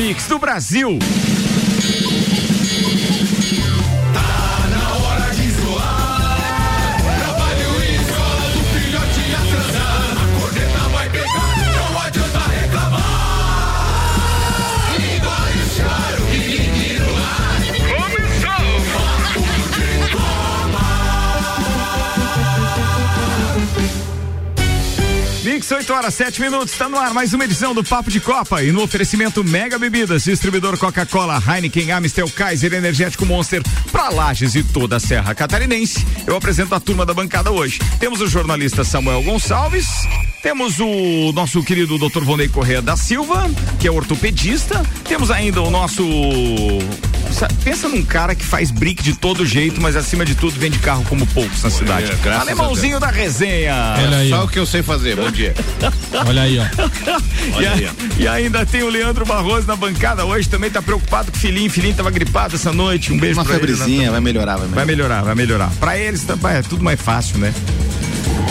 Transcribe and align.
mix 0.00 0.26
do 0.26 0.38
Brasil. 0.38 0.98
Mix 25.70 25.72
8 25.72 25.92
horas 25.92 26.14
7 26.14 26.40
minutos, 26.40 26.72
está 26.72 26.88
no 26.88 26.98
ar 26.98 27.14
mais 27.14 27.32
uma 27.32 27.44
edição 27.44 27.72
do 27.72 27.84
Papo 27.84 28.10
de 28.10 28.18
Copa 28.18 28.60
e 28.60 28.72
no 28.72 28.82
oferecimento 28.82 29.44
Mega 29.44 29.78
Bebidas, 29.78 30.24
distribuidor 30.24 30.76
Coca-Cola, 30.76 31.40
Heineken, 31.46 31.92
Amstel, 31.92 32.28
Kaiser, 32.28 32.74
Energético 32.74 33.24
Monster, 33.24 33.62
para 33.92 34.08
Lages 34.08 34.56
e 34.56 34.64
toda 34.64 34.96
a 34.96 35.00
Serra 35.00 35.32
Catarinense. 35.32 36.04
Eu 36.26 36.34
apresento 36.34 36.74
a 36.74 36.80
turma 36.80 37.06
da 37.06 37.14
bancada 37.14 37.52
hoje. 37.52 37.78
Temos 38.00 38.20
o 38.20 38.26
jornalista 38.26 38.82
Samuel 38.82 39.22
Gonçalves, 39.22 39.86
temos 40.42 40.80
o 40.80 41.32
nosso 41.32 41.62
querido 41.62 41.98
Dr. 41.98 42.24
Vonei 42.24 42.48
Correa 42.48 42.82
da 42.82 42.96
Silva, 42.96 43.48
que 43.78 43.86
é 43.86 43.92
ortopedista. 43.92 44.82
Temos 45.04 45.30
ainda 45.30 45.62
o 45.62 45.70
nosso 45.70 46.02
pensa 47.64 47.88
num 47.88 48.02
cara 48.02 48.34
que 48.34 48.44
faz 48.44 48.70
brick 48.70 49.02
de 49.02 49.14
todo 49.14 49.44
jeito, 49.46 49.80
mas 49.80 49.96
acima 49.96 50.24
de 50.24 50.34
tudo 50.34 50.58
vende 50.58 50.78
carro 50.78 51.04
como 51.08 51.26
poucos 51.26 51.62
na 51.62 51.70
cidade. 51.70 52.12
Alemãozinho 52.40 52.98
da 53.00 53.08
resenha. 53.08 53.94
Olha 53.98 54.18
aí, 54.18 54.30
Só 54.30 54.44
o 54.44 54.48
que 54.48 54.58
eu 54.58 54.66
sei 54.66 54.82
fazer. 54.82 55.16
Bom 55.16 55.30
dia. 55.30 55.54
Olha 56.26 56.42
aí, 56.42 56.58
ó. 56.58 56.64
Olha 57.56 57.62
e, 57.62 57.66
aí, 57.66 57.86
ó. 57.86 58.22
e 58.22 58.28
ainda 58.28 58.66
tem 58.66 58.82
o 58.82 58.88
Leandro 58.88 59.24
Barroso 59.24 59.66
na 59.66 59.76
bancada 59.76 60.24
hoje, 60.24 60.48
também 60.48 60.70
tá 60.70 60.82
preocupado 60.82 61.30
com 61.30 61.36
o 61.36 61.40
filhinho. 61.40 61.70
Filhinho 61.70 61.94
tava 61.94 62.10
gripado 62.10 62.56
essa 62.56 62.72
noite. 62.72 63.12
Um 63.12 63.18
beijo 63.18 63.38
Uma 63.38 63.44
pra 63.44 63.54
febrezinha, 63.54 64.02
ele, 64.02 64.10
vai 64.10 64.20
melhorar, 64.20 64.56
vai 64.56 64.66
melhorar. 64.66 64.74
Vai 64.74 64.84
melhorar, 64.84 65.22
vai 65.22 65.34
melhorar. 65.34 65.70
Pra 65.78 65.98
eles 65.98 66.24
tá, 66.24 66.36
é 66.50 66.62
tudo 66.62 66.82
mais 66.82 67.00
fácil, 67.00 67.38
né? 67.38 67.52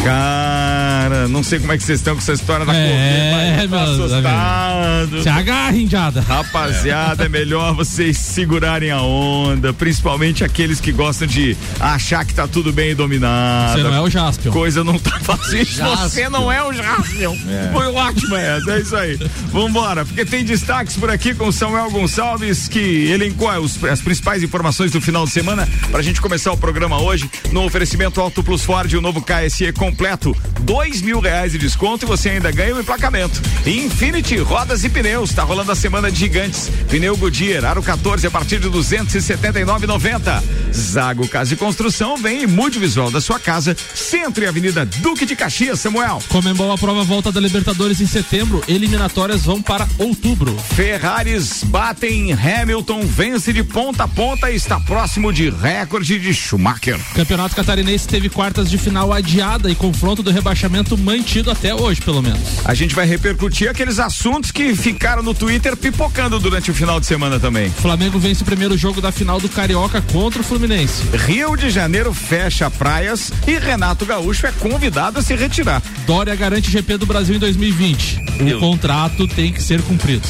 Cara, 0.04 0.99
não 1.28 1.44
sei 1.44 1.60
como 1.60 1.72
é 1.72 1.78
que 1.78 1.84
vocês 1.84 2.00
estão 2.00 2.16
com 2.16 2.22
essa 2.22 2.34
história 2.34 2.66
da 2.66 2.74
é, 2.74 3.62
Covid, 3.62 3.68
mas 3.70 3.90
assustado. 3.90 5.24
Se 5.24 5.30
agarra, 5.30 5.78
indiada. 5.78 6.22
Rapaziada, 6.22 7.26
é 7.26 7.30
melhor 7.30 7.74
vocês 7.74 8.18
segurarem 8.18 8.92
a 8.92 9.02
onda, 9.02 9.74
principalmente 9.74 10.44
aqueles 10.44 10.80
que 10.80 10.92
gostam 10.92 11.28
de 11.28 11.56
achar 11.80 12.26
que 12.26 12.34
tá 12.34 12.48
tudo 12.48 12.72
bem 12.72 12.96
dominado. 12.96 13.78
Você 13.78 13.84
não 13.84 13.94
é 13.94 14.02
o 14.02 14.10
Jaspion. 14.10 14.52
Coisa 14.52 14.84
não 14.84 14.98
tá 14.98 15.20
fácil. 15.20 15.60
Você 16.00 16.30
não 16.30 16.52
é 16.52 16.64
o 16.64 16.72
Jaspion. 16.74 17.36
É. 17.48 17.70
Foi 17.72 17.88
ótimo 17.88 18.36
essa, 18.36 18.72
é 18.72 18.80
isso 18.80 18.96
aí. 18.96 19.18
Vambora, 19.52 20.06
porque 20.06 20.26
tem 20.26 20.44
destaques 20.44 20.96
por 20.96 21.10
aqui 21.10 21.34
com 21.34 21.52
Samuel 21.52 21.90
Gonçalves, 21.92 22.68
que 22.68 23.10
elencou 23.12 23.50
os, 23.60 23.84
as 23.84 24.02
principais 24.02 24.44
informações 24.44 24.92
do 24.92 25.02
final 25.02 25.26
de 25.26 25.32
semana 25.32 25.68
pra 25.92 26.02
gente 26.02 26.22
começar 26.22 26.52
o 26.52 26.58
programa 26.58 27.02
hoje 27.02 27.30
no 27.52 27.64
oferecimento 27.64 28.22
Auto 28.22 28.44
Plus 28.44 28.64
Ford, 28.64 28.94
o 28.94 29.02
novo 29.02 29.22
KSE 29.22 29.72
completo, 29.74 30.36
dois 30.62 30.99
mil 31.02 31.20
reais 31.20 31.52
de 31.52 31.58
desconto 31.58 32.06
e 32.06 32.08
você 32.08 32.30
ainda 32.30 32.52
ganha 32.52 32.76
o 32.76 32.80
emplacamento. 32.80 33.42
Infinity 33.66 34.38
Rodas 34.38 34.84
e 34.84 34.90
Pneus, 34.90 35.34
tá 35.34 35.44
rolando 35.44 35.72
a 35.72 35.76
semana 35.76 36.12
de 36.12 36.20
gigantes. 36.20 36.70
Pneu 36.90 37.16
Goodyear, 37.16 37.66
aro 37.66 37.82
14 37.82 38.26
a 38.28 38.32
partir 38.32 38.60
de 38.60 38.70
279,90. 38.70 40.44
Zago 40.74 41.28
Casa 41.28 41.54
e 41.54 41.58
Construção 41.58 42.18
vem 42.18 42.44
e 42.44 42.48
mude 42.48 42.78
o 42.78 42.82
visual 42.82 43.12
da 43.12 43.22
sua 43.22 43.40
casa, 43.40 43.76
Centro 43.94 44.44
e 44.44 44.48
Avenida 44.48 44.86
Duque 44.86 45.26
de 45.26 45.36
Caxias, 45.36 45.80
Samuel. 45.80 46.22
Comembol 46.30 46.72
a 46.72 46.78
prova 46.78 47.04
volta 47.04 47.32
da 47.32 47.40
Libertadores 47.40 48.02
em 48.02 48.08
setembro, 48.08 48.64
eliminatórias 48.68 49.44
vão 49.44 49.62
para 49.62 49.88
outubro. 49.98 50.56
Ferraris 50.76 51.64
batem 51.64 52.34
Hamilton, 52.34 53.02
vence 53.06 53.52
de 53.52 53.64
ponta 53.64 54.04
a 54.04 54.08
ponta 54.08 54.50
e 54.52 54.56
está 54.56 54.80
próximo 54.80 55.34
de 55.34 55.50
recorde 55.50 56.20
de 56.20 56.34
Schumacher. 56.34 57.00
Campeonato 57.14 57.56
Catarinense 57.56 58.08
teve 58.08 58.30
quartas 58.30 58.70
de 58.70 58.78
final 58.78 59.12
adiada 59.12 59.70
e 59.70 59.76
confronto 59.76 60.24
do 60.24 60.32
rebaixamento 60.32 60.89
mantido 60.98 61.52
até 61.52 61.74
hoje, 61.74 62.02
pelo 62.02 62.22
menos. 62.22 62.40
A 62.66 62.74
gente 62.74 62.96
vai 62.96 63.06
repercutir 63.06 63.70
aqueles 63.70 64.00
assuntos 64.00 64.52
que 64.52 64.76
ficaram 64.76 65.24
no 65.24 65.34
Twitter 65.34 65.76
pipocando 65.76 66.40
durante 66.40 66.72
o 66.72 66.74
final 66.74 67.00
de 67.00 67.06
semana 67.06 67.40
também. 67.40 67.70
Flamengo 67.70 68.20
vence 68.20 68.44
o 68.44 68.46
primeiro 68.46 68.78
jogo 68.78 69.02
da 69.02 69.12
final 69.12 69.40
do 69.40 69.50
Carioca 69.50 70.02
contra 70.02 70.42
o 70.42 70.44
Fluminense. 70.44 71.04
Rio 71.26 71.56
de 71.56 71.70
Janeiro 71.70 72.14
fecha 72.14 72.70
praias 72.70 73.32
e 73.48 73.58
Renato 73.58 74.06
Gaúcho 74.06 74.48
é 74.48 74.52
convidado 74.52 75.20
a 75.20 75.22
se 75.22 75.36
retirar. 75.36 75.82
Dória 76.06 76.36
garante 76.36 76.72
GP 76.72 76.98
do 76.98 77.06
Brasil 77.06 77.36
em 77.36 77.40
2020. 77.40 78.30
O 78.56 78.60
contrato 78.60 79.28
tem 79.28 79.52
que 79.52 79.62
ser 79.62 79.82
cumprido. 79.82 80.26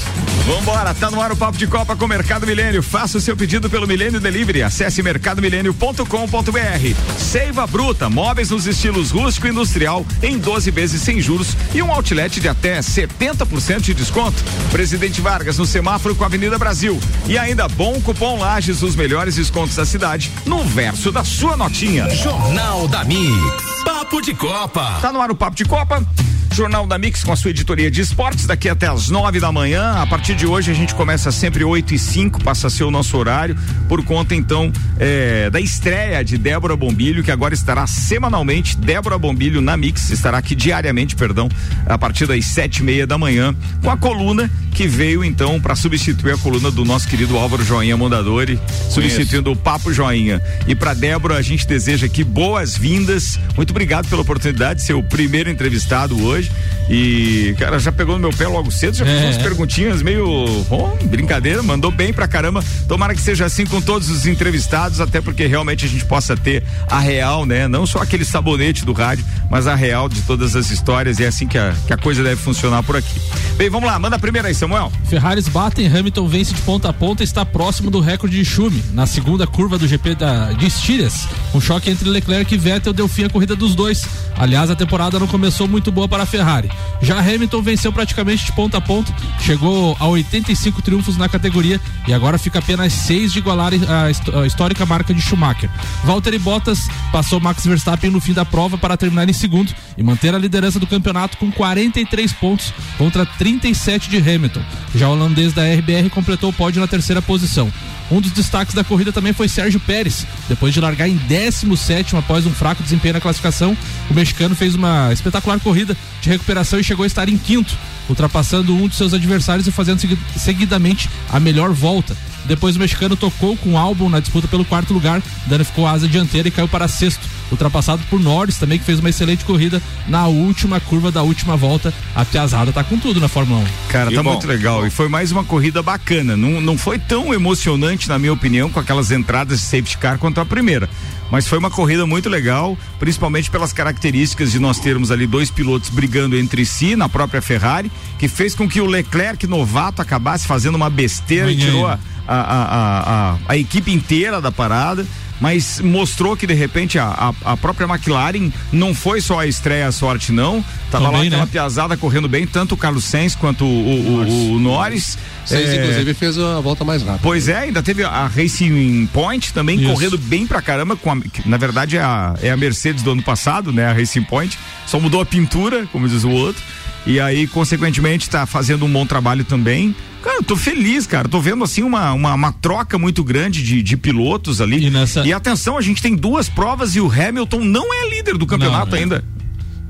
Vambora, 0.45 0.95
tá 0.95 1.11
no 1.11 1.21
ar 1.21 1.31
o 1.31 1.35
Papo 1.35 1.59
de 1.59 1.67
Copa 1.67 1.95
com 1.95 2.07
Mercado 2.07 2.47
Milênio. 2.47 2.81
Faça 2.81 3.19
o 3.19 3.21
seu 3.21 3.37
pedido 3.37 3.69
pelo 3.69 3.87
Milênio 3.87 4.19
Delivery. 4.19 4.63
Acesse 4.63 5.03
mercadomilênio.com.br. 5.03 7.19
Seiva 7.19 7.67
Bruta, 7.67 8.09
móveis 8.09 8.49
nos 8.49 8.65
estilos 8.65 9.11
rústico 9.11 9.47
industrial 9.47 10.03
em 10.23 10.38
12 10.39 10.71
vezes 10.71 11.01
sem 11.01 11.21
juros 11.21 11.55
e 11.73 11.81
um 11.81 11.91
outlet 11.91 12.39
de 12.39 12.47
até 12.47 12.79
70% 12.79 13.81
de 13.81 13.93
desconto. 13.93 14.43
Presidente 14.71 15.21
Vargas 15.21 15.57
no 15.57 15.65
semáforo 15.65 16.15
com 16.15 16.23
a 16.23 16.27
Avenida 16.27 16.57
Brasil. 16.57 16.99
E 17.27 17.37
ainda 17.37 17.67
bom 17.67 17.99
cupom 18.01 18.39
Lages, 18.39 18.81
os 18.81 18.95
melhores 18.95 19.35
descontos 19.35 19.75
da 19.75 19.85
cidade, 19.85 20.31
no 20.45 20.63
verso 20.63 21.11
da 21.11 21.23
sua 21.23 21.55
notinha. 21.57 22.09
Jornal 22.09 22.87
da 22.87 23.03
Mix. 23.03 23.83
Papo 23.83 24.21
de 24.21 24.33
Copa. 24.33 24.99
Tá 25.01 25.11
no 25.11 25.21
ar 25.21 25.31
o 25.31 25.35
Papo 25.35 25.55
de 25.55 25.65
Copa? 25.65 26.05
Jornal 26.51 26.85
da 26.85 26.97
Mix 26.97 27.23
com 27.23 27.31
a 27.31 27.35
sua 27.35 27.51
editoria 27.51 27.89
de 27.89 28.01
esportes 28.01 28.45
daqui 28.45 28.67
até 28.67 28.87
as 28.87 29.09
nove 29.09 29.39
da 29.39 29.51
manhã. 29.51 29.93
A 29.93 30.05
partir 30.05 30.35
de 30.35 30.45
hoje 30.45 30.71
a 30.71 30.73
gente 30.73 30.93
começa 30.93 31.31
sempre 31.31 31.63
oito 31.63 31.93
e 31.93 31.99
cinco, 31.99 32.43
passa 32.43 32.67
a 32.67 32.69
ser 32.69 32.83
o 32.83 32.91
nosso 32.91 33.15
horário, 33.17 33.55
por 33.87 34.03
conta 34.03 34.35
então 34.35 34.71
é, 34.99 35.49
da 35.49 35.59
estreia 35.59 36.23
de 36.23 36.37
Débora 36.37 36.75
Bombilho, 36.75 37.23
que 37.23 37.31
agora 37.31 37.53
estará 37.53 37.87
semanalmente. 37.87 38.75
Débora 38.75 39.17
Bombilho 39.17 39.61
na 39.61 39.77
Mix 39.77 40.09
estará 40.09 40.39
aqui 40.39 40.55
diariamente, 40.55 41.15
perdão, 41.15 41.47
a 41.85 41.97
partir 41.97 42.25
das 42.27 42.45
sete 42.45 42.77
e 42.77 42.83
meia 42.83 43.07
da 43.07 43.17
manhã, 43.17 43.55
com 43.81 43.89
a 43.89 43.97
coluna 43.97 44.49
que 44.73 44.87
veio 44.87 45.23
então 45.23 45.59
para 45.59 45.75
substituir 45.75 46.33
a 46.33 46.37
coluna 46.37 46.71
do 46.71 46.83
nosso 46.83 47.07
querido 47.07 47.37
Álvaro 47.37 47.63
Joinha 47.63 47.95
Mondadori, 47.95 48.59
substituindo 48.89 49.51
o 49.51 49.55
Papo 49.55 49.93
Joinha. 49.93 50.41
E 50.67 50.75
para 50.75 50.93
Débora 50.93 51.35
a 51.35 51.41
gente 51.41 51.67
deseja 51.67 52.05
aqui 52.05 52.23
boas-vindas. 52.23 53.39
Muito 53.55 53.71
obrigado 53.71 54.07
pela 54.07 54.21
oportunidade 54.21 54.79
de 54.79 54.85
ser 54.85 54.93
o 54.93 55.03
primeiro 55.03 55.49
entrevistado 55.49 56.21
hoje 56.23 56.38
hoje. 56.39 56.51
E, 56.89 57.55
cara, 57.59 57.77
já 57.77 57.91
pegou 57.91 58.15
no 58.15 58.21
meu 58.21 58.31
pé 58.31 58.47
logo 58.47 58.71
cedo, 58.71 58.95
já 58.95 59.05
fez 59.05 59.21
é. 59.21 59.25
umas 59.25 59.37
perguntinhas 59.37 60.01
meio. 60.01 60.25
Oh, 60.69 60.89
brincadeira, 61.05 61.61
mandou 61.61 61.91
bem 61.91 62.11
pra 62.11 62.27
caramba. 62.27 62.63
Tomara 62.87 63.13
que 63.13 63.21
seja 63.21 63.45
assim 63.45 63.65
com 63.65 63.79
todos 63.79 64.09
os 64.09 64.25
entrevistados, 64.25 64.99
até 64.99 65.21
porque 65.21 65.45
realmente 65.45 65.85
a 65.85 65.87
gente 65.87 66.05
possa 66.05 66.35
ter 66.35 66.63
a 66.89 66.99
real, 66.99 67.45
né? 67.45 67.67
Não 67.67 67.85
só 67.85 68.01
aquele 68.01 68.25
sabonete 68.25 68.83
do 68.85 68.93
rádio, 68.93 69.23
mas 69.51 69.67
a 69.67 69.75
real 69.75 70.09
de 70.09 70.21
todas 70.21 70.55
as 70.55 70.71
histórias. 70.71 71.19
E 71.19 71.23
é 71.23 71.27
assim 71.27 71.47
que 71.47 71.57
a, 71.57 71.75
que 71.85 71.93
a 71.93 71.97
coisa 71.97 72.23
deve 72.23 72.41
funcionar 72.41 72.81
por 72.81 72.95
aqui. 72.95 73.19
Bem, 73.55 73.69
vamos 73.69 73.87
lá, 73.87 73.99
manda 73.99 74.15
a 74.15 74.19
primeira 74.19 74.47
aí, 74.47 74.55
Samuel. 74.55 74.91
Ferraris 75.05 75.47
batem, 75.47 75.87
Hamilton 75.87 76.27
vence 76.27 76.53
de 76.53 76.61
ponta 76.61 76.89
a 76.89 76.93
ponta 76.93 77.21
e 77.21 77.25
está 77.25 77.45
próximo 77.45 77.91
do 77.91 77.99
recorde 77.99 78.37
de 78.37 78.45
Schumi. 78.45 78.83
Na 78.93 79.05
segunda 79.05 79.45
curva 79.45 79.77
do 79.77 79.87
GP 79.87 80.15
da, 80.15 80.53
de 80.53 80.65
Estírias, 80.65 81.27
um 81.53 81.61
choque 81.61 81.89
entre 81.89 82.09
Leclerc 82.09 82.53
e 82.53 82.57
Vettel 82.57 82.93
deu 82.93 83.07
fim 83.07 83.25
à 83.25 83.29
corrida 83.29 83.55
dos 83.55 83.75
dois. 83.75 84.05
Aliás, 84.37 84.71
a 84.71 84.75
temporada 84.75 85.19
não 85.19 85.27
começou 85.27 85.67
muito 85.67 85.91
boa 85.91 86.07
para 86.07 86.23
a 86.23 86.25
Ferrari. 86.29 86.69
Já 87.01 87.19
Hamilton 87.19 87.61
venceu 87.61 87.91
praticamente 87.91 88.45
de 88.45 88.51
ponta 88.51 88.77
a 88.77 88.81
ponta, 88.81 89.13
chegou 89.39 89.95
a 89.99 90.07
85 90.07 90.81
triunfos 90.81 91.17
na 91.17 91.27
categoria 91.27 91.79
e 92.07 92.13
agora 92.13 92.37
fica 92.37 92.59
apenas 92.59 92.93
seis 92.93 93.31
de 93.31 93.39
igualar 93.39 93.71
a, 93.73 94.45
histórica 94.45 94.85
marca 94.85 95.13
de 95.13 95.21
Schumacher. 95.21 95.69
Valtteri 96.03 96.39
Bottas 96.39 96.87
passou 97.11 97.39
Max 97.39 97.65
Verstappen 97.65 98.11
no 98.11 98.19
fim 98.19 98.33
da 98.33 98.45
prova 98.45 98.77
para 98.77 98.97
terminar 98.97 99.27
em 99.27 99.33
segundo 99.33 99.73
e 99.97 100.03
manter 100.03 100.33
a 100.33 100.37
liderança 100.37 100.79
do 100.79 100.87
campeonato 100.87 101.37
com 101.37 101.51
43 101.51 102.31
pontos 102.33 102.73
contra 102.97 103.25
37 103.25 104.09
de 104.09 104.17
Hamilton. 104.17 104.61
Já 104.93 105.09
o 105.09 105.13
holandês 105.13 105.53
da 105.53 105.63
RBR 105.63 106.09
completou 106.09 106.49
o 106.49 106.53
pódio 106.53 106.81
na 106.81 106.87
terceira 106.87 107.21
posição. 107.21 107.71
Um 108.11 108.19
dos 108.19 108.31
destaques 108.31 108.73
da 108.73 108.83
corrida 108.83 109.11
também 109.11 109.33
foi 109.33 109.47
Sérgio 109.47 109.79
Pérez. 109.79 110.25
Depois 110.47 110.73
de 110.73 110.81
largar 110.81 111.07
em 111.07 111.15
17 111.15 112.15
após 112.15 112.45
um 112.45 112.51
fraco 112.51 112.81
desempenho 112.81 113.13
na 113.13 113.21
classificação, 113.21 113.77
o 114.09 114.13
mexicano 114.13 114.55
fez 114.55 114.75
uma 114.75 115.13
espetacular 115.13 115.59
corrida 115.59 115.95
de 116.21 116.29
recuperação 116.29 116.79
e 116.79 116.83
chegou 116.83 117.03
a 117.03 117.07
estar 117.07 117.29
em 117.29 117.37
quinto, 117.37 117.77
ultrapassando 118.09 118.75
um 118.75 118.87
de 118.87 118.95
seus 118.95 119.13
adversários 119.13 119.67
e 119.67 119.71
fazendo 119.71 120.01
seguidamente 120.35 121.09
a 121.29 121.39
melhor 121.39 121.71
volta. 121.71 122.17
Depois 122.45 122.75
o 122.75 122.79
mexicano 122.79 123.15
tocou 123.15 123.55
com 123.57 123.73
o 123.73 123.77
álbum 123.77 124.09
na 124.09 124.19
disputa 124.19 124.47
pelo 124.47 124.65
quarto 124.65 124.93
lugar, 124.93 125.21
danificou 125.45 125.85
a 125.85 125.91
asa 125.91 126.07
dianteira 126.07 126.47
e 126.47 126.51
caiu 126.51 126.67
para 126.67 126.87
sexto. 126.87 127.21
ultrapassado 127.51 128.01
por 128.09 128.19
Norris 128.19 128.57
também, 128.57 128.77
que 128.77 128.85
fez 128.85 128.99
uma 128.99 129.09
excelente 129.09 129.43
corrida 129.43 129.81
na 130.07 130.27
última 130.27 130.79
curva 130.79 131.11
da 131.11 131.21
última 131.23 131.57
volta. 131.57 131.93
A 132.15 132.23
Piazada 132.23 132.71
tá 132.71 132.83
com 132.83 132.97
tudo 132.97 133.19
na 133.19 133.27
Fórmula 133.27 133.61
1. 133.61 133.65
Cara, 133.89 134.11
tá 134.11 134.23
muito 134.23 134.47
legal. 134.47 134.85
E 134.85 134.89
foi 134.89 135.09
mais 135.09 135.31
uma 135.31 135.43
corrida 135.43 135.81
bacana. 135.81 136.37
Não, 136.37 136.61
não 136.61 136.77
foi 136.77 136.99
tão 136.99 137.33
emocionante, 137.33 138.07
na 138.07 138.19
minha 138.19 138.33
opinião, 138.33 138.69
com 138.69 138.79
aquelas 138.79 139.11
entradas 139.11 139.59
de 139.59 139.65
safety 139.65 139.97
car 139.97 140.17
quanto 140.17 140.39
a 140.39 140.45
primeira. 140.45 140.89
Mas 141.31 141.47
foi 141.47 141.59
uma 141.59 141.69
corrida 141.69 142.05
muito 142.05 142.27
legal, 142.27 142.77
principalmente 142.99 143.51
pelas 143.51 143.71
características 143.71 144.51
de 144.51 144.59
nós 144.59 144.79
termos 144.79 145.11
ali 145.11 145.27
dois 145.27 145.51
pilotos 145.51 145.89
brigando 145.89 146.35
entre 146.35 146.65
si 146.65 146.95
na 146.95 147.07
própria 147.07 147.41
Ferrari, 147.41 147.91
que 148.17 148.27
fez 148.27 148.53
com 148.55 148.67
que 148.67 148.81
o 148.81 148.85
Leclerc 148.85 149.45
novato 149.47 150.01
acabasse 150.01 150.45
fazendo 150.45 150.75
uma 150.75 150.89
besteira 150.89 151.51
e 151.51 151.57
tirou 151.57 151.87
a, 151.87 151.99
a, 152.27 152.35
a, 152.35 153.31
a, 153.33 153.37
a 153.47 153.57
equipe 153.57 153.91
inteira 153.91 154.41
da 154.41 154.51
parada 154.51 155.05
mas 155.39 155.79
mostrou 155.79 156.35
que 156.35 156.45
de 156.45 156.53
repente 156.53 156.99
a, 156.99 157.33
a, 157.43 157.53
a, 157.53 157.57
própria 157.57 157.87
McLaren 157.87 158.51
não 158.71 158.93
foi 158.93 159.21
só 159.21 159.39
a 159.39 159.47
estreia 159.47 159.87
a 159.87 159.91
sorte 159.91 160.31
não, 160.31 160.63
tava 160.91 161.05
Também, 161.05 161.21
lá 161.21 161.27
aquela 161.27 161.45
né? 161.45 161.49
piazada 161.51 161.97
correndo 161.97 162.27
bem, 162.27 162.45
tanto 162.45 162.75
o 162.75 162.77
Carlos 162.77 163.05
Sainz 163.05 163.35
quanto 163.35 163.63
o, 163.63 163.67
o, 163.67 164.23
o, 164.23 164.51
o 164.53 164.59
Norris. 164.59 165.17
Sainz 165.45 165.69
é... 165.69 165.75
inclusive 165.77 166.13
fez 166.13 166.37
a 166.37 166.59
volta 166.59 166.83
mais 166.83 167.01
rápida. 167.01 167.21
Pois 167.23 167.47
é, 167.47 167.59
ainda 167.59 167.81
teve 167.81 168.03
a 168.03 168.27
Racing 168.27 169.07
Point 169.07 169.53
também 169.53 169.79
Isso. 169.79 169.89
correndo 169.89 170.17
bem 170.17 170.45
pra 170.45 170.61
caramba, 170.61 170.95
com 170.95 171.11
a, 171.11 171.17
na 171.45 171.57
verdade 171.57 171.97
é 171.97 172.01
a, 172.01 172.35
é 172.41 172.51
a 172.51 172.57
Mercedes 172.57 173.01
do 173.01 173.11
ano 173.11 173.23
passado, 173.23 173.71
né, 173.71 173.85
a 173.85 173.93
Racing 173.93 174.23
Point, 174.23 174.57
só 174.85 174.99
mudou 174.99 175.21
a 175.21 175.25
pintura, 175.25 175.87
como 175.91 176.07
diz 176.07 176.23
o 176.23 176.29
outro. 176.29 176.61
E 177.09 177.19
aí, 177.19 177.47
consequentemente, 177.47 178.27
está 178.27 178.45
fazendo 178.45 178.85
um 178.85 178.93
bom 178.93 179.03
trabalho 179.03 179.43
também. 179.43 179.95
Cara, 180.21 180.37
eu 180.37 180.43
tô 180.43 180.55
feliz, 180.55 181.07
cara. 181.07 181.27
Tô 181.27 181.39
vendo 181.39 181.63
assim 181.63 181.81
uma, 181.81 182.13
uma, 182.13 182.35
uma 182.35 182.51
troca 182.51 182.99
muito 182.99 183.23
grande 183.23 183.63
de, 183.63 183.81
de 183.81 183.97
pilotos 183.97 184.61
ali. 184.61 184.85
E, 184.85 184.89
nessa... 184.91 185.25
e, 185.25 185.33
atenção, 185.33 185.75
a 185.75 185.81
gente 185.81 186.03
tem 186.03 186.15
duas 186.15 186.47
provas 186.47 186.95
e 186.95 187.01
o 187.01 187.11
Hamilton 187.11 187.61
não 187.61 187.91
é 187.91 188.09
líder 188.09 188.37
do 188.37 188.45
campeonato 188.45 188.91
não, 188.91 188.97
é. 188.97 189.01
ainda. 189.01 189.25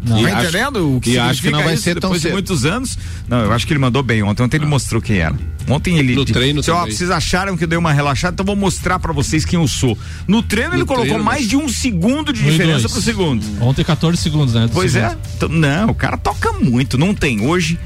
Não. 0.01 0.23
Tá 0.23 0.41
entendendo 0.41 0.95
o 0.95 1.01
que 1.01 1.11
e 1.11 1.19
acho 1.19 1.41
que 1.41 1.49
não 1.49 1.63
vai 1.63 1.75
ser 1.75 1.95
tão 1.95 2.09
depois 2.09 2.21
cedo. 2.21 2.31
de 2.31 2.33
muitos 2.33 2.65
anos? 2.65 2.97
Não, 3.27 3.41
eu 3.41 3.51
acho 3.51 3.67
que 3.67 3.73
ele 3.73 3.79
mandou 3.79 4.01
bem 4.01 4.23
ontem. 4.23 4.43
Ontem 4.43 4.57
ele 4.57 4.65
ah. 4.65 4.69
mostrou 4.69 5.01
quem 5.01 5.17
era. 5.17 5.35
Ontem 5.67 5.97
ele 5.97 6.15
no 6.15 6.25
treino 6.25 6.61
disse, 6.61 6.71
ó, 6.71 6.85
vocês 6.85 7.11
acharam 7.11 7.55
que 7.55 7.63
eu 7.63 7.67
dei 7.67 7.77
uma 7.77 7.91
relaxada, 7.91 8.33
então 8.33 8.45
vou 8.45 8.55
mostrar 8.55 8.97
para 8.97 9.13
vocês 9.13 9.45
quem 9.45 9.59
eu 9.59 9.67
sou. 9.67 9.97
No 10.27 10.41
treino 10.41 10.71
no 10.71 10.77
ele 10.77 10.85
colocou 10.85 11.05
treino, 11.05 11.23
mais 11.23 11.47
de 11.47 11.55
um 11.55 11.69
segundo 11.69 12.33
de 12.33 12.41
diferença 12.41 12.89
pro 12.89 13.01
segundo. 13.01 13.45
Ontem 13.61 13.83
14 13.83 14.17
segundos, 14.17 14.53
né? 14.53 14.69
Pois 14.71 14.93
segundo. 14.93 15.11
é. 15.11 15.17
Então, 15.35 15.49
não, 15.49 15.89
o 15.89 15.95
cara 15.95 16.17
toca 16.17 16.53
muito, 16.53 16.97
não 16.97 17.13
tem. 17.13 17.45
Hoje 17.45 17.77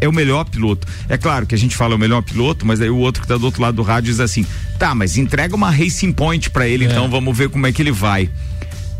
é 0.00 0.08
o 0.08 0.12
melhor 0.12 0.44
piloto. 0.44 0.86
É 1.08 1.16
claro 1.16 1.46
que 1.46 1.54
a 1.54 1.58
gente 1.58 1.76
fala 1.76 1.94
o 1.94 1.98
melhor 1.98 2.22
piloto, 2.22 2.66
mas 2.66 2.80
aí 2.80 2.90
o 2.90 2.96
outro 2.96 3.22
que 3.22 3.28
tá 3.28 3.36
do 3.36 3.44
outro 3.44 3.60
lado 3.62 3.74
do 3.76 3.82
rádio 3.82 4.10
diz 4.10 4.20
assim: 4.20 4.44
"Tá, 4.78 4.94
mas 4.94 5.16
entrega 5.16 5.54
uma 5.54 5.70
Racing 5.70 6.12
Point 6.12 6.50
para 6.50 6.66
ele, 6.66 6.86
é. 6.86 6.88
então 6.88 7.08
vamos 7.08 7.36
ver 7.36 7.48
como 7.50 7.66
é 7.66 7.72
que 7.72 7.82
ele 7.82 7.92
vai". 7.92 8.30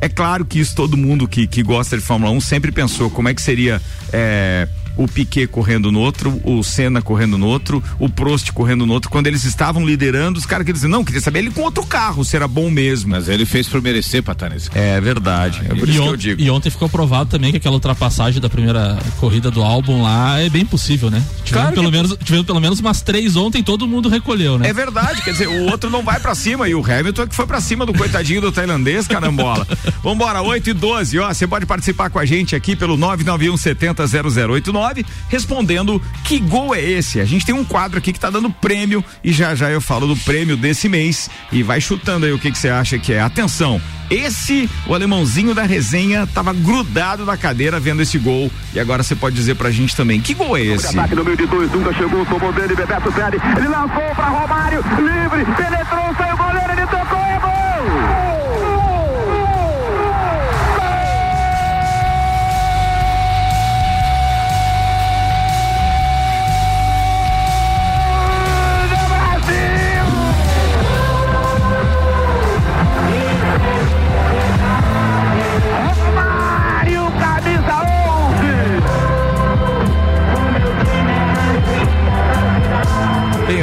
É 0.01 0.09
claro 0.09 0.45
que 0.45 0.61
isso 0.61 0.75
todo 0.75 0.97
mundo 0.97 1.27
que, 1.27 1.47
que 1.47 1.63
gosta 1.63 1.97
de 1.97 2.03
Fórmula 2.03 2.31
1 2.33 2.41
sempre 2.41 2.71
pensou 2.71 3.11
como 3.11 3.29
é 3.29 3.35
que 3.35 3.43
seria 3.43 3.83
é, 4.13 4.69
o 4.99 5.07
Piquet 5.07 5.47
correndo 5.47 5.91
no 5.93 6.01
outro, 6.01 6.41
o 6.45 6.63
Senna 6.63 7.01
correndo 7.01 7.39
no 7.39 7.47
outro, 7.47 7.83
o 7.99 8.09
Prost 8.09 8.51
correndo 8.53 8.85
no 8.85 8.93
outro. 8.93 9.09
Quando 9.09 9.29
eles 9.29 9.45
estavam 9.45 9.87
liderando, 9.87 10.39
os 10.39 10.45
caras 10.45 10.67
queriam 10.67 10.75
dizer, 10.75 10.89
não, 10.89 11.05
queria 11.05 11.21
saber 11.21 11.39
ele 11.39 11.51
com 11.51 11.63
outro 11.63 11.87
carro, 11.87 12.25
se 12.25 12.35
era 12.35 12.49
bom 12.49 12.69
mesmo. 12.69 13.11
Mas 13.11 13.29
ele 13.29 13.47
fez 13.47 13.69
por 13.69 13.81
merecer 13.81 14.23
pra 14.23 14.33
estar 14.33 14.51
nesse 14.51 14.69
carro. 14.69 14.85
É 14.85 15.01
verdade. 15.01 15.63
É 15.65 15.75
por 15.75 15.89
e 15.89 15.93
isso 15.93 16.03
que 16.03 16.09
eu 16.09 16.17
digo. 16.17 16.43
E 16.43 16.51
ontem 16.51 16.69
ficou 16.69 16.89
provado 16.89 17.31
também 17.31 17.53
que 17.53 17.59
aquela 17.59 17.77
ultrapassagem 17.77 18.41
da 18.41 18.51
primeira 18.51 18.99
corrida 19.19 19.51
do 19.51 19.63
álbum 19.63 20.03
lá 20.03 20.41
é 20.41 20.49
bem 20.49 20.67
possível, 20.67 21.11
né? 21.11 21.23
Tivemos, 21.45 21.71
claro 21.71 21.75
pelo, 21.75 21.93
menos, 21.93 22.17
tivemos 22.25 22.47
pelo 22.47 22.61
menos 22.61 22.81
umas 22.81 23.01
três 23.01 23.37
ontem, 23.37 23.63
todo 23.63 23.87
mundo 23.87 24.09
recolheu, 24.09 24.59
né? 24.59 24.69
É 24.69 24.73
verdade, 24.73 25.23
quer 25.23 25.31
dizer, 25.31 25.47
o 25.47 25.71
outro 25.71 25.89
não 25.89 26.03
vai 26.03 26.19
pra 26.19 26.35
cima 26.35 26.69
e 26.69 26.75
o 26.75 26.85
Hamilton 26.85 27.23
é 27.23 27.27
que 27.29 27.37
foi 27.37 27.47
pra 27.47 27.61
cima 27.61 27.87
do 27.87 27.93
coitadinho 27.93 28.41
do 28.41 28.51
tailandês, 28.51 29.07
carambola. 29.07 29.67
Vambora, 30.03 30.43
8 30.43 30.71
e 30.71 30.73
12, 30.73 31.19
ó, 31.21 31.33
você 31.33 31.47
pode 31.47 31.67
participar 31.67 32.11
com 32.11 32.19
a 32.19 32.25
gente 32.25 32.57
aqui 32.57 32.75
pelo 32.75 32.97
991 32.97 33.57
70 33.57 34.07
0089, 34.07 34.88
respondendo 35.29 35.59
respondendo 35.59 36.01
que 36.25 36.39
gol 36.39 36.75
é 36.75 36.83
esse. 36.83 37.21
A 37.21 37.25
gente 37.25 37.45
tem 37.45 37.55
um 37.55 37.65
quadro 37.65 37.99
aqui 37.99 38.13
que 38.13 38.21
tá 38.21 38.31
dando 38.31 38.51
prêmio 38.51 39.05
e 39.25 39.33
já 39.33 39.55
já 39.55 39.71
eu 39.71 39.81
falo 39.81 40.07
do 40.07 40.17
prêmio 40.17 40.57
desse 40.57 40.89
mês 40.89 41.31
e 41.51 41.63
vai 41.63 41.81
chutando 41.81 42.27
aí 42.27 42.33
o 42.33 42.39
que 42.39 42.51
que 42.51 42.59
você 42.59 42.69
acha 42.69 42.99
que 42.99 43.13
é. 43.13 43.21
Atenção, 43.21 43.81
esse, 44.11 44.69
o 44.87 44.95
alemãozinho 44.95 45.55
da 45.55 45.63
resenha, 45.63 46.27
tava 46.27 46.53
grudado 46.53 47.25
na 47.25 47.37
cadeira 47.37 47.79
vendo 47.79 48.03
esse 48.03 48.19
gol. 48.19 48.51
E 48.75 48.81
agora 48.81 49.03
você 49.03 49.15
pode 49.15 49.37
dizer 49.37 49.55
pra 49.55 49.71
gente 49.71 49.95
também, 49.97 50.21
que 50.21 50.35
gol 50.35 50.57
é 50.57 50.63
esse? 50.63 50.99
Ataque 50.99 51.15
no 51.15 51.25
meio 51.25 51.37
de 51.37 51.47
dois, 51.47 51.71
Dunga 51.71 51.93
chegou, 51.93 52.25
tomou 52.27 52.53
dele, 52.53 52.75
Bebeto 52.75 53.13
Pérez, 53.13 53.43
ele 53.57 53.69
lançou 53.69 54.15
pra 54.15 54.29
Romário, 54.29 54.85
livre, 54.97 55.45
penetrou, 55.57 56.15
saiu 56.17 56.35
o 56.35 56.39
goleiro, 56.39 56.78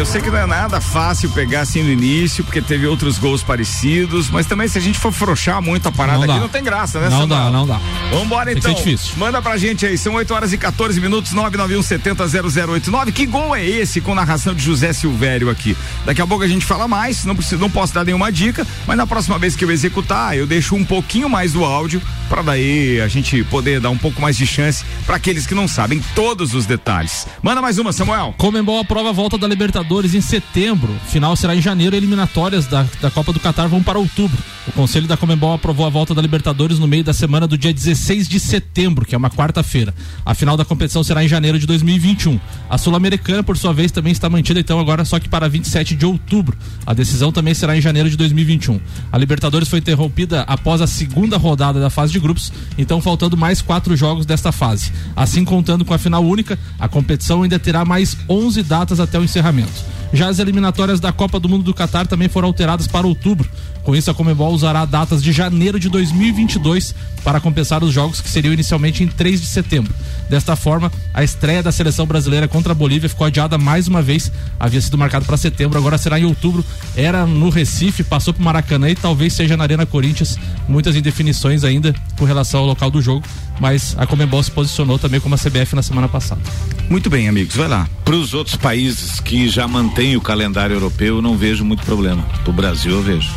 eu 0.05 0.11
sei 0.11 0.21
que 0.21 0.29
não 0.29 0.37
é 0.37 0.45
nada 0.45 0.79
fácil 0.79 1.31
pegar 1.31 1.61
assim 1.61 1.81
no 1.81 1.89
início, 1.89 2.43
porque 2.43 2.61
teve 2.61 2.85
outros 2.85 3.17
gols 3.17 3.41
parecidos, 3.41 4.29
mas 4.29 4.45
também 4.45 4.67
se 4.67 4.77
a 4.77 4.81
gente 4.81 4.99
for 4.99 5.11
frouxar 5.11 5.59
muito 5.63 5.87
a 5.87 5.91
parada 5.91 6.27
não 6.27 6.31
aqui, 6.31 6.41
não 6.41 6.47
tem 6.47 6.63
graça, 6.63 6.99
né? 6.99 7.09
Não 7.09 7.27
dá, 7.27 7.49
não 7.49 7.65
dá. 7.65 7.79
Vambora 8.11 8.51
então. 8.51 8.71
difícil. 8.71 9.15
Manda 9.17 9.41
pra 9.41 9.57
gente 9.57 9.83
aí, 9.83 9.97
são 9.97 10.13
8 10.13 10.31
horas 10.31 10.53
e 10.53 10.59
14 10.59 11.01
minutos, 11.01 11.31
991 11.31 11.81
70 11.81 12.27
0089. 12.27 13.11
Que 13.13 13.25
gol 13.25 13.55
é 13.55 13.65
esse 13.65 13.99
com 13.99 14.13
narração 14.13 14.53
de 14.53 14.63
José 14.63 14.93
Silvério 14.93 15.49
aqui? 15.49 15.75
Daqui 16.05 16.21
a 16.21 16.27
pouco 16.27 16.43
a 16.43 16.47
gente 16.47 16.67
fala 16.67 16.87
mais, 16.87 17.25
não, 17.25 17.35
preciso, 17.35 17.59
não 17.59 17.71
posso 17.71 17.91
dar 17.91 18.05
nenhuma 18.05 18.31
dica, 18.31 18.65
mas 18.85 18.95
na 18.95 19.07
próxima 19.07 19.39
vez 19.39 19.55
que 19.55 19.65
eu 19.65 19.71
executar, 19.71 20.37
eu 20.37 20.45
deixo 20.45 20.75
um 20.75 20.85
pouquinho 20.85 21.27
mais 21.27 21.53
do 21.53 21.65
áudio 21.65 21.99
para 22.29 22.41
daí 22.41 22.99
a 23.01 23.07
gente 23.07 23.43
poder 23.45 23.79
dar 23.79 23.89
um 23.89 23.97
pouco 23.97 24.21
mais 24.21 24.37
de 24.37 24.45
chance 24.45 24.83
para 25.05 25.15
aqueles 25.15 25.45
que 25.45 25.55
não 25.55 25.67
sabem 25.67 26.01
todos 26.13 26.53
os 26.53 26.65
detalhes. 26.65 27.27
Manda 27.41 27.61
mais 27.61 27.77
uma, 27.77 27.91
Samuel. 27.91 28.33
Comembol 28.37 28.79
aprova 28.79 29.09
a 29.09 29.13
volta 29.13 29.37
da 29.37 29.47
Libertadores 29.47 30.13
em 30.13 30.21
setembro. 30.21 30.93
Final 31.07 31.35
será 31.35 31.55
em 31.55 31.61
janeiro. 31.61 31.95
Eliminatórias 31.95 32.67
da, 32.67 32.85
da 33.01 33.11
Copa 33.11 33.31
do 33.31 33.39
Catar 33.39 33.67
vão 33.67 33.81
para 33.81 33.99
outubro. 33.99 34.37
O 34.67 34.71
Conselho 34.71 35.07
da 35.07 35.15
Comembol 35.15 35.53
aprovou 35.53 35.85
a 35.85 35.89
volta 35.89 36.13
da 36.15 36.21
Libertadores 36.21 36.79
no 36.79 36.87
meio 36.87 37.03
da 37.03 37.13
semana 37.13 37.47
do 37.47 37.57
dia 37.57 37.71
16 37.71 38.27
de 38.27 38.39
setembro, 38.39 39.05
que 39.05 39.13
é 39.13 39.17
uma 39.17 39.29
quarta-feira. 39.29 39.93
A 40.25 40.33
final 40.33 40.57
da 40.57 40.65
competição 40.65 41.03
será 41.03 41.23
em 41.23 41.27
janeiro 41.27 41.59
de 41.59 41.67
2021. 41.67 42.39
A 42.69 42.77
Sul-Americana, 42.77 43.43
por 43.43 43.57
sua 43.57 43.73
vez, 43.73 43.91
também 43.91 44.11
está 44.11 44.27
mantida, 44.29 44.59
então, 44.59 44.79
agora 44.79 45.05
só 45.05 45.19
que 45.19 45.29
para 45.29 45.47
27 45.47 45.95
de 45.95 46.05
outubro. 46.05 46.57
A 46.85 46.93
decisão 46.93 47.31
também 47.31 47.53
será 47.53 47.77
em 47.77 47.81
janeiro 47.81 48.09
de 48.09 48.17
2021. 48.17 48.79
A 49.11 49.17
Libertadores 49.17 49.69
foi 49.69 49.79
interrompida 49.79 50.41
após 50.41 50.81
a 50.81 50.87
segunda 50.87 51.37
rodada 51.37 51.79
da 51.79 51.89
fase 51.91 52.11
de 52.15 52.19
grupos, 52.19 52.51
então 52.77 53.01
faltando 53.01 53.37
mais 53.37 53.61
quatro 53.61 53.95
jogos 53.95 54.25
desta 54.25 54.51
fase. 54.51 54.91
Assim, 55.15 55.43
contando 55.43 55.85
com 55.85 55.93
a 55.93 55.97
final 55.97 56.23
única, 56.23 56.57
a 56.79 56.87
competição 56.87 57.43
ainda 57.43 57.59
terá 57.59 57.83
mais 57.83 58.17
11 58.27 58.63
datas 58.63 58.99
até 58.99 59.19
o 59.19 59.23
encerramento. 59.23 59.95
Já 60.13 60.29
as 60.29 60.39
eliminatórias 60.39 60.99
da 60.99 61.11
Copa 61.11 61.39
do 61.39 61.49
Mundo 61.49 61.63
do 61.63 61.73
Catar 61.73 62.07
também 62.07 62.29
foram 62.29 62.47
alteradas 62.47 62.87
para 62.87 63.05
outubro. 63.05 63.49
Com 63.85 63.95
isso, 63.95 64.09
a 64.09 64.15
Comebol 64.15 64.51
usará 64.51 64.83
datas 64.83 65.21
de 65.21 65.31
janeiro 65.31 65.79
de 65.79 65.89
2022 65.89 66.95
para 67.23 67.39
compensar 67.39 67.83
os 67.83 67.93
jogos 67.93 68.19
que 68.19 68.27
seriam 68.27 68.51
inicialmente 68.51 69.03
em 69.03 69.07
3 69.07 69.39
de 69.39 69.45
setembro. 69.45 69.93
Desta 70.27 70.55
forma, 70.55 70.91
a 71.13 71.23
estreia 71.23 71.61
da 71.61 71.71
seleção 71.71 72.07
brasileira 72.07 72.47
contra 72.47 72.71
a 72.71 72.75
Bolívia 72.75 73.07
ficou 73.07 73.27
adiada 73.27 73.59
mais 73.59 73.87
uma 73.87 74.01
vez. 74.01 74.31
Havia 74.59 74.81
sido 74.81 74.97
marcado 74.97 75.25
para 75.25 75.37
setembro, 75.37 75.77
agora 75.77 75.99
será 75.99 76.19
em 76.19 76.25
outubro. 76.25 76.65
Era 76.95 77.27
no 77.27 77.49
Recife, 77.49 78.03
passou 78.03 78.33
para 78.33 78.41
o 78.41 78.43
Maracanã 78.43 78.89
e 78.89 78.95
talvez 78.95 79.33
seja 79.33 79.55
na 79.55 79.63
Arena 79.63 79.85
Corinthians. 79.85 80.39
Muitas 80.67 80.95
indefinições 80.95 81.63
ainda 81.63 81.93
com 82.17 82.25
relação 82.25 82.61
ao 82.61 82.65
local 82.65 82.89
do 82.89 83.03
jogo, 83.03 83.23
mas 83.59 83.95
a 83.99 84.07
Comebol 84.07 84.41
se 84.41 84.49
posicionou 84.49 84.97
também 84.97 85.19
como 85.19 85.35
a 85.35 85.37
CBF 85.37 85.75
na 85.75 85.83
semana 85.83 86.09
passada. 86.09 86.41
Muito 86.89 87.07
bem, 87.07 87.29
amigos, 87.29 87.55
vai 87.55 87.67
lá. 87.67 87.87
Para 88.03 88.15
os 88.15 88.33
outros 88.33 88.55
países 88.55 89.19
que 89.19 89.47
já 89.47 89.67
mantêm 89.67 90.17
o 90.17 90.21
calendário 90.21 90.75
europeu, 90.75 91.17
eu 91.17 91.21
não 91.21 91.37
vejo 91.37 91.63
muito 91.63 91.83
problema. 91.83 92.23
Para 92.43 92.49
o 92.49 92.53
Brasil, 92.53 92.91
eu 92.91 93.03
vejo. 93.03 93.29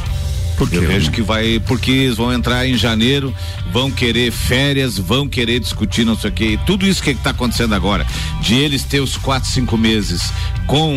Porque 0.58 0.76
eu 0.76 0.86
vejo 0.86 1.10
que 1.12 1.22
vai, 1.22 1.60
porque 1.60 1.90
eles 1.90 2.16
vão 2.16 2.32
entrar 2.32 2.66
em 2.66 2.76
janeiro, 2.76 3.32
vão 3.72 3.90
querer 3.90 4.32
férias, 4.32 4.98
vão 4.98 5.28
querer 5.28 5.60
discutir 5.60 6.04
não 6.04 6.16
sei 6.16 6.30
o 6.30 6.32
que. 6.32 6.60
Tudo 6.66 6.84
isso 6.84 7.02
que 7.02 7.10
está 7.10 7.30
acontecendo 7.30 7.74
agora, 7.74 8.04
de 8.40 8.56
eles 8.56 8.82
ter 8.82 9.00
os 9.00 9.16
quatro, 9.16 9.48
cinco 9.48 9.78
meses 9.78 10.32
com 10.66 10.92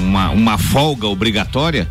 uma, 0.00 0.30
uma 0.30 0.58
folga 0.58 1.06
obrigatória, 1.06 1.88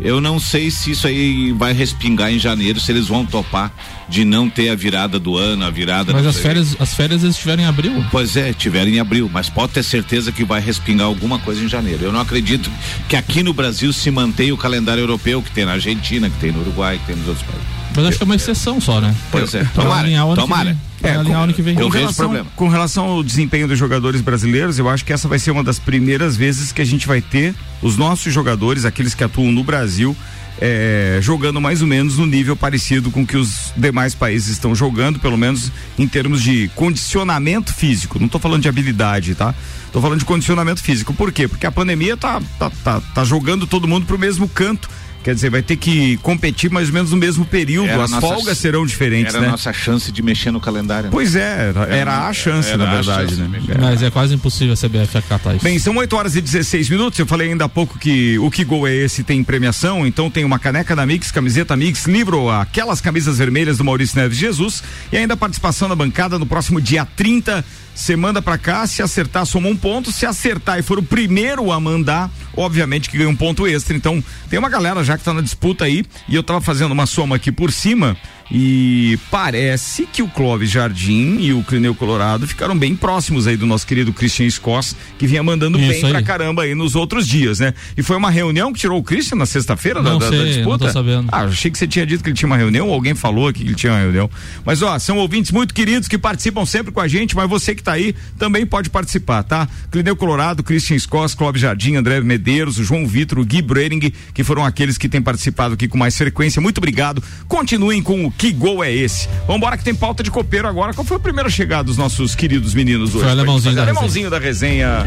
eu 0.00 0.20
não 0.20 0.38
sei 0.38 0.70
se 0.70 0.90
isso 0.90 1.06
aí 1.06 1.52
vai 1.52 1.72
respingar 1.72 2.30
em 2.30 2.38
janeiro, 2.38 2.80
se 2.80 2.92
eles 2.92 3.06
vão 3.06 3.24
topar 3.24 3.72
de 4.08 4.24
não 4.24 4.48
ter 4.48 4.68
a 4.68 4.74
virada 4.74 5.18
do 5.18 5.36
ano, 5.36 5.64
a 5.64 5.70
virada. 5.70 6.12
Mas 6.12 6.26
as 6.26 6.38
férias, 6.38 6.76
as 6.78 6.94
férias 6.94 7.24
eles 7.24 7.36
tiveram 7.36 7.62
em 7.62 7.66
abril. 7.66 8.04
Pois 8.10 8.36
é, 8.36 8.52
tiveram 8.52 8.90
em 8.90 9.00
abril, 9.00 9.30
mas 9.32 9.48
pode 9.48 9.72
ter 9.72 9.82
certeza 9.82 10.30
que 10.30 10.44
vai 10.44 10.60
respingar 10.60 11.06
alguma 11.06 11.38
coisa 11.38 11.62
em 11.62 11.68
janeiro. 11.68 12.04
Eu 12.04 12.12
não 12.12 12.20
acredito 12.20 12.70
que 13.08 13.16
aqui 13.16 13.42
no 13.42 13.52
Brasil 13.52 13.92
se 13.92 14.10
mantenha 14.10 14.54
o 14.54 14.58
calendário 14.58 15.02
europeu 15.02 15.42
que 15.42 15.50
tem 15.50 15.64
na 15.64 15.72
Argentina, 15.72 16.30
que 16.30 16.38
tem 16.38 16.52
no 16.52 16.60
Uruguai, 16.60 16.98
que 16.98 17.06
tem 17.06 17.16
nos 17.16 17.28
outros 17.28 17.46
países. 17.46 17.66
Mas 17.96 18.04
acho 18.04 18.18
que 18.18 18.22
é 18.24 18.26
uma 18.26 18.36
exceção 18.36 18.80
só, 18.80 19.00
né? 19.00 19.14
Pois 19.30 19.54
é, 19.54 19.64
tomara, 19.74 20.08
tomara. 20.34 20.76
É, 21.02 21.16
o 21.18 21.36
ano 21.36 21.54
que 21.54 21.62
vem. 21.62 21.74
eu 21.74 21.84
Com 21.86 21.90
vejo 21.90 22.04
relação, 22.04 22.26
problema. 22.26 22.50
com 22.56 22.68
relação 22.68 23.04
ao 23.04 23.22
desempenho 23.22 23.68
dos 23.68 23.78
jogadores 23.78 24.20
brasileiros, 24.20 24.78
eu 24.78 24.88
acho 24.88 25.04
que 25.04 25.12
essa 25.12 25.28
vai 25.28 25.38
ser 25.38 25.50
uma 25.50 25.64
das 25.64 25.78
primeiras 25.78 26.36
vezes 26.36 26.72
que 26.72 26.82
a 26.82 26.84
gente 26.84 27.06
vai 27.06 27.20
ter 27.20 27.54
os 27.80 27.96
nossos 27.96 28.32
jogadores, 28.32 28.84
aqueles 28.84 29.14
que 29.14 29.24
atuam 29.24 29.50
no 29.52 29.62
Brasil, 29.64 30.16
eh, 30.60 31.18
jogando 31.22 31.60
mais 31.60 31.82
ou 31.82 31.86
menos 31.86 32.18
no 32.18 32.26
nível 32.26 32.56
parecido 32.56 33.10
com 33.10 33.26
que 33.26 33.36
os 33.36 33.72
demais 33.76 34.14
países 34.14 34.48
estão 34.48 34.74
jogando, 34.74 35.18
pelo 35.18 35.36
menos 35.36 35.70
em 35.98 36.06
termos 36.06 36.42
de 36.42 36.70
condicionamento 36.74 37.72
físico. 37.72 38.18
Não 38.18 38.26
estou 38.26 38.40
falando 38.40 38.62
de 38.62 38.68
habilidade, 38.68 39.34
tá? 39.34 39.54
Tô 39.92 40.00
falando 40.00 40.18
de 40.18 40.24
condicionamento 40.24 40.82
físico. 40.82 41.14
Por 41.14 41.32
quê? 41.32 41.48
Porque 41.48 41.66
a 41.66 41.72
pandemia 41.72 42.16
tá, 42.16 42.40
tá, 42.58 42.70
tá, 42.82 43.00
tá 43.00 43.24
jogando 43.24 43.66
todo 43.66 43.88
mundo 43.88 44.06
pro 44.06 44.18
mesmo 44.18 44.48
canto. 44.48 44.88
Quer 45.26 45.34
dizer, 45.34 45.50
vai 45.50 45.60
ter 45.60 45.74
que 45.74 46.16
competir 46.18 46.70
mais 46.70 46.86
ou 46.86 46.94
menos 46.94 47.10
no 47.10 47.16
mesmo 47.16 47.44
período. 47.44 47.88
Era 47.88 48.04
As 48.04 48.12
nossa- 48.12 48.24
folgas 48.24 48.58
serão 48.58 48.86
diferentes, 48.86 49.34
Era 49.34 49.40
né? 49.42 49.48
a 49.48 49.50
nossa 49.50 49.72
chance 49.72 50.12
de 50.12 50.22
mexer 50.22 50.52
no 50.52 50.60
calendário. 50.60 51.06
né? 51.06 51.10
Pois 51.10 51.34
é, 51.34 51.70
era, 51.70 51.84
era 51.86 52.28
a 52.28 52.32
chance, 52.32 52.68
era 52.68 52.78
na 52.78 52.88
a 52.92 52.94
verdade, 52.94 53.34
chance 53.34 53.42
né? 53.42 53.60
Mas 53.76 54.04
é 54.04 54.08
quase 54.08 54.36
impossível 54.36 54.72
a 54.74 54.76
CBF 54.76 55.18
acatar 55.18 55.56
isso. 55.56 55.64
Bem, 55.64 55.80
são 55.80 55.96
8 55.96 56.14
horas 56.14 56.36
e 56.36 56.40
16 56.40 56.88
minutos. 56.88 57.18
Eu 57.18 57.26
falei 57.26 57.48
ainda 57.50 57.64
há 57.64 57.68
pouco 57.68 57.98
que 57.98 58.38
o 58.38 58.48
que 58.52 58.62
gol 58.62 58.86
é 58.86 58.94
esse 58.94 59.24
tem 59.24 59.42
premiação, 59.42 60.06
então 60.06 60.30
tem 60.30 60.44
uma 60.44 60.60
caneca 60.60 60.94
da 60.94 61.04
Mix, 61.04 61.32
camiseta 61.32 61.74
Mix, 61.76 62.06
livro, 62.06 62.48
aquelas 62.48 63.00
camisas 63.00 63.38
vermelhas 63.38 63.78
do 63.78 63.84
Maurício 63.84 64.16
Neves 64.20 64.38
Jesus 64.38 64.80
e 65.10 65.16
ainda 65.16 65.36
participação 65.36 65.88
na 65.88 65.96
bancada 65.96 66.38
no 66.38 66.46
próximo 66.46 66.80
dia 66.80 67.04
30. 67.04 67.64
Você 67.96 68.14
manda 68.14 68.42
pra 68.42 68.58
cá, 68.58 68.86
se 68.86 69.00
acertar, 69.02 69.46
soma 69.46 69.68
um 69.70 69.76
ponto. 69.76 70.12
Se 70.12 70.26
acertar 70.26 70.78
e 70.78 70.82
for 70.82 70.98
o 70.98 71.02
primeiro 71.02 71.72
a 71.72 71.80
mandar, 71.80 72.30
obviamente 72.54 73.08
que 73.08 73.16
ganha 73.16 73.30
um 73.30 73.34
ponto 73.34 73.66
extra. 73.66 73.96
Então, 73.96 74.22
tem 74.50 74.58
uma 74.58 74.68
galera 74.68 75.02
já 75.02 75.16
que 75.16 75.24
tá 75.24 75.32
na 75.32 75.40
disputa 75.40 75.86
aí. 75.86 76.04
E 76.28 76.34
eu 76.34 76.42
tava 76.42 76.60
fazendo 76.60 76.92
uma 76.92 77.06
soma 77.06 77.36
aqui 77.36 77.50
por 77.50 77.72
cima. 77.72 78.14
E 78.50 79.18
parece 79.30 80.06
que 80.12 80.22
o 80.22 80.28
Clóvis 80.28 80.70
Jardim 80.70 81.38
e 81.40 81.52
o 81.52 81.62
Clineu 81.64 81.94
Colorado 81.94 82.46
ficaram 82.46 82.78
bem 82.78 82.94
próximos 82.94 83.46
aí 83.46 83.56
do 83.56 83.66
nosso 83.66 83.86
querido 83.86 84.12
Christian 84.12 84.48
Scoss, 84.48 84.94
que 85.18 85.26
vinha 85.26 85.42
mandando 85.42 85.78
Isso 85.78 85.88
bem 85.88 86.04
aí. 86.04 86.10
pra 86.10 86.22
caramba 86.22 86.62
aí 86.62 86.74
nos 86.74 86.94
outros 86.94 87.26
dias, 87.26 87.58
né? 87.58 87.74
E 87.96 88.02
foi 88.02 88.16
uma 88.16 88.30
reunião 88.30 88.72
que 88.72 88.78
tirou 88.78 88.98
o 88.98 89.02
Christian 89.02 89.36
na 89.38 89.46
sexta-feira 89.46 90.00
da, 90.02 90.16
da- 90.16 90.30
disputa? 90.30 90.62
não 90.68 90.78
tô 90.78 90.88
sabendo. 90.90 91.28
Ah, 91.32 91.42
achei 91.42 91.70
que 91.70 91.76
você 91.78 91.88
tinha 91.88 92.06
dito 92.06 92.22
que 92.22 92.30
ele 92.30 92.36
tinha 92.36 92.46
uma 92.46 92.56
reunião, 92.56 92.86
ou 92.88 92.94
alguém 92.94 93.14
falou 93.14 93.48
aqui 93.48 93.60
que 93.64 93.68
ele 93.70 93.74
tinha 93.74 93.92
uma 93.92 93.98
reunião. 94.00 94.30
Mas 94.64 94.80
ó, 94.80 94.96
são 94.98 95.16
ouvintes 95.18 95.50
muito 95.50 95.74
queridos 95.74 96.08
que 96.08 96.16
participam 96.16 96.64
sempre 96.64 96.92
com 96.92 97.00
a 97.00 97.08
gente, 97.08 97.34
mas 97.34 97.48
você 97.50 97.74
que 97.74 97.82
tá 97.82 97.92
aí 97.92 98.14
também 98.38 98.64
pode 98.64 98.90
participar, 98.90 99.42
tá? 99.42 99.68
Clineu 99.90 100.14
Colorado, 100.14 100.62
Christian 100.62 100.98
Scoss, 100.98 101.34
Clóvis 101.34 101.62
Jardim, 101.62 101.96
André 101.96 102.20
Medeiros, 102.20 102.78
o 102.78 102.84
João 102.84 103.06
Vitor, 103.06 103.40
o 103.40 103.44
Gui 103.44 103.60
Brering, 103.60 104.12
que 104.32 104.44
foram 104.44 104.64
aqueles 104.64 104.96
que 104.96 105.08
têm 105.08 105.20
participado 105.20 105.74
aqui 105.74 105.88
com 105.88 105.98
mais 105.98 106.16
frequência. 106.16 106.60
Muito 106.62 106.78
obrigado. 106.78 107.22
Continuem 107.48 108.00
com 108.02 108.24
o 108.24 108.30
Que 108.38 108.52
Gol 108.52 108.84
é 108.84 108.92
esse? 108.92 109.28
Vambora 109.46 109.76
que 109.78 109.84
tem 109.84 109.94
pauta 109.94 110.22
de 110.22 110.30
copeiro 110.30 110.68
agora. 110.68 110.92
Qual 110.92 111.04
foi 111.04 111.16
o 111.16 111.20
primeiro 111.20 111.48
a 111.48 111.50
chegar 111.50 111.82
dos 111.82 111.96
nossos 111.96 112.34
queridos 112.34 112.74
meninos 112.74 113.10
hoje? 113.14 113.20
Foi 113.20 113.28
o 113.28 113.30
alemãozinho 113.30 113.74
da 113.74 113.82
alemãozinho 113.82 114.30
da 114.30 114.38
resenha. 114.38 115.04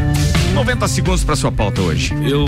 90 0.54 0.88
segundos 0.88 1.22
pra 1.24 1.36
sua 1.36 1.52
pauta 1.52 1.80
hoje. 1.80 2.12
Eu 2.28 2.46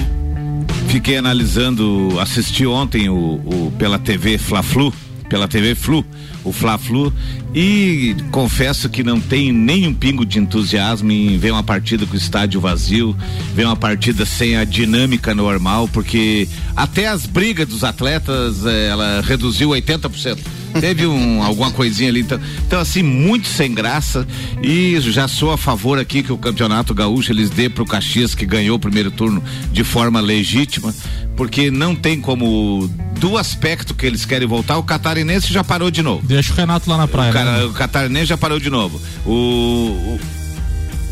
fiquei 0.88 1.16
analisando, 1.16 2.16
assisti 2.20 2.66
ontem 2.66 3.08
o, 3.08 3.14
o- 3.14 3.72
pela 3.78 3.98
TV 3.98 4.36
Fla-Flu, 4.38 4.92
pela 5.28 5.46
TV 5.48 5.74
Flu, 5.74 6.04
o 6.44 6.52
Fla-Flu, 6.52 7.12
e 7.54 8.14
confesso 8.32 8.88
que 8.88 9.02
não 9.04 9.20
tem 9.20 9.52
nem 9.52 9.86
um 9.86 9.94
pingo 9.94 10.26
de 10.26 10.38
entusiasmo 10.38 11.10
em 11.12 11.38
ver 11.38 11.52
uma 11.52 11.62
partida 11.62 12.04
com 12.04 12.14
o 12.14 12.16
estádio 12.16 12.60
vazio, 12.60 13.16
ver 13.54 13.64
uma 13.66 13.76
partida 13.76 14.26
sem 14.26 14.56
a 14.56 14.64
dinâmica 14.64 15.32
normal, 15.34 15.88
porque 15.88 16.48
até 16.76 17.06
as 17.08 17.24
brigas 17.24 17.68
dos 17.68 17.84
atletas, 17.84 18.66
eh, 18.66 18.88
ela 18.88 19.22
reduziu 19.24 19.70
80%. 19.70 20.38
Teve 20.80 21.06
um, 21.06 21.42
alguma 21.42 21.70
coisinha 21.70 22.08
ali, 22.08 22.20
então, 22.20 22.40
então 22.66 22.80
assim, 22.80 23.02
muito 23.02 23.46
sem 23.48 23.72
graça 23.74 24.26
e 24.62 24.98
já 25.00 25.28
sou 25.28 25.52
a 25.52 25.58
favor 25.58 25.98
aqui 25.98 26.22
que 26.22 26.32
o 26.32 26.38
Campeonato 26.38 26.94
Gaúcho 26.94 27.32
eles 27.32 27.50
dê 27.50 27.68
pro 27.68 27.84
Caxias 27.84 28.34
que 28.34 28.46
ganhou 28.46 28.76
o 28.76 28.80
primeiro 28.80 29.10
turno 29.10 29.42
de 29.72 29.84
forma 29.84 30.20
legítima, 30.20 30.94
porque 31.36 31.70
não 31.70 31.94
tem 31.94 32.20
como 32.20 32.90
do 33.20 33.36
aspecto 33.38 33.94
que 33.94 34.04
eles 34.06 34.24
querem 34.24 34.48
voltar, 34.48 34.78
o 34.78 34.82
catarinense 34.82 35.52
já 35.52 35.62
parou 35.62 35.90
de 35.90 36.02
novo. 36.02 36.26
Deixa 36.26 36.52
o 36.52 36.56
Renato 36.56 36.88
lá 36.90 36.96
na 36.96 37.06
praia. 37.06 37.30
O, 37.30 37.32
cara, 37.32 37.58
né? 37.58 37.64
o 37.64 37.72
catarinense 37.72 38.26
já 38.26 38.36
parou 38.38 38.58
de 38.58 38.68
novo. 38.70 39.00
O, 39.24 39.30
o- 39.32 40.20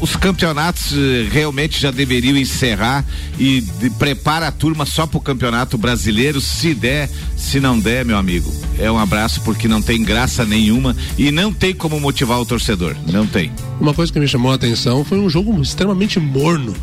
os 0.00 0.16
campeonatos 0.16 0.92
eh, 0.92 1.28
realmente 1.30 1.80
já 1.80 1.90
deveriam 1.90 2.36
encerrar 2.36 3.04
e 3.38 3.60
de, 3.60 3.90
prepara 3.90 4.48
a 4.48 4.52
turma 4.52 4.86
só 4.86 5.06
pro 5.06 5.20
campeonato 5.20 5.76
brasileiro, 5.76 6.40
se 6.40 6.74
der, 6.74 7.10
se 7.36 7.60
não 7.60 7.78
der, 7.78 8.04
meu 8.04 8.16
amigo. 8.16 8.52
É 8.78 8.90
um 8.90 8.98
abraço 8.98 9.42
porque 9.42 9.68
não 9.68 9.82
tem 9.82 10.02
graça 10.02 10.44
nenhuma 10.44 10.96
e 11.18 11.30
não 11.30 11.52
tem 11.52 11.74
como 11.74 12.00
motivar 12.00 12.40
o 12.40 12.46
torcedor. 12.46 12.96
Não 13.06 13.26
tem. 13.26 13.52
Uma 13.78 13.92
coisa 13.92 14.12
que 14.12 14.18
me 14.18 14.26
chamou 14.26 14.50
a 14.52 14.54
atenção 14.54 15.04
foi 15.04 15.18
um 15.18 15.28
jogo 15.28 15.60
extremamente 15.60 16.18
morno. 16.18 16.74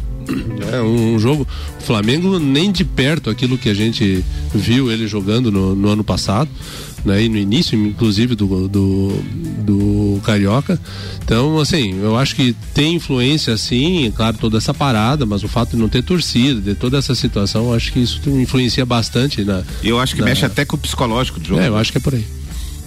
É 0.71 0.81
um 0.81 1.17
jogo, 1.17 1.47
o 1.79 1.83
Flamengo 1.83 2.37
nem 2.37 2.71
de 2.71 2.83
perto 2.83 3.29
aquilo 3.29 3.57
que 3.57 3.69
a 3.69 3.73
gente 3.73 4.23
viu 4.53 4.91
ele 4.91 5.07
jogando 5.07 5.49
no, 5.49 5.73
no 5.73 5.87
ano 5.87 6.03
passado, 6.03 6.49
né? 7.07 7.23
E 7.23 7.29
no 7.29 7.37
início, 7.37 7.77
inclusive, 7.77 8.35
do, 8.35 8.67
do, 8.67 9.19
do 9.63 10.21
Carioca. 10.23 10.79
Então, 11.23 11.59
assim, 11.59 11.99
eu 12.01 12.15
acho 12.17 12.35
que 12.35 12.55
tem 12.73 12.95
influência, 12.95 13.57
sim, 13.57 14.11
claro, 14.15 14.37
toda 14.39 14.57
essa 14.57 14.73
parada, 14.73 15.25
mas 15.25 15.43
o 15.43 15.47
fato 15.47 15.71
de 15.71 15.77
não 15.77 15.89
ter 15.89 16.03
torcida, 16.03 16.61
de 16.61 16.75
toda 16.75 16.97
essa 16.97 17.15
situação, 17.15 17.65
eu 17.69 17.73
acho 17.73 17.91
que 17.91 17.99
isso 17.99 18.21
influencia 18.29 18.85
bastante 18.85 19.43
na. 19.43 19.63
Eu 19.83 19.99
acho 19.99 20.13
que 20.15 20.21
na- 20.21 20.27
mexe 20.27 20.45
até 20.45 20.63
com 20.65 20.75
o 20.75 20.79
psicológico 20.79 21.39
do 21.39 21.47
jogo. 21.47 21.61
É, 21.61 21.67
eu 21.67 21.75
acho 21.77 21.91
que 21.91 21.97
é 21.97 22.01
por 22.01 22.13
aí. 22.13 22.25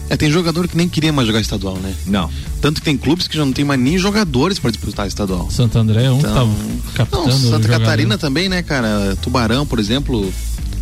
É, 0.09 0.17
tem 0.17 0.29
jogador 0.29 0.67
que 0.67 0.77
nem 0.77 0.89
queria 0.89 1.13
mais 1.13 1.27
jogar 1.29 1.41
estadual, 1.41 1.77
né? 1.77 1.95
Não. 2.07 2.29
Tanto 2.61 2.81
que 2.81 2.85
tem 2.85 2.97
clubes 2.97 3.29
que 3.29 3.37
já 3.37 3.45
não 3.45 3.53
tem 3.53 3.65
mais 3.65 3.81
nem 3.81 3.97
jogadores 3.97 4.59
para 4.59 4.71
disputar 4.73 5.07
estadual. 5.07 5.49
Santo 5.53 5.79
André 5.79 6.05
é 6.07 6.11
um 6.11 6.19
Então, 6.19 6.49
que 6.53 6.87
tá 6.91 6.93
captando. 6.95 7.29
Não, 7.29 7.39
Santa. 7.39 7.69
Catarina 7.69 8.19
também, 8.19 8.49
né, 8.49 8.61
cara? 8.61 9.17
Tubarão, 9.23 9.65
por 9.65 9.79
exemplo. 9.79 10.33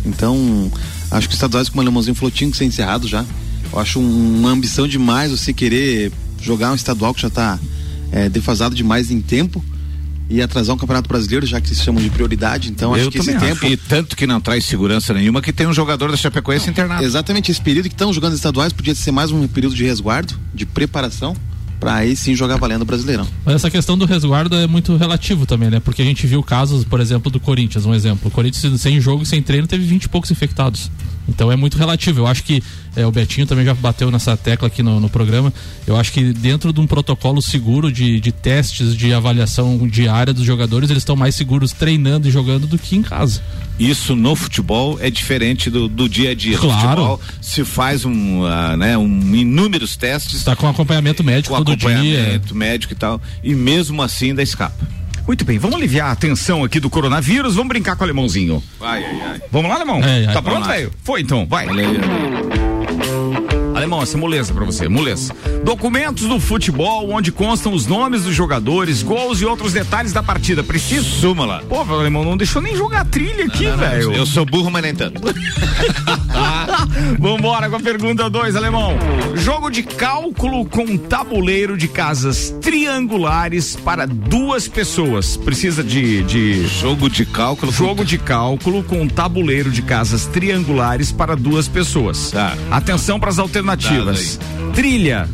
Então, 0.03 0.71
acho 1.11 1.27
que 1.27 1.33
os 1.33 1.37
estaduais, 1.37 1.69
como 1.69 1.81
o 1.81 1.83
Alemãozinho 1.83 2.15
falou, 2.15 2.31
tinham 2.31 2.51
que 2.51 2.57
ser 2.57 2.65
encerrados 2.65 3.09
já. 3.09 3.25
Eu 3.71 3.79
acho 3.79 3.99
um- 3.99 4.39
uma 4.39 4.49
ambição 4.49 4.87
demais 4.87 5.31
você 5.31 5.53
querer 5.53 6.11
jogar 6.41 6.71
um 6.71 6.75
estadual 6.75 7.13
que 7.13 7.21
já 7.21 7.29
tá 7.29 7.59
é, 8.11 8.27
defasado 8.27 8.73
demais 8.73 9.11
em 9.11 9.21
tempo 9.21 9.63
e 10.29 10.41
atrasar 10.41 10.75
um 10.75 10.77
campeonato 10.79 11.07
brasileiro, 11.07 11.45
já 11.45 11.59
que 11.61 11.69
se 11.69 11.75
chamam 11.83 12.01
de 12.01 12.09
prioridade. 12.09 12.69
Então, 12.69 12.93
acho 12.93 13.05
eu 13.05 13.11
que 13.11 13.17
esse 13.19 13.31
também 13.33 13.49
tempo. 13.49 13.65
acho. 13.65 13.73
E 13.73 13.77
tanto 13.77 14.15
que 14.15 14.25
não 14.27 14.39
traz 14.41 14.65
segurança 14.65 15.13
nenhuma 15.13 15.41
que 15.41 15.51
tem 15.53 15.67
um 15.67 15.73
jogador 15.73 16.09
da 16.11 16.17
Chapecoense 16.17 16.69
internado. 16.69 17.03
Exatamente, 17.03 17.51
esse 17.51 17.61
período 17.61 17.87
que 17.87 17.93
estão 17.93 18.11
jogando 18.13 18.33
estaduais 18.35 18.73
podia 18.73 18.93
ser 18.95 19.11
mais 19.11 19.31
um 19.31 19.47
período 19.47 19.75
de 19.75 19.83
resguardo, 19.85 20.33
de 20.53 20.65
preparação, 20.65 21.35
para 21.79 21.95
aí 21.95 22.15
sim 22.15 22.35
jogar 22.35 22.57
valendo 22.57 22.81
o 22.81 22.85
Brasileirão. 22.85 23.27
Mas 23.45 23.55
essa 23.55 23.71
questão 23.71 23.97
do 23.97 24.05
resguardo 24.05 24.55
é 24.55 24.67
muito 24.67 24.95
relativo 24.97 25.45
também, 25.45 25.69
né? 25.69 25.79
Porque 25.79 26.01
a 26.01 26.05
gente 26.05 26.27
viu 26.27 26.43
casos, 26.43 26.83
por 26.83 26.99
exemplo, 26.99 27.31
do 27.31 27.39
Corinthians, 27.39 27.85
um 27.85 27.93
exemplo. 27.93 28.27
O 28.27 28.31
Corinthians 28.31 28.81
sem 28.81 28.99
jogo 28.99 29.23
e 29.23 29.25
sem 29.25 29.41
treino 29.41 29.67
teve 29.67 29.83
20 29.85 30.03
e 30.03 30.09
poucos 30.09 30.29
infectados. 30.29 30.91
Então 31.29 31.51
é 31.51 31.55
muito 31.55 31.77
relativo. 31.77 32.21
Eu 32.21 32.27
acho 32.27 32.43
que 32.43 32.61
é, 32.95 33.05
o 33.05 33.11
Betinho 33.11 33.45
também 33.45 33.63
já 33.63 33.73
bateu 33.73 34.09
nessa 34.11 34.35
tecla 34.35 34.67
aqui 34.67 34.81
no, 34.83 34.99
no 34.99 35.09
programa. 35.09 35.53
Eu 35.87 35.95
acho 35.95 36.11
que 36.11 36.33
dentro 36.33 36.73
de 36.73 36.79
um 36.79 36.87
protocolo 36.87 37.41
seguro 37.41 37.91
de, 37.91 38.19
de 38.19 38.31
testes, 38.31 38.95
de 38.95 39.13
avaliação 39.13 39.87
diária 39.87 40.33
dos 40.33 40.43
jogadores, 40.43 40.89
eles 40.89 41.01
estão 41.01 41.15
mais 41.15 41.35
seguros 41.35 41.71
treinando 41.71 42.27
e 42.27 42.31
jogando 42.31 42.67
do 42.67 42.77
que 42.77 42.95
em 42.95 43.01
casa. 43.01 43.41
Isso 43.79 44.15
no 44.15 44.35
futebol 44.35 44.97
é 44.99 45.09
diferente 45.09 45.69
do, 45.69 45.87
do 45.87 46.09
dia 46.09 46.31
a 46.31 46.35
dia. 46.35 46.57
No 46.57 46.63
Claro. 46.63 46.89
futebol 46.89 47.21
se 47.41 47.63
faz 47.63 48.03
um, 48.03 48.43
ah, 48.45 48.75
né, 48.75 48.97
um 48.97 49.35
inúmeros 49.35 49.95
testes 49.95 50.35
Está 50.35 50.55
com 50.55 50.67
acompanhamento 50.67 51.23
médico 51.23 51.55
com 51.55 51.63
todo 51.63 51.77
dia. 51.77 51.89
acompanhamento 51.89 52.55
médico 52.55 52.93
e 52.93 52.95
tal, 52.95 53.21
e 53.43 53.55
mesmo 53.55 54.01
assim 54.01 54.27
ainda 54.29 54.41
escapa. 54.43 54.75
Muito 55.27 55.45
bem, 55.45 55.57
vamos 55.57 55.75
aliviar 55.75 56.11
a 56.11 56.15
tensão 56.15 56.63
aqui 56.63 56.79
do 56.79 56.89
coronavírus, 56.89 57.55
vamos 57.55 57.69
brincar 57.69 57.95
com 57.95 58.01
o 58.01 58.05
alemãozinho. 58.05 58.63
Ai, 58.81 59.03
ai, 59.03 59.21
ai. 59.21 59.41
Vamos 59.51 59.69
lá, 59.69 59.75
alemão? 59.75 60.03
É, 60.03 60.23
é, 60.23 60.25
tá 60.27 60.39
vamos 60.41 60.59
pronto, 60.59 60.67
velho? 60.67 60.91
Foi 61.03 61.21
então, 61.21 61.45
vai. 61.45 61.67
Aí. 61.67 63.18
Alemão, 63.79 64.01
essa 64.01 64.17
é 64.17 64.19
moleza 64.19 64.53
pra 64.53 64.65
você, 64.65 64.89
moleza. 64.89 65.33
Documentos 65.63 66.27
do 66.27 66.37
futebol 66.37 67.09
onde 67.11 67.31
constam 67.31 67.71
os 67.73 67.87
nomes 67.87 68.23
dos 68.23 68.35
jogadores, 68.35 69.01
gols 69.01 69.39
e 69.39 69.45
outros 69.45 69.71
detalhes 69.71 70.11
da 70.11 70.21
partida. 70.21 70.61
Preciso? 70.61 71.09
Súmula. 71.09 71.63
Pô, 71.69 71.79
alemão 71.93 72.25
não 72.25 72.35
deixou 72.35 72.61
nem 72.61 72.75
jogar 72.75 73.05
trilha 73.05 73.45
aqui, 73.45 73.71
velho. 73.71 74.11
Eu 74.11 74.25
sou 74.25 74.45
burro, 74.45 74.69
mas 74.69 74.83
nem 74.83 74.93
tanto. 74.93 75.21
Vambora 77.17 77.69
com 77.69 77.77
a 77.77 77.79
pergunta 77.79 78.29
2, 78.29 78.57
alemão. 78.57 78.97
Jogo 79.35 79.69
de 79.69 79.81
cálculo 79.83 80.65
com 80.65 80.97
tabuleiro 80.97 81.77
de 81.77 81.87
casas 81.87 82.53
triangulares 82.61 83.77
para 83.77 84.05
duas 84.05 84.67
pessoas. 84.67 85.37
Precisa 85.37 85.81
de, 85.81 86.21
de 86.23 86.67
Jogo 86.67 87.09
de 87.09 87.25
cálculo. 87.25 87.71
jogo 87.71 88.03
de 88.03 88.17
cálculo 88.17 88.83
com 88.83 89.07
tabuleiro 89.07 89.71
de 89.71 89.81
casas 89.81 90.25
triangulares 90.25 91.13
para 91.13 91.33
duas 91.33 91.69
pessoas. 91.69 92.31
Tá. 92.31 92.57
Atenção 92.69 93.17
para 93.17 93.29
as 93.29 93.39
alternativas 93.39 93.68
alternativas: 93.69 94.39
trilha, 94.73 95.27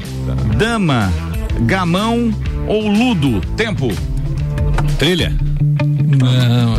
dama, 0.58 1.12
gamão 1.62 2.34
ou 2.68 2.88
ludo. 2.88 3.40
Tempo. 3.56 3.92
Trilha. 4.98 5.36
Não. 6.18 6.76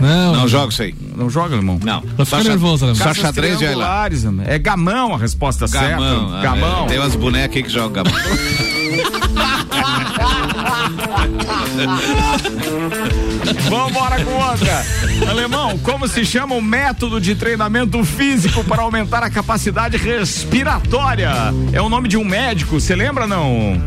Não, 0.00 0.32
Não 0.32 0.48
joga 0.48 0.72
isso 0.72 0.82
aí. 0.82 0.94
Não 1.16 1.30
joga, 1.30 1.54
irmão? 1.54 1.78
Não. 1.82 2.02
Não 2.18 2.24
fica 2.24 2.42
nervoso, 2.42 2.86
Alemão. 2.86 3.06
Só 3.06 3.14
xadrez 3.14 3.60
e 3.60 3.74
lá. 3.74 4.08
É 4.46 4.58
gamão 4.58 5.14
a 5.14 5.18
resposta 5.18 5.66
Gamão. 5.68 6.30
certa. 6.30 6.38
ah, 6.38 6.42
Gamão. 6.42 6.84
é, 6.84 6.88
Tem 6.88 6.98
umas 6.98 7.14
bonecas 7.14 7.56
aí 7.56 7.62
que 7.62 7.68
jogam 7.68 8.02
gamão. 8.02 8.12
Vambora 13.68 14.24
com 14.24 14.30
outra. 14.32 14.84
Alemão, 15.28 15.78
como 15.78 16.06
se 16.08 16.24
chama 16.24 16.54
o 16.54 16.62
método 16.62 17.20
de 17.20 17.34
treinamento 17.34 18.02
físico 18.04 18.62
para 18.64 18.82
aumentar 18.82 19.22
a 19.22 19.30
capacidade 19.30 19.96
respiratória? 19.96 21.30
É 21.72 21.80
o 21.80 21.88
nome 21.88 22.08
de 22.08 22.16
um 22.16 22.24
médico, 22.24 22.80
você 22.80 22.94
lembra 22.94 23.26
não? 23.26 23.80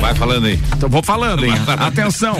Vai 0.00 0.14
falando 0.14 0.46
aí. 0.46 0.60
Então 0.76 0.88
vou 0.88 1.02
falando, 1.02 1.44
hein? 1.44 1.52
Atenção. 1.78 2.36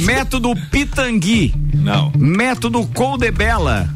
Método 0.00 0.54
Pitangui. 0.70 1.54
Não. 1.74 2.12
Método 2.16 2.86
Coldebella. 2.88 3.88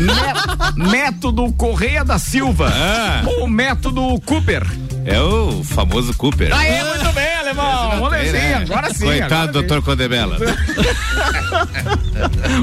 Mé- 0.00 0.88
método 0.90 1.50
Correia 1.52 2.04
da 2.04 2.18
Silva. 2.18 2.70
Ah. 2.74 3.22
Ou 3.26 3.48
método 3.48 4.20
Cooper. 4.26 4.66
É 5.04 5.18
o 5.20 5.62
famoso 5.64 6.12
Cooper. 6.14 6.54
Aê, 6.54 6.84
muito 6.84 7.07
agora 7.92 8.92
sim. 8.94 9.04
Coitado 9.04 9.34
agora 9.34 9.46
do 9.48 9.52
doutor 9.52 9.82
Codebela. 9.82 10.38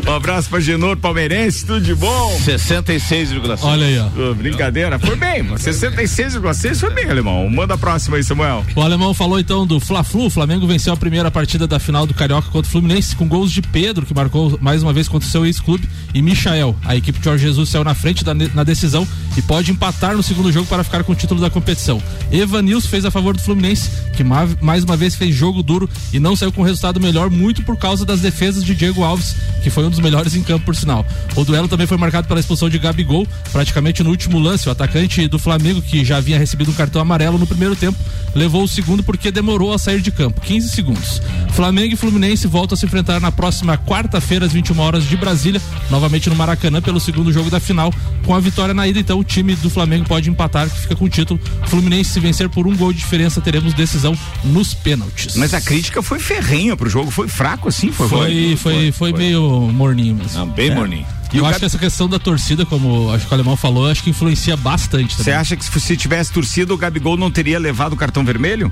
Um 0.08 0.14
abraço 0.14 0.50
pra 0.50 0.60
Genor 0.60 0.98
Palmeirense, 0.98 1.66
tudo 1.66 1.82
de 1.82 1.96
bom. 1.96 2.38
66,5. 2.46 3.60
Olha 3.64 3.86
aí, 3.86 3.98
ó. 4.00 4.34
Brincadeira, 4.34 5.00
foi 5.00 5.16
bem, 5.16 5.44
mano. 5.44 5.58
66,6 5.58 6.80
foi 6.80 6.90
bem, 6.94 7.10
alemão. 7.10 7.50
Manda 7.50 7.74
a 7.74 7.78
próxima 7.78 8.18
aí, 8.18 8.24
Samuel. 8.24 8.66
O 8.76 8.82
alemão 8.82 9.14
falou 9.14 9.40
então 9.40 9.66
do 9.66 9.80
Fla-Flu. 9.80 10.26
O 10.26 10.30
Flamengo 10.30 10.68
venceu 10.68 10.94
a 10.94 10.98
primeira 10.98 11.32
partida 11.32 11.66
da 11.68 11.80
final 11.80 12.06
do 12.06 12.14
Carioca 12.14 12.50
contra 12.50 12.68
o 12.68 12.72
Fluminense 12.72 13.16
com 13.16 13.28
gols 13.28 13.52
de 13.52 13.62
Pedro, 13.62 14.06
que 14.06 14.14
marcou 14.14 14.58
mais 14.62 14.84
uma 14.84 14.92
vez 14.94 15.08
contra 15.08 15.28
o 15.28 15.32
seu 15.32 15.46
ex-clube, 15.46 15.88
e 16.14 16.22
Michael. 16.22 16.76
A 16.86 16.96
equipe 16.96 17.18
de 17.20 17.26
Jorge 17.26 17.46
Jesus 17.46 17.70
saiu 17.70 17.84
na 17.84 17.96
frente 17.96 18.24
da, 18.24 18.34
na 18.34 18.64
decisão 18.64 19.08
e 19.38 19.42
pode 19.42 19.72
empatar 19.72 20.16
no 20.16 20.24
segundo 20.24 20.52
jogo 20.52 20.68
para 20.68 20.84
ficar 20.84 21.04
com 21.04 21.14
o 21.14 21.16
título 21.16 21.40
da 21.40 21.50
competição. 21.50 22.02
Evanilson 22.32 22.88
fez 22.90 23.06
a 23.06 23.12
favor 23.12 23.36
do 23.36 23.42
Fluminense, 23.42 23.90
que 24.16 24.24
ma- 24.24 24.48
mais 24.62 24.84
uma 24.84 24.98
vez 24.98 25.15
fez 25.16 25.36
jogo 25.36 25.64
duro 25.64 25.90
e 26.14 26.20
não 26.20 26.36
saiu 26.36 26.52
com 26.52 26.62
resultado 26.62 27.00
melhor, 27.00 27.30
muito 27.30 27.64
por 27.64 27.78
causa 27.78 28.06
das 28.06 28.22
defesas 28.22 28.64
de 28.64 28.76
Diego 28.76 29.04
Alves, 29.04 29.36
que 29.64 29.70
foi 29.70 29.86
um 29.86 29.90
dos 29.90 30.00
melhores 30.00 30.36
em 30.36 30.44
campo, 30.44 30.66
por 30.66 30.76
sinal. 30.76 31.06
O 31.36 31.44
duelo 31.44 31.68
também 31.68 31.88
foi 31.88 31.98
marcado 31.98 32.28
pela 32.28 32.40
expulsão 32.40 32.70
de 32.70 32.78
Gabigol, 32.78 33.28
praticamente 33.52 34.04
no 34.04 34.10
último 34.10 34.40
lance. 34.40 34.68
O 34.68 34.72
atacante 34.72 35.28
do 35.28 35.40
Flamengo, 35.40 35.82
que 35.82 36.06
já 36.06 36.18
havia 36.18 36.38
recebido 36.38 36.72
um 36.72 36.74
cartão 36.74 37.02
amarelo 37.02 37.38
no 37.38 37.48
primeiro 37.48 37.76
tempo, 37.76 37.98
levou 38.34 38.64
o 38.64 38.68
segundo 38.68 39.04
porque 39.04 39.32
demorou 39.32 39.74
a 39.74 39.78
sair 39.78 40.02
de 40.02 40.12
campo 40.12 40.42
15 40.42 40.70
segundos. 40.70 41.22
Flamengo 41.52 41.94
e 41.94 41.98
Fluminense 41.98 42.48
voltam 42.48 42.76
a 42.76 42.78
se 42.78 42.86
enfrentar 42.86 43.20
na 43.20 43.32
próxima 43.32 43.78
quarta-feira, 43.78 44.46
às 44.46 44.52
21 44.52 44.80
horas 44.80 45.04
de 45.06 45.16
Brasília, 45.16 45.62
novamente 45.90 46.30
no 46.30 46.36
Maracanã, 46.36 46.82
pelo 46.82 47.00
segundo 47.00 47.32
jogo 47.32 47.50
da 47.50 47.60
final. 47.60 47.94
Com 48.26 48.34
a 48.34 48.40
vitória 48.40 48.74
na 48.74 48.88
ida, 48.88 49.00
então 49.00 49.20
o 49.20 49.24
time 49.24 49.56
do 49.56 49.70
Flamengo 49.70 50.06
pode 50.06 50.30
empatar, 50.30 50.70
que 50.70 50.82
fica 50.82 50.96
com 50.96 51.06
o 51.06 51.10
título. 51.10 51.40
Fluminense, 51.68 52.12
se 52.12 52.20
vencer 52.20 52.50
por 52.50 52.68
um 52.68 52.76
gol 52.76 52.92
de 52.92 53.00
diferença, 53.00 53.40
teremos 53.40 53.74
decisão 53.74 54.18
nos 54.44 54.74
pênaltis. 54.74 55.05
Mas 55.36 55.54
a 55.54 55.62
crítica 55.62 56.02
foi 56.02 56.20
ferrenha 56.20 56.76
pro 56.76 56.90
jogo, 56.90 57.12
foi 57.12 57.28
fraco 57.28 57.70
assim, 57.70 57.92
foi 57.92 58.08
foi, 58.08 58.56
foi, 58.58 58.92
foi, 58.92 59.14
meio 59.14 59.42
morninho 59.72 60.16
mesmo. 60.16 60.40
Não, 60.40 60.48
bem 60.48 60.74
morninho. 60.74 61.06
E 61.34 61.38
eu 61.38 61.46
acho 61.46 61.60
que 61.60 61.66
essa 61.66 61.78
questão 61.78 62.08
da 62.08 62.18
torcida, 62.18 62.66
como 62.66 63.12
acho 63.12 63.26
que 63.26 63.32
o 63.32 63.34
alemão 63.34 63.58
falou, 63.58 63.90
acho 63.90 64.04
que 64.04 64.10
influencia 64.10 64.56
bastante 64.56 65.16
Você 65.16 65.32
acha 65.32 65.56
que 65.56 65.66
se 65.66 65.80
se 65.80 65.98
tivesse 65.98 66.32
torcido, 66.32 66.74
o 66.74 66.78
Gabigol 66.78 67.18
não 67.18 67.30
teria 67.30 67.60
levado 67.60 67.94
o 67.94 67.98
cartão 67.98 68.24
vermelho? 68.24 68.72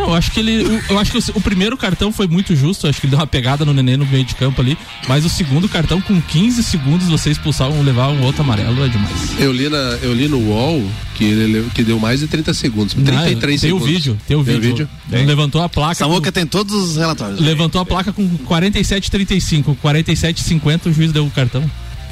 Não, 0.00 0.08
eu 0.08 0.14
acho 0.14 0.30
que 0.30 0.40
ele. 0.40 0.64
o- 0.64 0.82
Eu 0.90 0.98
acho 0.98 1.12
que 1.12 1.18
o, 1.18 1.22
o 1.36 1.40
primeiro 1.40 1.76
cartão 1.76 2.10
foi 2.12 2.26
muito 2.26 2.54
justo. 2.56 2.86
eu 2.86 2.90
Acho 2.90 3.00
que 3.00 3.06
ele 3.06 3.10
deu 3.10 3.18
uma 3.20 3.26
pegada 3.26 3.64
no 3.64 3.72
neném 3.72 3.96
no 3.96 4.06
meio 4.06 4.24
de 4.24 4.34
campo 4.34 4.60
ali. 4.60 4.76
Mas 5.06 5.24
o 5.24 5.28
segundo 5.28 5.68
cartão, 5.68 6.00
com 6.00 6.20
15 6.20 6.62
segundos, 6.62 7.06
você 7.08 7.30
expulsar 7.30 7.68
um, 7.70 7.82
levar 7.82 8.08
um 8.08 8.22
outro 8.22 8.42
amarelo 8.42 8.84
é 8.84 8.88
demais. 8.88 9.38
Eu 9.38 9.52
li, 9.52 9.68
na, 9.68 9.76
eu 10.02 10.12
li 10.14 10.26
no 10.28 10.38
UOL 10.38 10.82
que 11.14 11.24
ele 11.24 11.68
que 11.74 11.82
deu 11.82 11.98
mais 12.00 12.20
de 12.20 12.26
30 12.26 12.54
segundos. 12.54 12.94
33 12.94 13.18
Ah, 13.20 13.44
tem 13.46 13.58
segundos. 13.58 13.86
o 13.86 13.90
vídeo, 13.92 14.18
tem 14.26 14.36
o 14.36 14.42
vídeo. 14.42 14.88
Ele 15.12 15.24
Levantou 15.26 15.62
a 15.62 15.68
placa. 15.68 15.94
Samuca 15.96 16.26
com- 16.28 16.32
tem 16.32 16.46
todos 16.46 16.74
os 16.74 16.96
relatórios. 16.96 17.38
levantou 17.40 17.80
a 17.80 17.84
placa 17.86 18.12
com 18.12 18.26
47,35. 18.38 19.76
47,50 19.82 20.86
o 20.86 20.92
juiz 20.92 21.12
deu 21.12 21.26
o 21.26 21.30
cartão. 21.30 21.62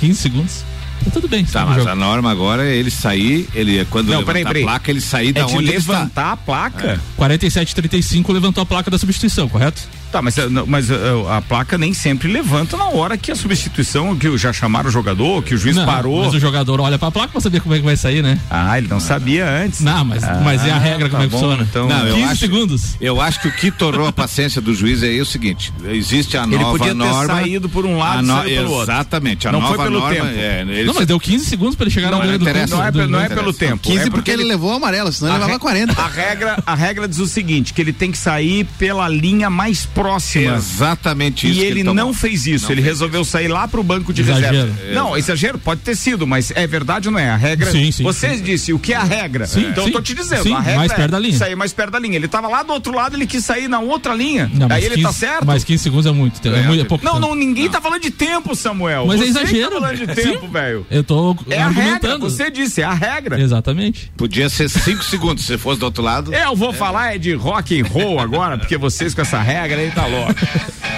15 0.01 0.19
segundos. 0.21 0.65
Tá 1.05 1.11
tudo 1.13 1.29
bem. 1.29 1.45
Tá, 1.45 1.65
mas 1.65 1.87
a 1.87 1.95
norma 1.95 2.31
agora 2.31 2.67
é 2.69 2.77
ele 2.77 2.91
sair, 2.91 3.49
ele 3.55 3.85
quando 3.87 4.09
Não, 4.09 4.19
levantar 4.21 4.33
peraí, 4.33 4.45
peraí. 4.45 4.63
a 4.63 4.67
placa, 4.67 4.91
ele 4.91 5.01
sair 5.01 5.33
da 5.33 5.41
é 5.41 5.45
de 5.45 5.53
onde 5.55 5.69
ele 5.69 5.77
está. 5.77 5.93
levantar 5.93 6.33
a 6.33 6.37
placa. 6.37 7.01
47,35 7.19 8.33
levantou 8.33 8.63
a 8.63 8.67
placa 8.67 8.91
da 8.91 8.99
substituição, 8.99 9.49
correto? 9.49 9.83
Tá, 10.11 10.23
mas, 10.23 10.39
eh, 10.39 10.47
mas 10.67 10.91
eh, 10.91 10.97
a 11.31 11.41
placa 11.43 11.77
nem 11.77 11.93
sempre 11.93 12.29
levanta 12.33 12.77
na 12.77 12.87
hora 12.89 13.17
que 13.19 13.31
a 13.31 13.37
substituição, 13.37 14.17
que 14.17 14.37
já 14.39 14.53
chamaram 14.53 14.89
o 14.89 14.93
jogador, 14.93 15.43
que 15.43 15.55
o 15.55 15.59
juiz 15.59 15.77
Não, 15.77 15.85
parou. 15.85 16.25
Mas 16.25 16.35
o 16.35 16.41
jogador 16.41 16.81
olha 16.81 16.99
pra 16.99 17.11
placa 17.11 17.29
pra 17.33 17.41
saber 17.41 17.61
como 17.61 17.75
é 17.75 17.79
que 17.79 17.85
vai 17.85 17.97
sair, 17.97 18.23
né? 18.23 18.39
Ah, 18.51 18.79
ele 18.79 18.89
não 18.89 19.01
sabia 19.01 19.47
antes. 19.49 19.81
Não, 19.81 20.05
mas, 20.05 20.25
Ah, 20.25 20.41
mas 20.43 20.65
é 20.67 20.71
a 20.71 20.79
regra 20.79 21.09
como 21.11 21.21
tá 21.21 21.25
é 21.25 21.29
que 21.29 21.33
bom, 21.33 21.39
funciona. 21.41 21.63
então- 21.69 21.89
Não, 21.89 22.07
eu 22.07 22.15
15 22.15 22.27
acho- 22.33 22.41
segundos. 22.41 22.97
Eu 23.01 23.21
acho 23.21 23.41
que 23.41 23.49
o 23.49 23.53
que 23.53 23.71
tornou 23.71 24.07
a 24.07 24.13
paciência 24.13 24.61
do 24.61 24.75
juiz 24.75 25.03
é 25.03 25.09
o 25.21 25.27
seguinte: 25.27 25.73
existe 25.85 26.37
a 26.39 26.45
Ele 26.45 26.57
nova 26.57 26.71
podia 26.71 26.87
ter 26.89 26.95
norma. 26.95 27.35
saído 27.35 27.69
por 27.69 27.85
um 27.85 27.99
lado 27.99 28.23
e 28.23 28.27
no- 28.27 28.43
pelo 28.43 28.71
outro. 28.73 28.93
Exatamente, 28.93 29.47
a 29.49 29.53
Não 29.53 29.61
nova 29.61 29.75
foi 29.75 29.85
pelo 29.85 29.99
norma. 30.01 30.15
tempo. 30.15 30.27
É, 30.27 30.61
ele 30.63 30.85
Não, 30.85 30.95
mas 30.95 31.07
deu 31.07 31.21
15 31.21 31.45
segundos 31.45 31.77
pra 31.77 31.85
ele 31.85 31.91
chegar 31.95 32.11
Não, 32.11 32.19
na 32.19 32.25
beira 32.25 32.39
do 32.39 32.43
interessa. 32.45 32.69
campo. 32.77 32.79
Não 32.79 32.87
é, 32.87 32.91
do- 33.07 33.09
não 33.09 33.21
é 33.21 33.29
pelo 33.29 33.53
tempo. 33.53 33.79
15 33.83 34.07
é 34.07 34.11
porque 34.11 34.31
ele 34.31 34.45
levou 34.45 34.73
o 34.73 34.77
amarelo, 34.77 35.13
senão 35.13 35.31
ele 35.33 35.39
levava 35.39 35.53
re- 35.55 35.59
40. 35.59 36.01
A 36.01 36.09
regra, 36.09 36.63
a 36.67 36.75
regra 36.75 37.07
diz 37.07 37.19
o 37.19 37.27
seguinte, 37.27 37.73
que 37.75 37.81
ele 37.81 37.93
tem 37.93 38.11
que 38.11 38.19
sair 38.19 38.65
pela 38.79 39.09
linha 39.09 39.51
mais 39.51 39.85
próxima. 40.03 40.55
Exatamente 40.57 41.49
isso. 41.51 41.59
E 41.59 41.61
que 41.63 41.67
ele 41.67 41.81
tomou. 41.81 41.95
não 41.95 42.15
fez 42.15 42.47
isso, 42.47 42.67
Não 42.67 42.73
ele 42.73 42.83
fez 42.83 42.95
resolveu 42.95 43.25
sair 43.25 43.49
lá 43.49 43.67
pro 43.67 43.83
banco 43.83 44.13
de 44.13 44.23
Exagero. 44.23 44.53
reserva. 44.55 44.75
Não, 44.95 45.17
exagero 45.17 45.59
pode 45.59 45.81
ter 45.81 45.97
sido, 45.97 46.27
mas 46.27 46.53
é 46.55 46.67
verdade 46.67 47.09
ou 47.09 47.13
não 47.13 47.19
é? 47.19 47.29
A 47.31 47.37
regra. 47.37 47.71
Sim, 47.71 47.91
sim, 47.91 48.03
Você 48.05 48.37
sim. 48.37 48.43
disse 48.43 48.73
o 48.73 48.79
que 48.79 48.93
é 48.93 48.97
a 48.97 49.03
regra. 49.03 49.47
Sim, 49.47 49.67
então 49.71 49.85
sim. 49.85 49.91
eu 49.91 49.97
tô 49.97 50.03
te 50.03 50.15
dizendo, 50.15 50.43
Sim, 50.43 50.55
a 50.55 50.61
regra 50.61 50.79
mais 50.79 50.93
é 50.93 50.95
perto 50.95 51.11
da 51.11 51.19
linha. 51.19 51.37
sair 51.37 51.57
mais 51.57 51.73
perto 51.73 51.91
da 51.93 51.99
linha. 51.99 52.17
Ele 52.17 52.29
tava 52.29 52.49
lá 52.49 52.63
do 52.63 52.73
outro 52.73 52.95
lado, 52.95 53.17
ele 53.17 53.27
quis 53.27 53.45
sair 53.45 53.69
na 53.69 53.81
outra 53.81 54.15
linha. 54.15 54.51
Não, 54.55 54.69
Aí 54.71 54.85
ele 54.85 54.95
15, 54.97 55.07
tá 55.07 55.13
certo. 55.13 55.47
Mas 55.47 55.65
15 55.65 55.83
segundos 55.83 56.07
é 56.07 56.13
muito 56.13 56.41
tempo. 56.41 56.57
É, 56.57 56.63
muito, 56.63 56.81
é 56.81 56.85
pouco 56.85 57.05
Não, 57.05 57.15
tempo. 57.15 57.27
não, 57.29 57.35
ninguém 57.35 57.69
tá 57.69 57.81
falando 57.81 58.03
de 58.03 58.11
tempo, 58.11 58.55
Samuel. 58.55 59.07
Mas 59.07 59.21
é 59.21 59.25
Você 59.27 59.33
que 59.33 59.39
exagero. 59.39 59.71
Tá 59.71 59.81
falando 59.81 59.97
de 59.97 60.07
tempo, 60.15 60.49
velho. 60.49 60.87
Eu 60.91 61.05
tô 61.05 61.37
É 61.51 61.59
a 61.61 61.69
regra, 61.69 61.83
argumentando. 61.85 62.31
você 62.31 62.51
disse, 62.51 62.81
é 62.81 62.85
a 62.85 62.95
regra. 62.95 63.41
Exatamente. 63.41 64.11
Podia 64.17 64.49
ser 64.49 64.69
5 64.69 65.03
segundos 65.05 65.45
se 65.45 65.59
fosse 65.59 65.81
do 65.81 65.85
outro 65.87 66.03
lado. 66.03 66.33
Eu 66.33 66.55
vou 66.57 66.73
falar 66.73 67.15
é 67.15 67.19
de 67.19 67.33
rock 67.35 67.81
and 67.81 67.85
roll 67.85 68.21
agora, 68.21 68.57
porque 68.59 68.77
vocês 68.77 69.15
com 69.15 69.21
essa 69.23 69.41
regra 69.41 69.81
aí 69.81 69.88
tá 69.91 70.07
louco. 70.07 70.35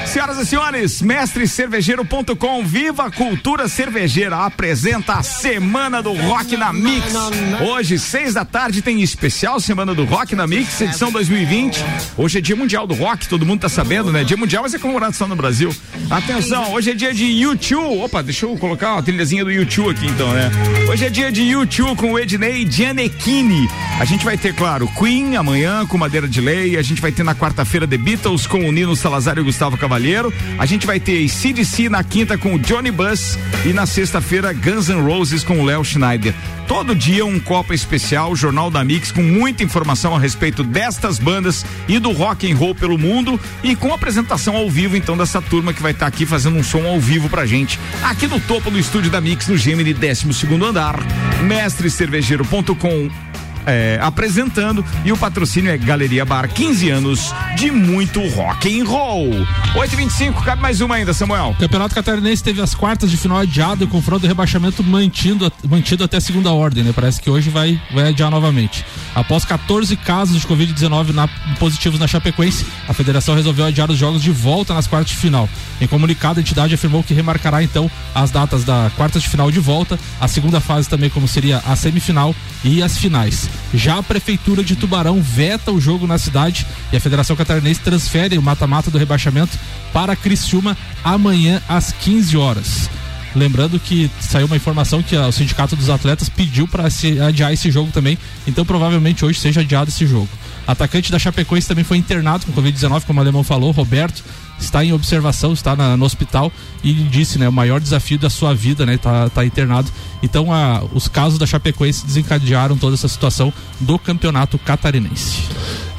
Senhoras 0.06 0.38
e 0.38 0.46
senhores, 0.46 1.02
mestrecervejeiro.com, 1.02 2.64
Viva 2.64 3.10
Cultura 3.12 3.68
Cervejeira 3.68 4.38
apresenta 4.38 5.14
a 5.14 5.22
Semana 5.22 6.02
do 6.02 6.12
Rock 6.12 6.56
na 6.56 6.72
Mix. 6.72 7.12
Hoje, 7.60 7.96
seis 7.96 8.34
da 8.34 8.44
tarde, 8.44 8.82
tem 8.82 9.02
especial 9.02 9.60
Semana 9.60 9.94
do 9.94 10.04
Rock 10.04 10.34
na 10.34 10.48
Mix, 10.48 10.80
edição 10.80 11.12
2020. 11.12 11.78
Hoje 12.16 12.38
é 12.38 12.40
Dia 12.40 12.56
Mundial 12.56 12.88
do 12.88 12.94
Rock, 12.94 13.28
todo 13.28 13.46
mundo 13.46 13.60
tá 13.60 13.68
sabendo, 13.68 14.10
né? 14.10 14.24
Dia 14.24 14.36
Mundial, 14.36 14.64
mas 14.64 14.74
é 14.74 14.78
comemorado 14.78 15.14
só 15.14 15.28
no 15.28 15.36
Brasil. 15.36 15.72
Atenção, 16.10 16.72
hoje 16.72 16.90
é 16.90 16.94
dia 16.94 17.14
de 17.14 17.24
YouTube. 17.24 18.02
Opa, 18.02 18.20
deixa 18.20 18.46
eu 18.46 18.56
colocar 18.56 18.94
uma 18.94 19.02
trilhazinha 19.02 19.44
do 19.44 19.50
YouTube 19.52 19.90
aqui 19.90 20.06
então, 20.06 20.32
né? 20.32 20.50
Hoje 20.90 21.04
é 21.04 21.10
dia 21.10 21.30
de 21.30 21.42
YouTube 21.42 21.96
com 21.96 22.12
o 22.12 22.18
Ednei 22.18 22.68
Gianecchini. 22.68 23.68
A 24.00 24.04
gente 24.04 24.24
vai 24.24 24.36
ter, 24.36 24.54
claro, 24.54 24.88
Queen 24.98 25.36
amanhã 25.36 25.86
com 25.86 25.96
Madeira 25.96 26.26
de 26.26 26.40
Lei. 26.40 26.76
A 26.76 26.82
gente 26.82 27.00
vai 27.00 27.12
ter 27.12 27.22
na 27.22 27.34
quarta-feira 27.34 27.86
The 27.86 27.96
Beatles 27.96 28.46
com 28.46 28.68
o 28.68 28.72
Nino 28.80 28.96
Salazar 28.96 29.38
e 29.38 29.42
Gustavo 29.42 29.76
Cavalheiro. 29.76 30.32
A 30.58 30.64
gente 30.64 30.86
vai 30.86 30.98
ter 30.98 31.28
CDC 31.28 31.90
na 31.90 32.02
quinta 32.02 32.38
com 32.38 32.54
o 32.54 32.58
Johnny 32.58 32.90
Buss. 32.90 33.38
E 33.66 33.74
na 33.74 33.84
sexta-feira, 33.84 34.54
Guns 34.54 34.88
N' 34.88 35.02
Roses 35.02 35.44
com 35.44 35.60
o 35.60 35.64
Léo 35.66 35.84
Schneider. 35.84 36.34
Todo 36.66 36.94
dia 36.94 37.26
um 37.26 37.38
Copa 37.38 37.74
Especial, 37.74 38.34
Jornal 38.34 38.70
da 38.70 38.82
Mix, 38.82 39.12
com 39.12 39.22
muita 39.22 39.62
informação 39.62 40.14
a 40.14 40.18
respeito 40.18 40.62
destas 40.62 41.18
bandas 41.18 41.66
e 41.88 41.98
do 41.98 42.12
rock 42.12 42.50
and 42.50 42.56
roll 42.56 42.74
pelo 42.74 42.96
mundo 42.96 43.38
e 43.62 43.76
com 43.76 43.92
apresentação 43.92 44.56
ao 44.56 44.70
vivo, 44.70 44.96
então, 44.96 45.16
dessa 45.16 45.42
turma 45.42 45.74
que 45.74 45.82
vai 45.82 45.90
estar 45.90 46.06
aqui 46.06 46.24
fazendo 46.24 46.56
um 46.56 46.62
som 46.62 46.86
ao 46.86 47.00
vivo 47.00 47.28
pra 47.28 47.44
gente. 47.44 47.78
Aqui 48.02 48.26
no 48.28 48.40
topo 48.40 48.70
do 48.70 48.78
estúdio 48.78 49.10
da 49.10 49.20
Mix, 49.20 49.48
no 49.48 49.58
Gemini, 49.58 49.92
12 49.92 50.32
segundo 50.32 50.64
andar, 50.64 50.96
mestrecervejeiro.com 51.42 53.29
é, 53.66 53.98
apresentando 54.00 54.84
e 55.04 55.12
o 55.12 55.16
patrocínio 55.16 55.70
é 55.70 55.78
Galeria 55.78 56.24
Bar, 56.24 56.48
15 56.48 56.90
anos 56.90 57.34
de 57.56 57.70
muito 57.70 58.20
rock 58.28 58.80
and 58.80 58.84
roll. 58.84 59.30
8h25, 59.74 60.42
cabe 60.42 60.62
mais 60.62 60.80
uma 60.80 60.96
ainda, 60.96 61.12
Samuel. 61.12 61.50
O 61.50 61.54
Campeonato 61.54 61.94
Catarinense 61.94 62.42
teve 62.42 62.60
as 62.60 62.74
quartas 62.74 63.10
de 63.10 63.16
final 63.16 63.38
adiado 63.38 63.84
e 63.84 63.86
o 63.86 63.88
confronto 63.88 64.22
de 64.22 64.28
rebaixamento 64.28 64.82
mantido, 64.82 65.52
mantido 65.68 66.04
até 66.04 66.18
segunda 66.20 66.52
ordem, 66.52 66.82
né? 66.82 66.92
Parece 66.94 67.20
que 67.20 67.30
hoje 67.30 67.50
vai, 67.50 67.80
vai 67.92 68.08
adiar 68.08 68.30
novamente. 68.30 68.84
Após 69.14 69.44
14 69.44 69.96
casos 69.96 70.40
de 70.40 70.46
Covid-19 70.46 71.12
na, 71.12 71.28
positivos 71.58 71.98
na 71.98 72.06
Chapecoense, 72.06 72.66
a 72.88 72.92
federação 72.92 73.34
resolveu 73.34 73.66
adiar 73.66 73.90
os 73.90 73.98
jogos 73.98 74.22
de 74.22 74.30
volta 74.30 74.74
nas 74.74 74.86
quartas 74.86 75.10
de 75.10 75.16
final. 75.16 75.48
Em 75.80 75.86
comunicado, 75.86 76.38
a 76.38 76.42
entidade 76.42 76.74
afirmou 76.74 77.02
que 77.02 77.14
remarcará 77.14 77.62
então 77.62 77.90
as 78.14 78.30
datas 78.30 78.64
da 78.64 78.90
quartas 78.96 79.22
de 79.22 79.28
final 79.28 79.50
de 79.50 79.60
volta, 79.60 79.98
a 80.20 80.28
segunda 80.28 80.60
fase 80.60 80.88
também, 80.88 81.10
como 81.10 81.26
seria 81.26 81.58
a 81.66 81.76
semifinal 81.76 82.34
e 82.64 82.82
as 82.82 82.96
finais. 82.96 83.49
Já 83.72 83.98
a 83.98 84.02
Prefeitura 84.02 84.64
de 84.64 84.76
Tubarão 84.76 85.20
veta 85.20 85.70
o 85.70 85.80
jogo 85.80 86.06
na 86.06 86.18
cidade 86.18 86.66
e 86.92 86.96
a 86.96 87.00
Federação 87.00 87.36
Catarinense 87.36 87.80
transfere 87.80 88.36
o 88.36 88.42
mata-mata 88.42 88.90
do 88.90 88.98
rebaixamento 88.98 89.58
para 89.92 90.16
Criciúma 90.16 90.76
amanhã 91.04 91.62
às 91.68 91.92
15 91.92 92.36
horas. 92.36 92.90
Lembrando 93.34 93.78
que 93.78 94.10
saiu 94.20 94.46
uma 94.46 94.56
informação 94.56 95.02
que 95.02 95.16
o 95.16 95.30
Sindicato 95.32 95.76
dos 95.76 95.88
Atletas 95.88 96.28
pediu 96.28 96.66
para 96.66 96.90
se 96.90 97.20
adiar 97.20 97.52
esse 97.52 97.70
jogo 97.70 97.92
também, 97.92 98.18
então 98.46 98.64
provavelmente 98.64 99.24
hoje 99.24 99.38
seja 99.38 99.60
adiado 99.60 99.88
esse 99.88 100.04
jogo. 100.06 100.28
Atacante 100.66 101.12
da 101.12 101.18
Chapecoense 101.18 101.68
também 101.68 101.84
foi 101.84 101.96
internado 101.96 102.44
com 102.44 102.52
Covid-19, 102.52 103.04
como 103.04 103.20
o 103.20 103.22
alemão 103.22 103.44
falou, 103.44 103.70
Roberto, 103.70 104.24
está 104.60 104.84
em 104.84 104.92
observação, 104.92 105.52
está 105.52 105.74
na, 105.74 105.96
no 105.96 106.04
hospital 106.04 106.52
e 106.84 106.92
disse, 106.92 107.38
né, 107.38 107.48
o 107.48 107.52
maior 107.52 107.80
desafio 107.80 108.18
da 108.18 108.30
sua 108.30 108.54
vida, 108.54 108.84
né, 108.86 108.96
tá, 108.98 109.28
tá 109.30 109.44
internado. 109.44 109.90
Então, 110.22 110.52
a, 110.52 110.82
os 110.92 111.08
casos 111.08 111.38
da 111.38 111.46
Chapecoense 111.46 112.04
desencadearam 112.06 112.76
toda 112.76 112.94
essa 112.94 113.08
situação 113.08 113.52
do 113.80 113.98
campeonato 113.98 114.58
catarinense. 114.58 115.42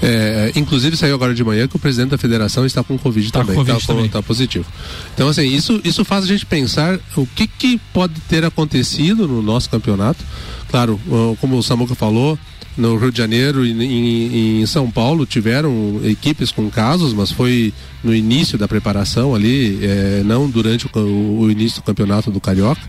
É, 0.04 0.52
inclusive 0.56 0.97
saiu 0.97 1.13
agora 1.13 1.34
de 1.34 1.43
manhã 1.43 1.67
que 1.67 1.76
o 1.76 1.80
presidente 1.80 2.10
da 2.10 2.17
federação 2.17 2.65
está 2.65 2.84
com 2.84 2.97
Covid 2.97 3.32
Tá 3.32 3.39
com 3.39 3.45
também, 3.45 3.56
Covid 3.58 3.78
está 3.80 3.93
também. 3.93 4.10
tá 4.10 4.24
positivo. 4.24 4.65
Então, 5.13 5.28
assim, 5.30 5.43
isso, 5.43 5.80
isso 5.84 6.04
faz 6.04 6.24
a 6.24 6.28
gente 6.28 6.45
pensar 6.45 7.00
o 7.15 7.28
que, 7.28 7.45
que 7.45 7.80
pode 7.93 8.19
ter 8.21 8.43
acontecido 8.43 9.28
no 9.28 9.41
nosso 9.41 9.69
campeonato. 9.69 10.24
Claro, 10.69 11.00
como 11.39 11.58
o 11.58 11.62
Samuca 11.62 11.93
falou, 11.93 12.39
no 12.77 12.97
Rio 12.97 13.12
de 13.12 13.17
Janeiro 13.17 13.65
e 13.65 13.71
em, 13.71 14.62
em 14.62 14.65
São 14.65 14.89
Paulo 14.89 15.25
tiveram 15.25 15.99
equipes 16.03 16.51
com 16.51 16.69
casos, 16.69 17.13
mas 17.13 17.31
foi 17.31 17.73
no 18.03 18.15
início 18.15 18.57
da 18.57 18.67
preparação 18.67 19.36
ali, 19.36 19.79
é, 19.84 20.23
não 20.25 20.49
durante 20.49 20.88
o, 20.88 21.39
o 21.39 21.51
início 21.51 21.81
do 21.81 21.86
campeonato 21.86 22.31
do 22.31 22.39
Carioca. 22.39 22.81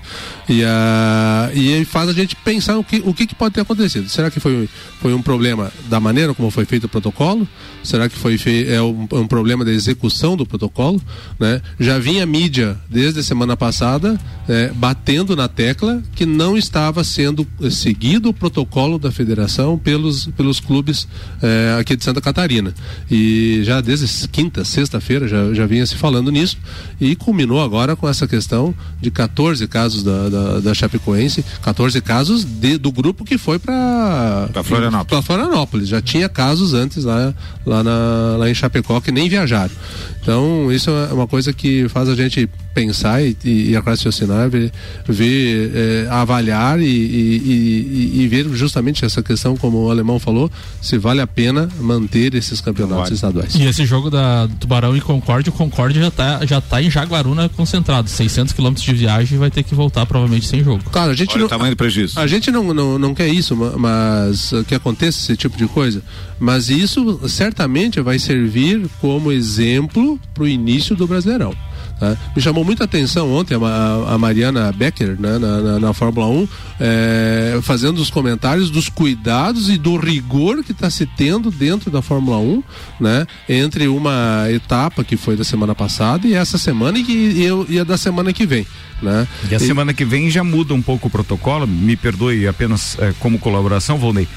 E, 0.49 0.65
a, 0.65 1.51
e 1.55 1.75
aí 1.75 1.85
faz 1.85 2.09
a 2.09 2.13
gente 2.13 2.35
pensar 2.37 2.79
o 2.79 2.85
que, 2.85 3.03
o 3.05 3.13
que, 3.13 3.27
que 3.27 3.35
pode 3.35 3.55
ter 3.55 3.61
acontecido. 3.61 4.09
Será 4.09 4.31
que 4.31 4.41
foi, 4.41 4.69
foi 5.01 5.13
um 5.13 5.23
problema 5.23 5.71
da 5.89 6.01
maneira 6.01 6.33
como 6.35 6.51
foi 6.51 6.65
feito 6.65 6.85
o 6.85 6.89
protocolo? 6.89 7.47
Será 7.85 8.09
que 8.09 8.17
foi 8.17 8.39
fei, 8.39 8.73
é 8.73 8.81
um, 8.81 9.07
um 9.13 9.27
problema 9.27 9.65
da 9.65 9.73
execução 9.73 10.37
do 10.37 10.47
protocolo? 10.47 11.01
Né? 11.39 11.61
Já 11.79 11.99
vinha 11.99 12.23
a 12.23 12.27
mídia 12.27 12.77
desde 12.89 13.21
a 13.21 13.23
semana 13.23 13.57
passada 13.57 14.19
é, 14.49 14.69
batendo 14.75 15.37
na 15.37 15.49
tecla 15.49 16.03
que 16.15 16.25
não 16.25 16.57
estava 16.57 17.05
sendo 17.05 17.47
seguido 17.71 18.31
o 18.31 18.35
protocolo 18.35 18.99
da 18.99 19.13
federação 19.13 19.72
pelos, 19.79 20.27
pelos 20.37 20.61
clubes 20.61 21.07
é, 21.43 21.77
aqui 21.79 21.97
de 21.97 22.05
Santa 22.05 22.21
Catarina. 22.21 22.73
E 23.11 23.61
já 23.65 23.81
desde 23.81 24.29
quinta, 24.29 24.65
sexta-feira 24.65 25.27
já, 25.29 25.53
já 25.55 25.67
vinha 25.67 25.85
se 25.87 25.97
falando 25.97 26.31
nisso 26.31 26.57
e 27.01 27.15
culminou 27.17 27.63
agora 27.63 27.95
com 27.97 28.09
essa 28.09 28.27
questão 28.27 28.75
de 29.01 29.11
14 29.11 29.67
casos 29.67 30.03
da, 30.03 30.29
da, 30.29 30.61
da 30.61 30.75
Chapecoense, 30.75 31.45
14 31.63 32.01
casos 32.01 32.45
de, 32.45 32.79
do 32.79 32.91
grupo 32.93 33.25
que 33.25 33.39
foi 33.39 33.59
para 33.59 34.49
Florianópolis. 34.65 35.27
Florianópolis. 35.27 35.89
Já 35.89 36.01
tinha 36.01 36.29
casos 36.29 36.75
antes 36.75 37.05
lá, 37.05 37.35
lá, 37.67 37.83
na, 37.83 38.37
lá 38.39 38.51
em 38.51 38.55
Chapecó 38.55 39.01
que 39.01 39.11
nem 39.13 39.29
viajaram. 39.29 39.73
Então, 40.21 40.71
isso 40.71 40.89
é 40.91 41.13
uma 41.13 41.27
coisa 41.27 41.53
que 41.53 41.89
faz 41.89 42.09
a 42.09 42.15
gente 42.15 42.49
pensar 42.73 43.21
e, 43.23 43.37
e, 43.45 43.71
e 43.73 43.75
raciocinar, 43.77 44.49
ver, 44.49 44.73
ver 45.07 45.71
eh, 45.75 46.07
avaliar 46.11 46.81
e- 46.81 48.23
e 48.23 48.29
ver 48.29 48.49
justamente 48.55 49.05
essa 49.05 49.23
questão, 49.23 49.57
como 49.63 49.85
o 49.85 49.91
alemão 49.91 50.19
falou, 50.19 50.51
se 50.83 50.99
vale 50.99 51.21
a 51.21 51.27
pena 51.27 51.69
manter 51.81 52.35
esses 52.35 52.61
campeonatos 52.61 53.05
Vale. 53.05 53.15
estaduais. 53.15 53.55
E 53.55 53.63
esse 53.65 53.87
jogo 53.87 54.11
da 54.11 54.47
do 54.47 54.57
Tubarão 54.57 54.97
e 54.97 55.01
Concórdia, 55.01 55.51
o 55.51 55.55
Concórdia 55.55 56.03
já 56.03 56.11
tá, 56.11 56.45
já 56.45 56.61
tá 56.61 56.83
em 56.83 56.91
Jaguaruna 56.91 57.49
concentrado. 57.49 58.11
600 58.11 58.53
quilômetros 58.53 58.85
de 58.85 58.93
viagem 58.93 59.39
vai 59.39 59.51
ter 59.51 59.63
que 59.63 59.75
voltar 59.75 60.05
provavelmente 60.05 60.47
sem 60.49 60.63
jogo. 60.65 60.83
Claro, 60.91 61.13
a 61.13 61.15
gente 61.15 61.31
Olha 61.31 61.39
não, 61.39 61.47
o 61.47 61.49
tamanho 61.49 61.71
do 61.75 61.77
prejuízo. 61.77 62.19
A 62.19 62.27
gente 62.27 62.51
não, 62.51 62.75
não, 62.75 62.99
não 62.99 63.15
quer 63.15 63.29
isso, 63.29 63.57
ma- 63.57 63.79
mas 63.79 64.51
uh, 64.53 64.65
que 64.65 64.75
aconteça 64.75 65.19
esse 65.21 65.37
tipo 65.37 65.57
de 65.57 65.67
coisa. 65.69 66.03
Mas 66.41 66.69
isso 66.69 67.21
certamente 67.29 68.01
vai 68.01 68.19
servir 68.19 68.85
como 69.01 69.31
exemplo 69.31 70.19
para 70.35 70.43
o 70.43 70.49
início 70.49 70.97
do 70.97 71.07
Brasileirão. 71.07 71.55
Tá? 72.03 72.17
Me 72.35 72.43
chamou 72.43 72.65
muita 72.65 72.85
atenção 72.85 73.33
ontem 73.33 73.55
a, 73.55 74.15
a 74.15 74.19
Mariana 74.19 74.73
Becker, 74.73 75.17
né, 75.21 75.39
na, 75.39 75.61
na, 75.61 75.79
na 75.79 75.93
Fórmula 75.93 76.27
1, 76.27 76.49
eh, 76.81 77.61
fazendo 77.63 77.99
os 78.01 78.11
comentários 78.11 78.71
dos 78.71 78.89
cuidados 78.89 79.69
e 79.69 79.77
do 79.79 79.97
rigor 79.97 80.63
que 80.65 80.73
está 80.73 80.91
se 80.91 81.07
tendo 81.07 81.51
dentro 81.51 81.91
da 81.91 82.03
Fórmula 82.03 82.39
1, 82.39 82.63
né, 83.01 83.27
entre 83.49 83.87
uma 83.89 84.47
etapa 84.51 85.05
que 85.05 85.17
foi 85.17 85.37
da 85.37 85.45
semana 85.45 85.75
passada 85.75 86.27
e 86.27 86.35
essa 86.35 86.59
semana 86.59 86.99
e, 86.99 87.03
e, 87.03 87.49
e 87.75 87.79
a 87.79 87.85
da 87.85 87.97
semana 87.97 88.33
que 88.33 88.45
vem. 88.47 88.67
Né? 89.01 89.27
E 89.51 89.55
a 89.55 89.59
semana 89.59 89.93
que 89.95 90.05
vem 90.05 90.31
já 90.31 90.43
muda 90.45 90.75
um 90.75 90.83
pouco 90.83 91.09
o 91.09 91.11
protocolo, 91.11 91.67
me 91.67 91.97
perdoe 91.97 92.47
apenas 92.49 92.97
eh, 93.01 93.13
como 93.21 93.39
colaboração, 93.39 93.97
Volney. 93.99 94.29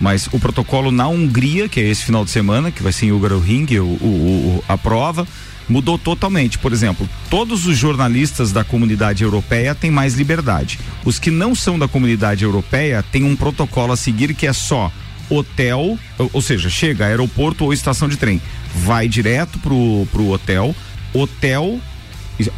Mas 0.00 0.28
o 0.32 0.40
protocolo 0.40 0.90
na 0.90 1.06
Hungria, 1.06 1.68
que 1.68 1.78
é 1.78 1.84
esse 1.88 2.04
final 2.04 2.24
de 2.24 2.30
semana, 2.30 2.70
que 2.72 2.82
vai 2.82 2.92
ser 2.92 3.06
em 3.06 3.12
Hungaroring, 3.12 3.66
o, 3.78 3.84
o, 3.84 3.86
o- 4.58 4.64
a 4.68 4.76
prova, 4.76 5.26
mudou 5.68 5.98
totalmente. 5.98 6.58
Por 6.58 6.72
exemplo, 6.72 7.08
todos 7.30 7.66
os 7.66 7.76
jornalistas 7.76 8.52
da 8.52 8.64
comunidade 8.64 9.24
europeia 9.24 9.74
têm 9.74 9.90
mais 9.90 10.14
liberdade. 10.14 10.78
Os 11.04 11.18
que 11.18 11.30
não 11.30 11.54
são 11.54 11.78
da 11.78 11.88
comunidade 11.88 12.44
europeia 12.44 13.02
têm 13.02 13.24
um 13.24 13.36
protocolo 13.36 13.92
a 13.92 13.96
seguir 13.96 14.34
que 14.34 14.46
é 14.46 14.52
só 14.52 14.90
hotel, 15.28 15.98
ou, 16.32 16.42
seja, 16.42 16.68
chega 16.68 17.06
aeroporto 17.06 17.64
ou 17.64 17.72
estação 17.72 18.08
de 18.08 18.16
trem, 18.16 18.40
vai 18.74 19.08
direto 19.08 19.58
pro, 19.58 20.06
pro 20.12 20.28
hotel, 20.28 20.74
hotel 21.12 21.80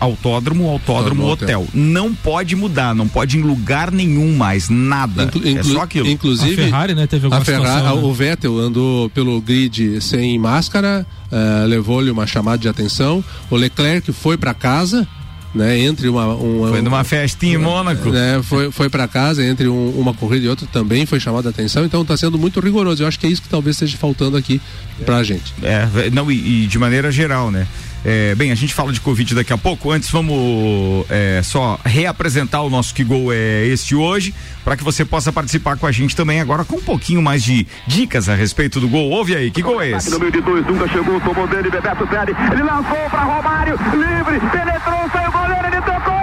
autódromo, 0.00 0.68
autódromo, 0.68 1.22
Autódromo, 1.22 1.26
hotel. 1.28 1.60
hotel. 1.62 1.68
Não 1.74 2.14
pode 2.14 2.56
mudar, 2.56 2.94
não 2.94 3.06
pode 3.08 3.38
em 3.38 3.42
lugar 3.42 3.90
nenhum 3.90 4.34
mais, 4.36 4.68
nada. 4.68 5.24
Inclu- 5.24 5.46
é 5.58 5.62
só 5.62 5.82
aquilo. 5.82 6.08
Inclusive, 6.08 6.60
A 6.62 6.64
Ferrari, 6.64 6.94
né, 6.94 7.06
teve 7.06 7.24
a 7.24 7.28
alguma 7.28 7.44
Ferrari, 7.44 7.66
situação, 7.78 7.96
né? 7.96 8.02
o 8.02 8.12
Vettel 8.12 8.58
andou 8.58 9.10
pelo 9.10 9.40
grid 9.40 10.00
sem 10.00 10.38
máscara, 10.38 11.06
eh, 11.30 11.64
levou-lhe 11.66 12.10
uma 12.10 12.26
chamada 12.26 12.58
de 12.58 12.68
atenção. 12.68 13.22
O 13.50 13.56
Leclerc 13.56 14.12
foi 14.12 14.36
para 14.36 14.54
casa, 14.54 15.06
né, 15.54 15.78
entre 15.78 16.08
uma, 16.08 16.26
uma 16.34 16.68
Foi 16.68 16.82
numa 16.82 17.02
festinha 17.04 17.54
em 17.54 17.58
Mônaco. 17.58 18.10
né, 18.10 18.40
foi 18.42 18.70
foi 18.70 18.88
para 18.90 19.06
casa 19.08 19.42
entre 19.44 19.68
um- 19.68 19.90
uma 19.98 20.12
corrida 20.12 20.44
e 20.44 20.48
outra 20.48 20.66
também 20.70 21.06
foi 21.06 21.18
chamada 21.20 21.48
a 21.48 21.50
atenção. 21.50 21.84
Então 21.84 22.02
está 22.02 22.16
sendo 22.16 22.38
muito 22.38 22.60
rigoroso. 22.60 23.02
Eu 23.02 23.06
acho 23.08 23.18
que 23.18 23.26
é 23.26 23.30
isso 23.30 23.40
que 23.42 23.48
talvez 23.48 23.76
esteja 23.76 23.96
faltando 23.96 24.36
aqui 24.36 24.60
pra 25.04 25.22
gente. 25.22 25.54
É, 25.62 25.86
não, 26.12 26.30
e, 26.30 26.64
e 26.64 26.66
de 26.66 26.78
maneira 26.78 27.10
geral, 27.10 27.50
né? 27.50 27.66
É, 28.08 28.36
bem, 28.36 28.52
a 28.52 28.54
gente 28.54 28.72
fala 28.72 28.92
de 28.92 29.00
Covid 29.00 29.34
daqui 29.34 29.52
a 29.52 29.58
pouco. 29.58 29.90
Antes, 29.90 30.08
vamos 30.10 31.04
é, 31.10 31.40
só 31.42 31.76
reapresentar 31.84 32.62
o 32.62 32.70
nosso 32.70 32.94
Que 32.94 33.02
Gol 33.02 33.32
é 33.32 33.66
este 33.66 33.96
hoje, 33.96 34.32
para 34.64 34.76
que 34.76 34.84
você 34.84 35.04
possa 35.04 35.32
participar 35.32 35.76
com 35.76 35.88
a 35.88 35.90
gente 35.90 36.14
também 36.14 36.40
agora 36.40 36.64
com 36.64 36.76
um 36.76 36.82
pouquinho 36.82 37.20
mais 37.20 37.42
de 37.42 37.66
dicas 37.84 38.28
a 38.28 38.36
respeito 38.36 38.78
do 38.78 38.88
gol. 38.88 39.10
Ouve 39.10 39.34
aí, 39.34 39.50
que 39.50 39.60
gol 39.60 39.82
é 39.82 39.90
esse? 39.90 40.08
No 40.08 40.20
meio 40.20 40.30
de 40.30 40.40
dois, 40.40 40.64
chegou, 40.92 41.20
tomou 41.20 41.48
dele, 41.48 41.68
Bebeto. 41.68 42.06
Ele 42.52 42.62
lançou 42.62 43.10
para 43.10 43.24
Romário, 43.24 43.76
livre, 43.76 44.40
penetrou, 44.50 45.10
saiu 45.12 45.32
goleiro, 45.32 45.66
ele 45.66 45.82
tocou, 45.82 46.15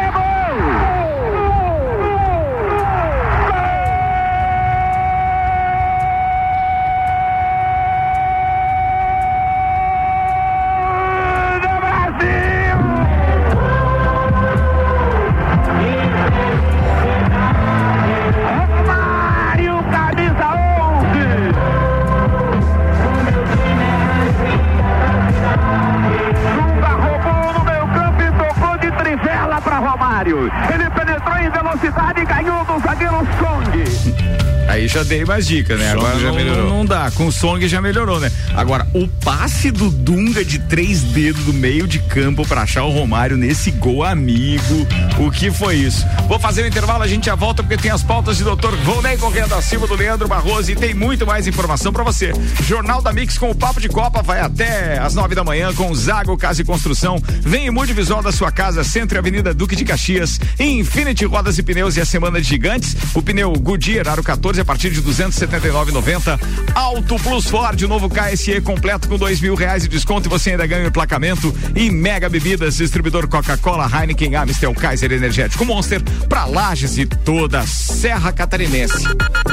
já 34.94 35.02
dei 35.02 35.26
mais 35.26 35.48
dicas, 35.48 35.80
né? 35.80 35.92
Agora 35.92 36.20
já 36.20 36.28
não, 36.28 36.36
melhorou. 36.36 36.70
Não, 36.70 36.86
dá. 36.86 37.10
Com 37.10 37.26
o 37.26 37.32
Song 37.32 37.68
já 37.68 37.82
melhorou, 37.82 38.20
né? 38.20 38.32
Agora, 38.56 38.88
o 38.94 39.08
passe 39.08 39.72
do 39.72 39.90
Dunga 39.90 40.46
de 40.46 40.60
três 40.60 41.02
dedos 41.02 41.44
do 41.46 41.54
meio 41.54 41.88
de 41.88 41.98
campo 41.98 42.48
para 42.48 42.62
achar 42.62 42.84
o 42.84 42.92
Romário 42.92 43.36
nesse 43.36 43.72
gol 43.72 44.04
amigo. 44.04 44.88
O 45.18 45.32
que 45.32 45.50
foi 45.50 45.78
isso? 45.78 46.06
Vou 46.28 46.38
fazer 46.38 46.62
o 46.62 46.68
intervalo, 46.68 47.02
a 47.02 47.08
gente 47.08 47.26
já 47.26 47.34
volta 47.34 47.64
porque 47.64 47.76
tem 47.76 47.90
as 47.90 48.04
pautas 48.04 48.38
de 48.38 48.44
doutor 48.44 48.76
Volney 48.78 49.18
correndo 49.18 49.56
acima 49.56 49.88
do 49.88 49.96
Leandro 49.96 50.28
Barroso 50.28 50.72
e 50.72 50.76
tem 50.76 50.94
muito 50.94 51.26
mais 51.26 51.48
informação 51.48 51.92
para 51.92 52.04
você. 52.04 52.32
Jornal 52.64 53.02
da 53.02 53.12
Mix 53.12 53.36
com 53.36 53.50
o 53.50 53.56
Papo 53.56 53.82
de 53.82 53.90
Copa 53.90 54.22
vai 54.22 54.42
até 54.42 55.00
às 55.00 55.16
nove 55.16 55.34
da 55.34 55.44
manhã 55.44 55.74
com 55.74 55.94
Zago 55.96 56.38
Casa 56.38 56.62
e 56.62 56.66
Construção. 56.66 57.20
Vem 57.42 57.66
em 57.66 57.72
multivisual 57.72 58.22
da 58.22 58.32
sua 58.32 58.52
casa, 58.52 58.84
Centro 58.84 59.18
e 59.18 59.20
Avenida 59.20 59.56
Duque 59.56 59.76
de 59.76 59.86
Caxias. 59.86 60.40
Infinity 60.60 61.26
Rodas 61.26 61.58
e 61.58 61.64
Pneus 61.64 61.98
e 61.98 62.02
a 62.02 62.06
Semana 62.06 62.40
de 62.40 62.48
Gigantes. 62.48 62.96
O 63.16 63.24
pneu 63.24 63.52
Goodyear 63.54 64.08
Aro 64.08 64.22
14 64.22 64.62
a 64.62 64.66
partir 64.66 64.83
de 64.90 65.02
279,90. 65.02 66.40
Auto 66.74 67.16
Plus 67.18 67.46
Ford, 67.46 67.82
o 67.82 67.88
novo 67.88 68.10
KSE 68.10 68.62
completo 68.62 69.08
com 69.08 69.18
dois 69.18 69.40
mil 69.42 69.56
reais 69.56 69.84
de 69.84 69.90
desconto 69.90 70.28
e 70.28 70.30
você 70.30 70.52
ainda 70.52 70.66
ganha 70.66 70.84
o 70.84 70.88
emplacamento. 70.88 71.54
E 71.76 71.90
Mega 71.90 72.30
Bebidas, 72.30 72.78
distribuidor 72.78 73.28
Coca-Cola, 73.28 73.90
Heineken, 73.90 74.36
Amstel, 74.36 74.74
Kaiser 74.74 75.12
Energético 75.12 75.66
Monster 75.66 76.02
para 76.28 76.46
Lages 76.46 76.98
e 76.98 77.06
toda 77.06 77.60
a 77.60 77.68
Serra 77.68 78.32
Catarinense. 78.32 79.04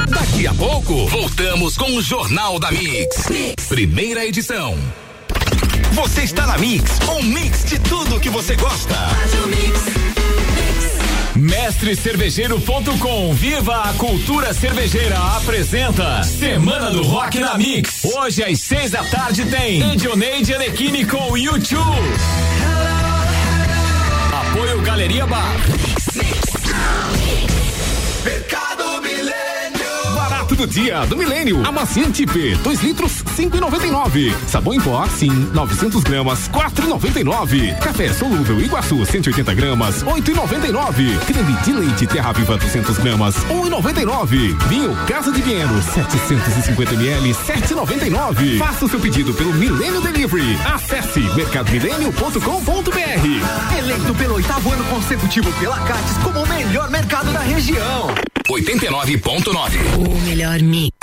Daqui 0.09 0.47
a 0.47 0.53
pouco, 0.53 1.07
voltamos 1.07 1.75
com 1.75 1.95
o 1.95 2.01
Jornal 2.01 2.59
da 2.59 2.71
mix. 2.71 3.27
mix. 3.29 3.65
Primeira 3.67 4.25
edição. 4.25 4.77
Você 5.93 6.21
está 6.21 6.47
na 6.47 6.57
Mix, 6.57 6.99
um 7.09 7.21
mix 7.21 7.65
de 7.65 7.77
tudo 7.79 8.19
que 8.19 8.29
você 8.29 8.55
gosta. 8.55 8.95
Mestrecervejeiro.com 11.41 13.33
Viva 13.33 13.75
a 13.89 13.93
cultura 13.93 14.53
cervejeira 14.53 15.17
apresenta 15.37 16.21
Semana 16.21 16.91
do 16.91 17.01
Rock 17.01 17.39
na 17.39 17.57
Mix. 17.57 18.05
Hoje 18.05 18.43
às 18.43 18.59
seis 18.59 18.91
da 18.91 19.03
tarde 19.03 19.45
tem 19.45 19.91
Edioneide 19.91 20.53
Anequini 20.53 21.03
com 21.03 21.35
YouTube. 21.35 21.81
Apoio 24.31 24.81
Galeria 24.83 25.25
Bar. 25.25 25.55
Do 30.55 30.67
dia 30.67 31.05
do 31.05 31.17
milênio. 31.17 31.65
Amaciante 31.65 32.25
P, 32.25 32.55
2 32.55 32.83
litros, 32.83 33.23
5,99. 33.37 34.33
Sabão 34.47 34.73
em 34.73 34.79
pó, 34.79 35.05
sim, 35.07 35.29
900 35.53 36.03
gramas, 36.03 36.49
4,99. 36.49 37.77
Café 37.79 38.11
solúvel 38.13 38.59
Iguaçu, 38.59 39.05
180 39.05 39.53
gramas, 39.53 40.03
8,99. 40.03 41.19
Creme 41.25 41.53
de 41.63 41.73
leite 41.73 42.07
Terra 42.07 42.31
Viva, 42.33 42.57
200 42.57 42.97
gramas, 42.97 43.35
1,99. 43.49 44.57
Vinho 44.67 44.95
Casa 45.07 45.31
de 45.31 45.41
Vieno, 45.41 45.81
750 45.81 46.93
ml, 46.93 47.33
7,99. 47.33 48.57
Faça 48.57 48.85
o 48.85 48.89
seu 48.89 48.99
pedido 48.99 49.33
pelo 49.33 49.53
Milênio 49.53 50.01
Delivery. 50.01 50.57
Acesse 50.65 51.19
mercadomilênio.com.br. 51.35 53.77
Eleito 53.77 54.15
pelo 54.15 54.35
oitavo 54.35 54.71
ano 54.71 54.83
consecutivo 54.85 55.51
pela 55.53 55.79
Cates 55.79 56.17
como 56.23 56.43
o 56.43 56.47
melhor 56.47 56.89
mercado 56.89 57.31
da 57.31 57.39
região. 57.39 58.13
89.9. 58.49 59.71
O 59.97 60.19
melhor 60.21 60.50
mix. 60.59 61.00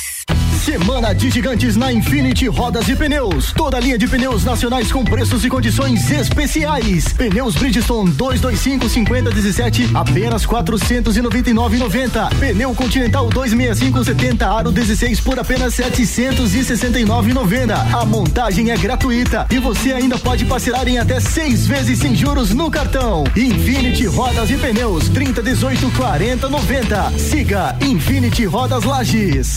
Semana 0.68 1.14
de 1.14 1.31
gigantes 1.31 1.76
na 1.76 1.90
Infinity 1.90 2.46
Rodas 2.46 2.87
e 2.88 2.94
Pneus. 2.94 3.54
Toda 3.54 3.81
linha 3.81 3.96
de 3.96 4.07
pneus 4.07 4.44
nacionais 4.44 4.92
com 4.92 5.02
preços 5.02 5.42
e 5.42 5.48
condições 5.48 6.11
especiais. 6.11 7.09
Pneus 7.14 7.54
Bridgestone 7.54 8.11
225 8.11 8.87
5017 8.87 9.92
apenas 9.94 10.44
499,90. 10.44 12.28
Pneu 12.38 12.74
Continental 12.74 13.31
265 13.31 14.04
70 14.04 14.46
aro 14.46 14.70
16 14.70 15.20
por 15.20 15.38
apenas 15.38 15.74
769,90. 15.74 17.94
A 17.94 18.04
montagem 18.04 18.70
é 18.70 18.76
gratuita 18.76 19.46
e 19.50 19.59
você 19.59 19.94
ainda 19.94 20.18
pode 20.18 20.44
parcelar 20.44 20.87
em 20.87 20.98
até 20.98 21.18
seis 21.18 21.66
vezes 21.66 21.98
sem 21.98 22.14
juros 22.14 22.52
no 22.52 22.70
cartão. 22.70 23.24
Infinity 23.35 24.04
Rodas 24.04 24.50
e 24.50 24.59
Pneus 24.59 25.09
30 25.09 25.42
18 25.42 25.90
40 25.92 26.46
90. 26.50 27.12
Siga 27.18 27.74
Infinity 27.81 28.44
Rodas 28.44 28.85
Lages. 28.85 29.57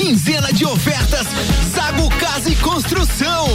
Quinzena 0.00 0.50
de 0.50 0.64
ofertas 0.64 1.26
Zago 1.74 2.08
Casa 2.14 2.48
e 2.48 2.56
Construção. 2.56 3.46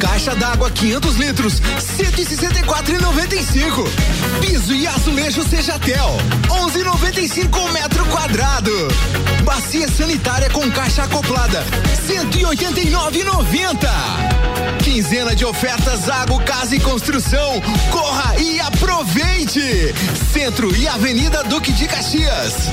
Caixa 0.00 0.34
d'água 0.34 0.70
500 0.70 1.16
litros, 1.16 1.60
164,95. 1.60 3.86
Piso 4.40 4.74
e 4.74 4.86
azulejo 4.86 5.46
Sejatel, 5.46 6.16
11,95 6.48 7.72
metro 7.72 8.06
quadrado. 8.06 8.72
Bacia 9.44 9.86
sanitária 9.86 10.48
com 10.48 10.70
caixa 10.70 11.02
acoplada, 11.02 11.62
189,90. 12.08 13.86
Quinzena 14.82 15.36
de 15.36 15.44
ofertas 15.44 16.06
Zago 16.06 16.42
Casa 16.42 16.74
e 16.74 16.80
Construção. 16.80 17.60
Corra 17.90 18.34
e 18.40 18.58
aproveite. 18.60 19.94
Centro 20.32 20.74
e 20.74 20.88
Avenida 20.88 21.44
Duque 21.44 21.70
de 21.70 21.86
Caxias. 21.86 22.70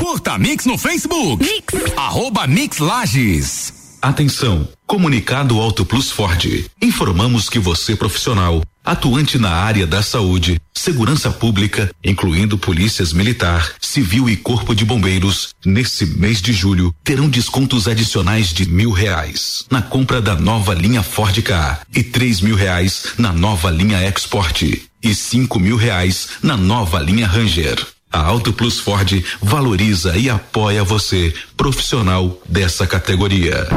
Curta 0.00 0.38
Mix 0.38 0.64
no 0.64 0.78
Facebook. 0.78 1.44
Mix. 1.44 1.92
Arroba 1.94 2.46
Mix 2.46 2.78
Lages. 2.78 3.98
Atenção, 4.00 4.66
comunicado 4.86 5.60
Auto 5.60 5.84
Plus 5.84 6.10
Ford. 6.10 6.42
Informamos 6.80 7.50
que 7.50 7.58
você 7.58 7.94
profissional, 7.94 8.62
atuante 8.82 9.36
na 9.36 9.50
área 9.50 9.86
da 9.86 10.02
saúde, 10.02 10.58
segurança 10.72 11.30
pública, 11.30 11.90
incluindo 12.02 12.56
polícias 12.56 13.12
militar, 13.12 13.74
civil 13.78 14.26
e 14.30 14.38
corpo 14.38 14.74
de 14.74 14.86
bombeiros, 14.86 15.50
nesse 15.66 16.06
mês 16.06 16.40
de 16.40 16.54
julho 16.54 16.94
terão 17.04 17.28
descontos 17.28 17.86
adicionais 17.86 18.48
de 18.48 18.66
mil 18.66 18.92
reais 18.92 19.66
na 19.70 19.82
compra 19.82 20.22
da 20.22 20.34
nova 20.34 20.72
linha 20.72 21.02
Ford 21.02 21.42
Ka 21.42 21.82
e 21.94 22.02
três 22.02 22.40
mil 22.40 22.56
reais 22.56 23.12
na 23.18 23.34
nova 23.34 23.70
linha 23.70 24.02
Export 24.08 24.62
e 25.02 25.14
cinco 25.14 25.60
mil 25.60 25.76
reais 25.76 26.30
na 26.42 26.56
nova 26.56 26.98
linha 26.98 27.26
Ranger. 27.26 27.86
A 28.12 28.18
Auto 28.18 28.52
Plus 28.52 28.80
Ford 28.80 29.24
valoriza 29.40 30.16
e 30.16 30.28
apoia 30.28 30.82
você, 30.82 31.32
profissional 31.56 32.40
dessa 32.48 32.84
categoria. 32.86 33.68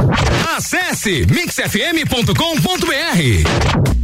Acesse 0.56 1.24
mixfm.com.br. 1.26 4.03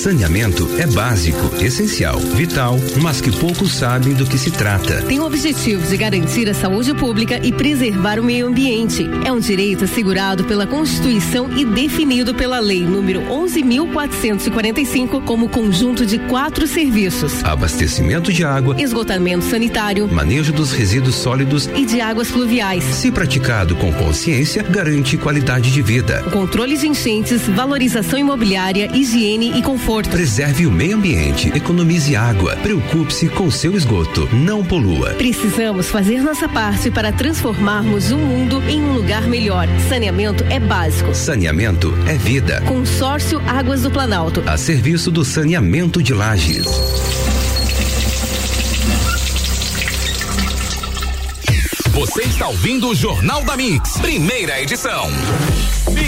Saneamento 0.00 0.66
é 0.78 0.86
básico, 0.86 1.62
essencial, 1.62 2.18
vital, 2.18 2.78
mas 3.02 3.20
que 3.20 3.30
poucos 3.30 3.74
sabem 3.74 4.14
do 4.14 4.24
que 4.24 4.38
se 4.38 4.50
trata. 4.50 5.02
Tem 5.02 5.20
o 5.20 5.26
objetivo 5.26 5.86
de 5.86 5.94
garantir 5.98 6.48
a 6.48 6.54
saúde 6.54 6.94
pública 6.94 7.38
e 7.44 7.52
preservar 7.52 8.18
o 8.18 8.24
meio 8.24 8.46
ambiente. 8.46 9.06
É 9.26 9.30
um 9.30 9.38
direito 9.38 9.84
assegurado 9.84 10.44
pela 10.44 10.66
Constituição 10.66 11.50
e 11.54 11.66
definido 11.66 12.34
pela 12.34 12.58
Lei 12.60 12.80
número 12.80 13.20
11.445 13.24 15.22
como 15.22 15.50
conjunto 15.50 16.06
de 16.06 16.18
quatro 16.20 16.66
serviços: 16.66 17.44
abastecimento 17.44 18.32
de 18.32 18.42
água, 18.42 18.80
esgotamento 18.80 19.44
sanitário, 19.44 20.08
manejo 20.08 20.50
dos 20.50 20.72
resíduos 20.72 21.16
sólidos 21.16 21.68
e 21.76 21.84
de 21.84 22.00
águas 22.00 22.30
fluviais. 22.30 22.84
Se 22.84 23.10
praticado 23.10 23.76
com 23.76 23.92
consciência, 23.92 24.62
garante 24.62 25.18
qualidade 25.18 25.70
de 25.70 25.82
vida. 25.82 26.24
O 26.26 26.30
controle 26.30 26.78
de 26.78 26.88
enchentes, 26.88 27.42
valorização 27.48 28.18
imobiliária, 28.18 28.79
higiene 28.86 29.58
e 29.58 29.62
conforto 29.62 29.80
conforto. 29.90 30.10
Preserve 30.10 30.66
o 30.66 30.70
meio 30.70 30.96
ambiente, 30.96 31.48
economize 31.48 32.14
água, 32.14 32.56
preocupe-se 32.56 33.28
com 33.28 33.50
seu 33.50 33.74
esgoto, 33.74 34.28
não 34.32 34.64
polua. 34.64 35.14
Precisamos 35.14 35.88
fazer 35.88 36.22
nossa 36.22 36.48
parte 36.48 36.90
para 36.90 37.10
transformarmos 37.10 38.12
o 38.12 38.18
mundo 38.18 38.62
em 38.68 38.82
um 38.82 38.92
lugar 38.92 39.22
melhor. 39.22 39.66
Saneamento 39.88 40.44
é 40.44 40.60
básico. 40.60 41.14
Saneamento 41.14 41.92
é 42.06 42.14
vida. 42.14 42.60
Consórcio 42.62 43.40
Águas 43.46 43.82
do 43.82 43.90
Planalto. 43.90 44.42
A 44.46 44.56
serviço 44.56 45.10
do 45.10 45.24
saneamento 45.24 46.02
de 46.02 46.12
lajes. 46.12 46.66
Você 51.92 52.22
está 52.22 52.48
ouvindo 52.48 52.88
o 52.88 52.94
Jornal 52.94 53.42
da 53.44 53.56
Mix, 53.56 53.98
primeira 53.98 54.60
edição. 54.60 55.10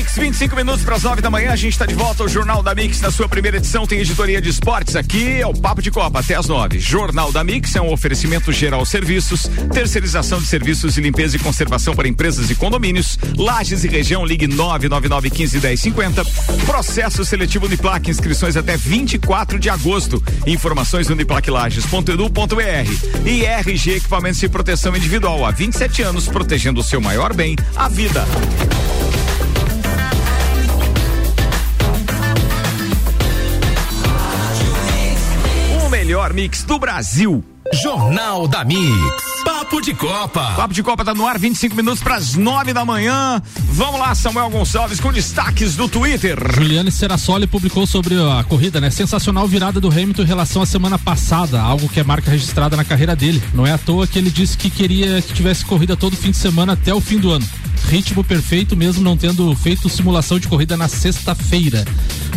Mix, 0.03 0.17
25 0.17 0.57
minutos 0.57 0.85
para 0.85 0.97
as 0.97 1.05
9 1.05 1.23
da 1.23 1.31
manhã. 1.31 1.53
A 1.53 1.57
gente 1.57 1.75
está 1.75 1.87
de 1.87 1.95
volta 1.95 2.25
ao 2.25 2.29
Jornal 2.29 2.61
da 2.61 2.75
Mix. 2.75 3.01
Na 3.01 3.13
sua 3.13 3.29
primeira 3.29 3.59
edição 3.59 3.87
tem 3.87 4.01
editoria 4.01 4.43
de 4.43 4.49
esportes. 4.49 4.97
Aqui 4.97 5.41
é 5.41 5.47
o 5.47 5.55
Papo 5.55 5.81
de 5.81 5.93
Copa 5.93 6.19
até 6.19 6.35
as 6.35 6.49
9. 6.49 6.81
Jornal 6.81 7.31
da 7.31 7.45
Mix 7.45 7.77
é 7.77 7.81
um 7.81 7.93
oferecimento 7.93 8.53
geral 8.53 8.85
serviços, 8.85 9.49
terceirização 9.73 10.41
de 10.41 10.47
serviços 10.47 10.95
de 10.95 11.01
limpeza 11.01 11.37
e 11.37 11.39
conservação 11.39 11.95
para 11.95 12.09
empresas 12.09 12.51
e 12.51 12.57
condomínios. 12.57 13.17
Lages 13.37 13.85
e 13.85 13.89
região, 13.89 14.27
ligue 14.27 14.49
999 14.49 15.31
15 15.31 15.61
10 15.61 15.81
50. 15.81 16.25
Processo 16.67 17.25
seletivo 17.25 17.67
Uniplac, 17.67 18.11
inscrições 18.11 18.57
até 18.57 18.77
24 18.77 19.57
de 19.59 19.71
agosto. 19.71 20.21
Informações 20.47 21.11
uniplaclages.edu.br. 21.11 23.25
E 23.25 23.45
RG 23.45 23.97
Equipamentos 23.97 24.41
de 24.41 24.49
Proteção 24.49 24.97
Individual 24.97 25.47
há 25.47 25.53
27 25.53 26.03
anos, 26.03 26.27
protegendo 26.27 26.81
o 26.81 26.85
seu 26.85 27.01
maior 27.01 27.33
bem, 27.33 27.55
a 27.77 27.89
vida. 27.89 28.27
Mix 36.33 36.63
do 36.65 36.79
Brasil. 36.79 37.45
Jornal 37.73 38.49
da 38.49 38.65
Mix. 38.65 39.32
Papo 39.45 39.81
de 39.81 39.95
Copa. 39.95 40.53
Papo 40.55 40.75
de 40.75 40.83
Copa 40.83 41.05
tá 41.05 41.15
no 41.15 41.27
ar, 41.27 41.39
25 41.39 41.75
minutos 41.75 42.03
para 42.03 42.17
as 42.17 42.35
9 42.35 42.73
da 42.73 42.85
manhã. 42.85 43.43
Vamos 43.71 43.99
lá, 43.99 44.15
Samuel 44.15 44.51
Gonçalves 44.51 45.01
com 45.01 45.13
destaques 45.13 45.75
do 45.75 45.89
Twitter. 45.89 46.39
Juliane 46.55 46.91
Serassoli 46.93 47.47
publicou 47.47 47.87
sobre 47.87 48.15
a 48.15 48.45
corrida, 48.45 48.81
né? 48.81 48.91
Sensacional 48.91 49.49
virada 49.49 49.81
do 49.81 49.89
Hamilton 49.89 50.23
em 50.23 50.27
relação 50.27 50.63
à 50.63 50.67
semana 50.67 50.99
passada, 50.99 51.61
algo 51.61 51.89
que 51.89 51.99
é 51.99 52.05
marca 52.05 52.31
registrada 52.31 52.77
na 52.77 52.85
carreira 52.85 53.17
dele. 53.17 53.43
Não 53.55 53.67
é 53.67 53.73
à 53.73 53.79
toa 53.79 54.07
que 54.07 54.19
ele 54.19 54.31
disse 54.31 54.57
que 54.57 54.71
queria 54.71 55.21
que 55.23 55.33
tivesse 55.33 55.65
corrida 55.65 55.97
todo 55.97 56.17
fim 56.17 56.31
de 56.31 56.37
semana 56.37 56.75
até 56.75 56.95
o 56.95 57.01
fim 57.01 57.19
do 57.19 57.31
ano. 57.31 57.49
Ritmo 57.89 58.23
perfeito, 58.23 58.77
mesmo 58.77 59.03
não 59.03 59.17
tendo 59.17 59.55
feito 59.57 59.89
simulação 59.89 60.39
de 60.39 60.49
corrida 60.49 60.77
na 60.77 60.89
sexta-feira. 60.89 61.85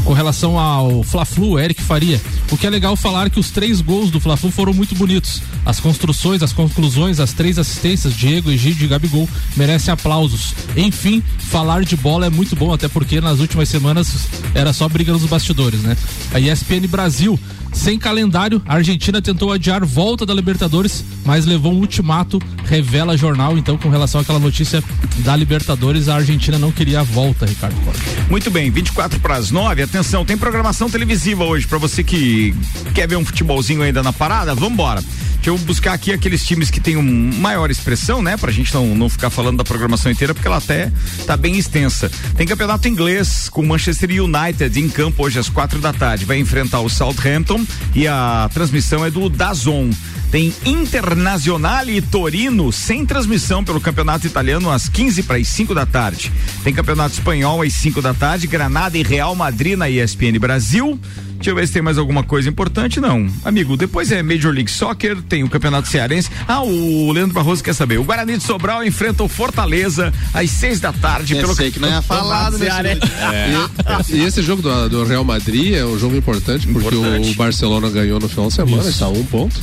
Com 0.04 0.14
relação 0.14 0.60
ao 0.60 1.02
Fla-Flu, 1.04 1.60
Eric 1.60 1.82
Faria, 1.82 2.22
o 2.52 2.58
que 2.58 2.68
é 2.68 2.70
legal 2.70 2.96
falar 2.96 3.30
que 3.30 3.40
os 3.40 3.50
três 3.50 3.82
gols 3.82 4.12
do 4.12 4.20
Fla-Flu 4.20 4.52
foram 4.52 4.74
muito 4.74 4.94
bonitos. 4.96 5.42
As 5.66 5.80
construções, 5.80 6.44
as 6.44 6.54
conclusões, 6.54 6.95
as 7.20 7.34
três 7.34 7.60
assistências, 7.60 8.14
Diego, 8.14 8.52
Egídio 8.52 8.86
e 8.86 8.88
Gabigol, 8.88 9.30
merecem 9.56 9.94
aplausos. 9.94 10.54
Enfim, 10.76 11.22
falar 11.38 11.84
de 11.84 11.96
bola 11.96 12.28
é 12.28 12.30
muito 12.30 12.56
bom, 12.56 12.74
até 12.74 12.88
porque 12.88 13.20
nas 13.20 13.40
últimas 13.40 13.68
semanas 13.70 14.28
era 14.54 14.72
só 14.72 14.88
briga 14.88 15.12
nos 15.12 15.26
bastidores, 15.26 15.82
né? 15.82 15.98
A 16.34 16.40
ESPN 16.40 16.88
Brasil 16.88 17.40
sem 17.76 18.00
calendário, 18.00 18.62
a 18.66 18.76
Argentina 18.76 19.22
tentou 19.22 19.52
adiar 19.52 19.86
volta 19.86 20.26
da 20.26 20.34
Libertadores, 20.34 21.04
mas 21.26 21.46
levou 21.46 21.74
um 21.74 21.80
ultimato, 21.80 22.42
revela 22.66 23.18
jornal. 23.18 23.58
Então, 23.58 23.78
com 23.78 23.90
relação 23.90 24.22
àquela 24.22 24.40
notícia 24.40 24.84
da 25.20 25.36
Libertadores, 25.36 26.08
a 26.08 26.16
Argentina 26.16 26.58
não 26.58 26.72
queria 26.72 27.02
a 27.02 27.04
volta, 27.04 27.46
Ricardo 27.46 27.76
Costa. 27.84 28.02
Muito 28.30 28.50
bem, 28.50 28.72
24 28.72 29.20
para 29.20 29.36
as 29.36 29.52
9. 29.52 29.84
Atenção, 29.84 30.26
tem 30.26 30.38
programação 30.38 30.90
televisiva 30.90 31.44
hoje 31.44 31.68
para 31.68 31.78
você 31.78 32.04
que 32.04 32.56
quer 32.94 33.08
ver 33.08 33.18
um 33.18 33.26
futebolzinho 33.26 33.82
ainda 33.82 34.02
na 34.02 34.14
parada. 34.14 34.56
Vambora. 34.56 35.04
Deixa 35.46 35.62
eu 35.62 35.64
buscar 35.64 35.94
aqui 35.94 36.12
aqueles 36.12 36.44
times 36.44 36.72
que 36.72 36.80
têm 36.80 36.98
um 36.98 37.04
maior 37.40 37.70
expressão, 37.70 38.20
né? 38.20 38.36
Pra 38.36 38.52
gente 38.52 38.74
não, 38.74 38.96
não 38.96 39.08
ficar 39.08 39.30
falando 39.30 39.58
da 39.58 39.64
programação 39.64 40.12
inteira, 40.12 40.34
porque 40.34 40.48
ela 40.48 40.58
até 40.58 40.92
tá 41.28 41.38
bem 41.38 41.56
extensa. 41.56 42.10
Tem 42.36 42.48
campeonato 42.48 42.88
inglês 42.88 43.48
com 43.48 43.64
Manchester 43.64 44.10
United 44.24 44.80
em 44.80 44.90
campo 44.90 45.24
hoje 45.24 45.38
às 45.38 45.48
quatro 45.48 45.80
da 45.80 45.94
tarde. 45.94 46.26
Vai 46.26 46.40
enfrentar 46.40 46.80
o 46.80 46.90
Southampton 46.90 47.65
e 47.94 48.08
a 48.08 48.50
transmissão 48.54 49.06
é 49.06 49.12
do 49.12 49.30
Dazon. 49.30 49.90
Tem 50.36 50.54
Internacional 50.66 51.88
e 51.88 52.02
Torino 52.02 52.70
sem 52.70 53.06
transmissão 53.06 53.64
pelo 53.64 53.80
campeonato 53.80 54.28
italiano 54.28 54.70
às 54.70 54.90
15 54.90 55.24
para 55.24 55.38
as 55.38 55.48
5 55.48 55.74
da 55.74 55.86
tarde. 55.86 56.30
Tem 56.62 56.74
campeonato 56.74 57.14
espanhol 57.14 57.62
às 57.62 57.72
5 57.72 58.02
da 58.02 58.14
tarde, 58.14 58.46
Granada 58.46 58.98
e 58.98 59.02
Real 59.02 59.34
Madrid 59.34 59.78
na 59.78 59.90
ESPN 59.90 60.38
Brasil. 60.38 61.00
Deixa 61.36 61.52
eu 61.52 61.56
ver 61.56 61.66
se 61.68 61.72
tem 61.72 61.82
mais 61.82 61.98
alguma 61.98 62.22
coisa 62.22 62.50
importante. 62.50 63.00
Não. 63.00 63.30
Amigo, 63.46 63.78
depois 63.78 64.12
é 64.12 64.22
Major 64.22 64.54
League 64.54 64.70
Soccer, 64.70 65.22
tem 65.22 65.42
o 65.42 65.50
Campeonato 65.50 65.88
Cearense. 65.88 66.30
Ah, 66.46 66.62
o 66.62 67.14
Leandro 67.14 67.34
Barroso 67.34 67.64
quer 67.64 67.74
saber. 67.74 67.98
O 67.98 68.04
Guarani 68.04 68.38
de 68.38 68.44
Sobral 68.44 68.84
enfrenta 68.84 69.24
o 69.24 69.30
Fortaleza 69.30 70.12
às 70.34 70.52
seis 70.52 70.82
da 70.82 70.92
tarde. 70.92 71.36
pelo 71.36 71.56
sei 71.56 71.72
que 71.72 71.80
não 71.80 71.98
é 71.98 72.02
falado 72.02 72.58
nesse 72.58 72.76
é. 72.76 72.98
e, 74.10 74.18
e, 74.18 74.24
esse 74.26 74.42
jogo 74.42 74.62
do, 74.62 74.90
do, 74.90 75.06
Real 75.06 75.24
Madrid 75.24 75.76
é 75.76 75.86
um 75.86 75.98
jogo 75.98 76.18
importante 76.18 76.68
porque 76.68 76.94
importante. 76.94 77.32
o 77.32 77.36
Barcelona 77.36 77.90
ganhou 77.90 78.20
no 78.20 78.28
final 78.28 78.48
de 78.48 78.54
semana, 78.54 78.82
Isso. 78.82 78.90
está 78.90 79.06
a 79.06 79.10
um 79.10 79.24
ponto. 79.24 79.56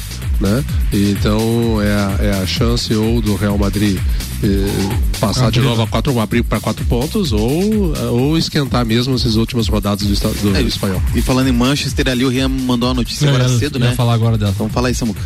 Né? 0.43 0.65
Então 0.93 1.81
é 1.81 1.93
a, 1.93 2.17
é 2.21 2.43
a 2.43 2.47
chance 2.47 2.93
ou 2.93 3.23
do 3.23 3.37
Real 3.37 3.57
Madrid 3.57 3.97
eh, 4.43 4.97
passar 5.21 5.53
de 5.53 5.61
novo 5.61 5.83
a 5.83 5.87
quatro, 5.87 6.19
abrir 6.19 6.43
para 6.43 6.59
quatro 6.59 6.85
pontos 6.87 7.33
ou, 7.33 7.95
ou 8.11 8.37
esquentar 8.37 8.85
mesmo 8.85 9.15
essas 9.15 9.37
últimas 9.37 9.69
rodadas 9.69 10.05
do, 10.05 10.15
do, 10.41 10.57
é, 10.57 10.63
do 10.63 10.69
espanhol. 10.69 11.01
E 11.15 11.23
falando 11.23 11.47
em 11.47 11.53
Manchester 11.53 12.09
ali, 12.09 12.25
o 12.25 12.29
Rian 12.29 12.49
mandou 12.49 12.89
uma 12.89 12.95
notícia 12.97 13.27
é, 13.27 13.29
agora 13.29 13.49
cedo, 13.49 13.79
né? 13.79 13.95
falar 13.95 14.15
agora 14.15 14.37
dela. 14.37 14.51
Então 14.53 14.69
fala 14.69 14.89
aí, 14.89 14.95
Samuca. 14.97 15.21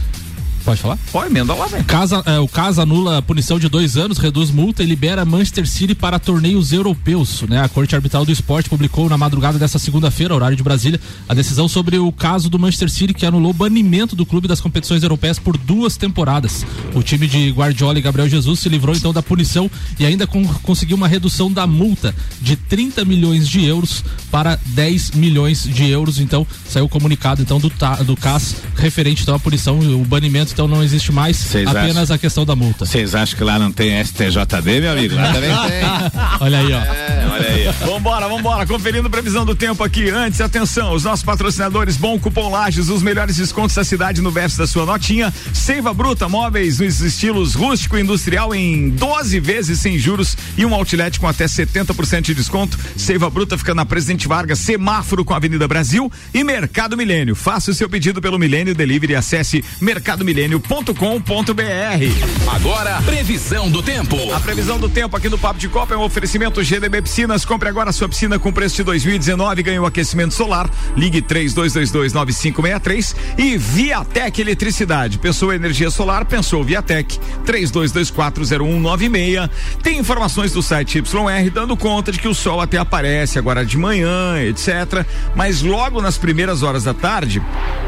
Pode 0.67 0.81
falar? 0.81 0.99
Pode, 1.13 1.31
emenda 1.31 1.55
lá, 1.55 1.69
velho. 1.69 1.85
Casa, 1.85 2.21
é, 2.27 2.41
o 2.41 2.49
caso 2.49 2.81
anula 2.81 3.19
a 3.19 3.23
punição 3.23 3.57
de 3.57 3.69
dois 3.69 3.97
anos, 3.97 4.19
reduz 4.19 4.51
multa 4.51 4.83
e 4.83 4.87
libera 4.87 5.25
Manchester 5.25 5.65
City 5.65 5.95
para 5.95 6.19
torneios 6.19 6.73
europeus. 6.73 7.43
Né? 7.43 7.63
A 7.63 7.69
Corte 7.69 7.95
Arbitral 7.95 8.25
do 8.25 8.33
Esporte 8.33 8.69
publicou 8.69 9.09
na 9.09 9.17
madrugada 9.17 9.61
dessa 9.61 9.79
segunda-feira, 9.79 10.35
horário 10.35 10.57
de 10.57 10.65
Brasília, 10.65 11.01
a 11.29 11.35
decisão 11.35 11.69
sobre 11.69 11.99
o 11.99 12.11
caso 12.11 12.51
do 12.51 12.59
Manchester 12.59 12.91
City 12.91 13.15
que 13.15 13.25
anulou 13.25 13.53
o 13.53 13.55
banimento 13.55 14.17
do 14.17 14.27
clube 14.27 14.49
das 14.49 14.61
competições 14.61 15.05
europeias 15.05 15.39
por 15.39 15.57
duas 15.57 15.97
temporadas. 15.97 16.67
O 16.97 17.01
time 17.01 17.29
de 17.29 17.49
Guardiola 17.51 18.01
e 18.01 18.03
Gabriel 18.03 18.29
Jesus 18.29 18.59
se 18.59 18.69
livrou 18.69 18.97
então 18.97 19.13
da 19.13 19.23
punição 19.23 19.71
e 20.01 20.05
ainda 20.05 20.27
conseguiu 20.27 20.97
uma 20.97 21.07
redução 21.07 21.49
da 21.49 21.65
multa 21.65 22.13
de 22.43 22.57
30 22.57 23.05
milhões 23.05 23.49
de 23.49 23.65
euros 23.65 24.03
para 24.33 24.59
10 24.67 25.13
milhões 25.13 25.63
de 25.63 25.89
euros. 25.89 26.19
Então, 26.19 26.45
saiu 26.69 26.87
o 26.87 26.89
comunicado 26.89 27.41
então 27.41 27.61
do, 27.61 27.71
do 28.05 28.17
CAS 28.17 28.57
referente 28.75 29.23
então 29.23 29.37
à 29.37 29.39
punição, 29.39 29.79
o 29.79 30.05
banimento 30.05 30.56
então 30.57 30.67
não 30.67 30.83
existe 30.83 31.13
mais 31.13 31.37
Cês 31.37 31.69
apenas 31.69 32.05
acham, 32.05 32.17
a 32.17 32.19
questão 32.19 32.47
da 32.47 32.57
multa. 32.57 32.87
Vocês 32.87 33.15
acham 33.15 33.37
que 33.37 33.45
lá 33.45 33.59
não 33.59 33.71
tem 33.71 34.03
STJD, 34.03 34.81
meu 34.81 34.93
amigo? 34.93 35.15
Lá 35.15 35.31
também 35.31 35.51
tem. 35.69 36.21
olha 36.41 36.59
aí, 36.61 36.73
ó. 36.73 36.81
É, 36.81 37.29
olha 37.31 37.49
aí. 37.51 37.69
Vambora, 37.87 38.27
vambora. 38.27 38.67
Conferindo 38.67 39.11
previsão 39.11 39.45
do 39.45 39.55
tempo 39.55 39.85
aqui. 39.85 40.09
Antes, 40.09 40.41
atenção, 40.41 40.95
os 40.95 41.05
nossos 41.05 41.23
patrocinadores, 41.23 41.99
bom 41.99 42.19
cupom 42.19 42.49
Lages, 42.49 42.89
os 42.89 43.03
melhores 43.03 43.37
descontos 43.37 43.77
da 43.77 43.85
cidade 43.85 44.23
no 44.23 44.31
verso 44.31 44.57
da 44.57 44.67
sua 44.67 44.87
notinha. 44.87 45.31
Seiva 45.53 45.93
Bruta, 45.93 46.27
móveis 46.27 46.79
nos 46.79 47.03
estilos 47.03 47.55
rústico 47.55 47.99
e 47.99 48.01
industrial 48.01 48.55
em 48.55 48.89
12 48.89 49.39
vezes 49.41 49.79
sem 49.81 49.99
juros 49.99 50.39
e 50.57 50.65
um 50.65 50.73
outlet 50.73 51.21
com 51.21 51.29
até 51.29 51.45
70% 51.45 52.23
de 52.23 52.35
desconto. 52.35 52.79
Seiva 52.97 53.29
Bruta 53.29 53.59
fica 53.59 53.75
na 53.75 53.85
Presidente 53.85 54.27
Vargas, 54.27 54.61
semáforo 54.61 55.23
com 55.23 55.35
a 55.35 55.37
Avenida 55.37 55.69
Brasil 55.69 56.11
e 56.33 56.43
Mercado 56.43 56.97
Milênio. 56.97 57.35
Faça 57.37 57.71
o 57.71 57.75
seu 57.75 57.91
pedido 57.91 58.23
pelo 58.23 58.39
Milênio 58.39 58.75
Delivery 58.75 59.13
e 59.13 59.17
acesse 59.17 59.63
Mercado 59.83 60.25
Milênio 60.25 60.46
milênio.com.br. 60.47 62.55
Agora, 62.55 63.03
previsão 63.03 63.69
do 63.69 63.83
tempo. 63.83 64.17
A 64.33 64.39
previsão 64.41 64.79
do 64.79 64.89
tempo 64.89 65.17
aqui 65.17 65.29
no 65.29 65.37
Papo 65.37 65.59
de 65.59 65.69
Copa 65.69 65.95
é 65.95 65.97
um 65.97 66.03
oferecimento 66.03 66.63
GDB 66.63 67.03
Piscinas. 67.03 67.45
Compre 67.45 67.69
agora 67.69 67.91
a 67.91 67.93
sua 67.93 68.09
piscina 68.09 68.39
com 68.39 68.53
preço 68.53 68.77
de 68.77 68.85
2019 68.85 69.63
ganhe 69.63 69.81
um 69.81 69.85
aquecimento 69.85 70.33
solar. 70.35 70.71
Ligue 70.97 71.21
32229563 71.23 73.17
e 73.37 73.59
Viatec 73.59 74.41
Eletricidade. 74.41 75.19
Pensou 75.19 75.53
energia 75.53 75.91
solar, 75.91 76.25
pensou 76.25 76.63
Viatec 76.63 77.19
32240196. 77.45 79.51
Tem 79.83 79.99
informações 79.99 80.53
do 80.53 80.63
site 80.63 80.99
YR 80.99 81.51
dando 81.53 81.77
conta 81.77 82.13
de 82.13 82.21
que 82.21 82.29
o 82.29 82.35
sol 82.35 82.61
até 82.61 82.79
aparece 82.79 83.37
agora 83.39 83.65
de 83.65 83.77
manhã, 83.77 84.41
etc. 84.41 85.05
Mas 85.35 85.63
logo 85.63 86.01
nas 86.01 86.17
primeiras 86.17 86.63
horas 86.63 86.85
da 86.85 86.95
tarde, 86.95 87.43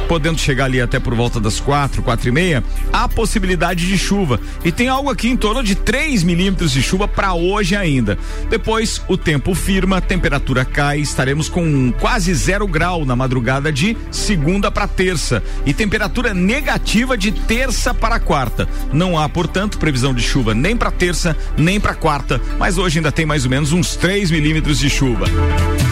podendo 0.08 0.40
chegar 0.40 0.64
ali 0.64 0.80
até 0.80 0.98
por 0.98 1.14
volta 1.14 1.38
das 1.38 1.60
quatro, 1.60 2.02
quatro 2.02 2.28
e 2.28 2.32
meia 2.32 2.47
meia, 2.48 2.64
há 2.92 3.06
possibilidade 3.06 3.86
de 3.86 3.98
chuva. 3.98 4.40
E 4.64 4.72
tem 4.72 4.88
algo 4.88 5.10
aqui 5.10 5.28
em 5.28 5.36
torno 5.36 5.62
de 5.62 5.74
3 5.74 6.22
milímetros 6.22 6.72
de 6.72 6.82
chuva 6.82 7.06
para 7.06 7.34
hoje 7.34 7.76
ainda. 7.76 8.18
Depois, 8.48 9.02
o 9.06 9.16
tempo 9.16 9.54
firma, 9.54 10.00
temperatura 10.00 10.64
cai, 10.64 11.00
estaremos 11.00 11.48
com 11.48 11.92
quase 11.92 12.32
zero 12.34 12.66
grau 12.66 13.04
na 13.04 13.14
madrugada 13.14 13.70
de 13.70 13.96
segunda 14.10 14.70
para 14.70 14.88
terça. 14.88 15.42
E 15.66 15.74
temperatura 15.74 16.32
negativa 16.32 17.16
de 17.16 17.32
terça 17.32 17.92
para 17.92 18.18
quarta. 18.18 18.66
Não 18.92 19.18
há, 19.18 19.28
portanto, 19.28 19.78
previsão 19.78 20.14
de 20.14 20.22
chuva 20.22 20.54
nem 20.54 20.76
para 20.76 20.90
terça, 20.90 21.36
nem 21.56 21.78
para 21.78 21.94
quarta. 21.94 22.40
Mas 22.58 22.78
hoje 22.78 22.98
ainda 22.98 23.12
tem 23.12 23.26
mais 23.26 23.44
ou 23.44 23.50
menos 23.50 23.72
uns 23.72 23.94
3 23.96 24.30
milímetros 24.30 24.78
de 24.78 24.88
chuva. 24.88 25.26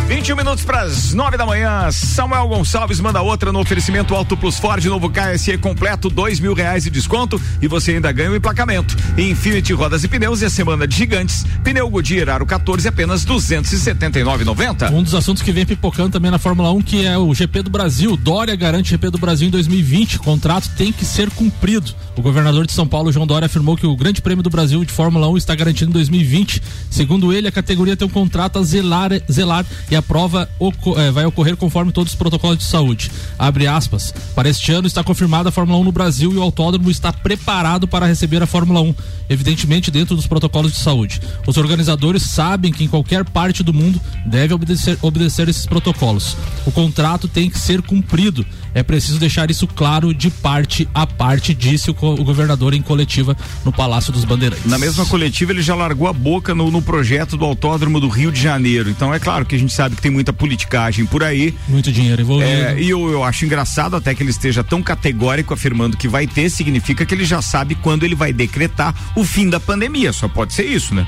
21 0.08 0.36
minutos 0.36 0.64
para 0.64 0.82
as 0.82 1.12
9 1.12 1.36
da 1.36 1.44
manhã. 1.44 1.90
Samuel 1.90 2.46
Gonçalves 2.46 3.00
manda 3.00 3.20
outra 3.20 3.52
no 3.52 3.58
oferecimento 3.58 4.14
Alto 4.14 4.36
Plus 4.36 4.56
Ford, 4.58 4.84
novo 4.84 5.10
KSE 5.10 5.58
completo, 5.58 6.08
dois 6.08 6.35
mil 6.40 6.54
reais 6.54 6.84
de 6.84 6.90
desconto 6.90 7.40
e 7.60 7.68
você 7.68 7.92
ainda 7.92 8.10
ganha 8.12 8.30
o 8.30 8.32
um 8.32 8.36
emplacamento. 8.36 8.96
Infinity 9.16 9.72
Rodas 9.72 10.04
e 10.04 10.08
Pneus 10.08 10.42
e 10.42 10.44
a 10.44 10.50
semana 10.50 10.86
de 10.86 10.96
gigantes. 10.96 11.44
Pneu 11.62 11.88
Goodyear 11.88 12.28
Aro 12.28 12.46
14 12.46 12.88
apenas 12.88 13.24
279,90. 13.24 14.92
Um 14.92 15.02
dos 15.02 15.14
assuntos 15.14 15.42
que 15.42 15.52
vem 15.52 15.66
pipocando 15.66 16.10
também 16.10 16.30
na 16.30 16.38
Fórmula 16.38 16.72
1 16.72 16.82
que 16.82 17.04
é 17.04 17.16
o 17.18 17.32
GP 17.34 17.62
do 17.62 17.70
Brasil. 17.70 18.16
Dória 18.16 18.54
garante 18.56 18.90
GP 18.90 19.10
do 19.10 19.18
Brasil 19.18 19.48
em 19.48 19.50
2020. 19.50 20.16
O 20.16 20.20
contrato 20.20 20.70
tem 20.76 20.92
que 20.92 21.04
ser 21.04 21.30
cumprido. 21.30 21.94
O 22.16 22.22
governador 22.22 22.66
de 22.66 22.72
São 22.72 22.86
Paulo, 22.86 23.12
João 23.12 23.26
Dória, 23.26 23.46
afirmou 23.46 23.76
que 23.76 23.86
o 23.86 23.94
Grande 23.94 24.22
Prêmio 24.22 24.42
do 24.42 24.48
Brasil 24.48 24.82
de 24.84 24.92
Fórmula 24.92 25.28
1 25.28 25.36
está 25.36 25.54
garantido 25.54 25.90
em 25.90 25.92
2020. 25.92 26.62
Segundo 26.90 27.32
ele, 27.32 27.46
a 27.46 27.52
categoria 27.52 27.96
tem 27.96 28.06
um 28.06 28.10
contrato 28.10 28.58
a 28.58 28.62
zelar, 28.62 29.10
zelar 29.30 29.66
e 29.90 29.96
a 29.96 30.00
prova 30.00 30.48
eh, 30.96 31.10
vai 31.10 31.26
ocorrer 31.26 31.56
conforme 31.56 31.92
todos 31.92 32.12
os 32.12 32.18
protocolos 32.18 32.58
de 32.58 32.64
saúde. 32.64 33.10
Abre 33.38 33.66
aspas. 33.66 34.14
Para 34.34 34.48
este 34.48 34.72
ano 34.72 34.86
está 34.86 35.04
confirmada 35.04 35.50
a 35.50 35.52
Fórmula 35.52 35.78
1 35.80 35.84
no 35.84 35.92
Brasil 35.92 36.25
e 36.32 36.36
o 36.36 36.42
autódromo 36.42 36.90
está 36.90 37.12
preparado 37.12 37.86
para 37.86 38.06
receber 38.06 38.42
a 38.42 38.46
Fórmula 38.46 38.80
1, 38.80 38.94
evidentemente 39.28 39.90
dentro 39.90 40.16
dos 40.16 40.26
protocolos 40.26 40.72
de 40.72 40.78
saúde. 40.78 41.20
Os 41.46 41.56
organizadores 41.56 42.22
sabem 42.22 42.72
que 42.72 42.84
em 42.84 42.88
qualquer 42.88 43.24
parte 43.24 43.62
do 43.62 43.72
mundo 43.72 44.00
deve 44.24 44.54
obedecer, 44.54 44.98
obedecer 45.02 45.48
esses 45.48 45.66
protocolos. 45.66 46.36
O 46.64 46.72
contrato 46.72 47.28
tem 47.28 47.50
que 47.50 47.58
ser 47.58 47.82
cumprido. 47.82 48.44
É 48.74 48.82
preciso 48.82 49.18
deixar 49.18 49.50
isso 49.50 49.66
claro 49.66 50.12
de 50.12 50.30
parte 50.30 50.86
a 50.94 51.06
parte, 51.06 51.54
disse 51.54 51.90
o, 51.90 51.96
o 51.98 52.24
governador 52.24 52.74
em 52.74 52.82
coletiva 52.82 53.34
no 53.64 53.72
Palácio 53.72 54.12
dos 54.12 54.24
Bandeirantes. 54.24 54.66
Na 54.66 54.78
mesma 54.78 55.06
coletiva, 55.06 55.52
ele 55.52 55.62
já 55.62 55.74
largou 55.74 56.06
a 56.08 56.12
boca 56.12 56.54
no, 56.54 56.70
no, 56.70 56.82
projeto 56.82 57.36
do 57.36 57.44
Autódromo 57.44 57.98
do 57.98 58.08
Rio 58.08 58.30
de 58.30 58.40
Janeiro. 58.40 58.90
Então 58.90 59.14
é 59.14 59.18
claro 59.18 59.46
que 59.46 59.54
a 59.54 59.58
gente 59.58 59.72
sabe 59.72 59.96
que 59.96 60.02
tem 60.02 60.10
muita 60.10 60.32
politicagem 60.32 61.06
por 61.06 61.22
aí. 61.22 61.54
Muito 61.68 61.90
dinheiro 61.90 62.20
envolvido. 62.20 62.50
É, 62.50 62.80
e 62.80 62.90
eu, 62.90 63.10
eu 63.10 63.24
acho 63.24 63.44
engraçado 63.44 63.96
até 63.96 64.14
que 64.14 64.22
ele 64.22 64.30
esteja 64.30 64.62
tão 64.62 64.82
categórico 64.82 65.54
afirmando 65.54 65.96
que 65.96 66.06
vai 66.06 66.15
ter, 66.24 66.48
significa 66.48 67.04
que 67.04 67.12
ele 67.12 67.24
já 67.24 67.42
sabe 67.42 67.74
quando 67.74 68.04
ele 68.04 68.14
vai 68.14 68.32
decretar 68.32 68.94
o 69.16 69.24
fim 69.24 69.50
da 69.50 69.58
pandemia. 69.58 70.12
Só 70.12 70.28
pode 70.28 70.52
ser 70.52 70.66
isso, 70.66 70.94
né? 70.94 71.04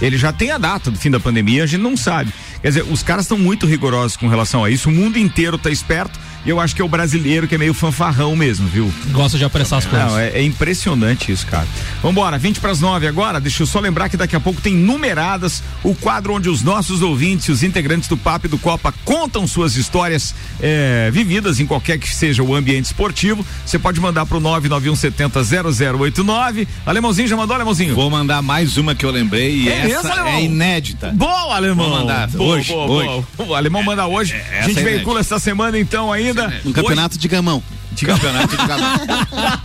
Ele 0.00 0.18
já 0.18 0.32
tem 0.32 0.50
a 0.50 0.58
data 0.58 0.90
do 0.90 0.98
fim 0.98 1.10
da 1.10 1.20
pandemia, 1.20 1.62
a 1.62 1.66
gente 1.66 1.82
não 1.82 1.96
sabe. 1.96 2.32
Quer 2.60 2.68
dizer, 2.68 2.84
os 2.90 3.02
caras 3.02 3.26
estão 3.26 3.38
muito 3.38 3.66
rigorosos 3.66 4.16
com 4.16 4.26
relação 4.26 4.64
a 4.64 4.70
isso, 4.70 4.88
o 4.88 4.92
mundo 4.92 5.18
inteiro 5.18 5.56
está 5.56 5.70
esperto 5.70 6.18
e 6.44 6.50
eu 6.50 6.58
acho 6.58 6.74
que 6.74 6.80
é 6.80 6.84
o 6.84 6.88
brasileiro 6.88 7.46
que 7.46 7.54
é 7.54 7.58
meio 7.58 7.74
fanfarrão 7.74 8.34
mesmo, 8.34 8.66
viu? 8.66 8.90
Gosta 9.12 9.36
de 9.36 9.44
apressar 9.44 9.78
as 9.78 9.86
coisas. 9.86 10.10
Não, 10.10 10.18
é, 10.18 10.30
é 10.30 10.42
impressionante 10.42 11.30
isso, 11.30 11.46
cara. 11.46 11.68
Vambora, 12.02 12.38
20 12.38 12.60
para 12.60 12.70
as 12.70 12.80
9 12.80 13.06
agora. 13.06 13.38
Deixa 13.38 13.62
eu 13.62 13.66
só 13.66 13.78
lembrar 13.78 14.08
que 14.08 14.16
daqui 14.16 14.34
a 14.34 14.40
pouco 14.40 14.58
tem 14.60 14.74
numeradas 14.74 15.62
o 15.84 15.94
quadro 15.94 16.34
onde 16.34 16.48
os 16.48 16.62
nossos 16.62 17.02
ouvintes, 17.02 17.48
os 17.48 17.62
integrantes 17.62 18.08
do 18.08 18.16
Papo 18.16 18.46
e 18.46 18.48
do 18.48 18.56
Copa 18.56 18.94
contam 19.04 19.46
suas 19.46 19.76
histórias 19.76 20.34
é, 20.60 21.10
vividas 21.12 21.60
em 21.60 21.66
qualquer 21.66 21.98
que 21.98 22.08
seja 22.14 22.42
o 22.42 22.54
ambiente 22.54 22.86
esportivo. 22.86 23.44
Você 23.66 23.78
pode 23.78 24.00
mandar 24.00 24.24
pro 24.24 24.40
991700089. 24.40 26.66
Alemãozinho 26.86 27.28
já 27.28 27.36
mandou, 27.36 27.54
Alemãozinho? 27.54 27.94
Vou 27.94 28.08
mandar 28.08 28.40
mais 28.40 28.78
uma 28.78 28.94
que 28.94 29.04
eu 29.04 29.10
lembrei 29.10 29.56
e 29.56 29.68
é 29.68 29.90
essa 29.90 30.08
mesmo, 30.08 30.28
é 30.28 30.42
inédita. 30.42 31.12
Boa, 31.14 31.54
Alemão. 31.54 31.90
Vou 31.90 31.98
mandar 31.98 32.28
boa, 32.28 32.56
hoje, 32.56 32.72
boa, 32.72 32.86
hoje. 32.86 33.24
Boa. 33.36 33.50
O 33.50 33.54
Alemão 33.54 33.82
manda 33.82 34.06
hoje. 34.06 34.32
É, 34.34 34.60
a 34.60 34.68
gente 34.68 34.80
é 34.80 34.82
veicula 34.82 35.20
essa 35.20 35.38
semana 35.38 35.78
então 35.78 36.10
ainda 36.12 36.29
ainda. 36.30 36.60
Um 36.64 36.72
campeonato 36.72 37.14
Hoje... 37.14 37.20
de 37.20 37.28
gamão. 37.28 37.62
De 37.92 38.06
campeonato 38.06 38.56
de 38.56 38.66
gamão. 38.66 39.00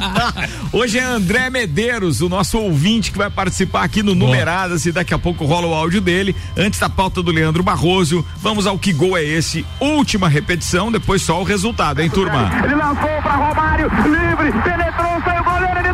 Hoje 0.73 0.97
é 0.97 1.03
André 1.03 1.49
Medeiros, 1.49 2.21
o 2.21 2.27
nosso 2.27 2.57
ouvinte 2.57 3.11
que 3.11 3.17
vai 3.17 3.29
participar 3.29 3.83
aqui 3.83 4.01
no 4.01 4.15
Numeradas 4.15 4.85
e 4.85 4.91
daqui 4.91 5.13
a 5.13 5.19
pouco 5.19 5.45
rola 5.45 5.67
o 5.67 5.73
áudio 5.73 6.01
dele. 6.01 6.35
Antes 6.57 6.79
da 6.79 6.89
pauta 6.89 7.21
do 7.21 7.31
Leandro 7.31 7.63
Barroso, 7.63 8.25
vamos 8.41 8.65
ao 8.65 8.77
que 8.79 8.91
gol 8.91 9.17
é 9.17 9.23
esse? 9.23 9.65
Última 9.79 10.27
repetição, 10.27 10.91
depois 10.91 11.21
só 11.21 11.39
o 11.39 11.43
resultado, 11.43 12.01
hein, 12.01 12.09
turma? 12.09 12.51
Ele 12.63 12.75
lançou 12.75 13.21
para 13.21 13.35
Romário, 13.35 13.91
livre, 14.03 14.51
penetrou, 14.63 15.21
saiu 15.23 15.41
o 15.41 15.43
goleiro, 15.43 15.79
ele 15.79 15.93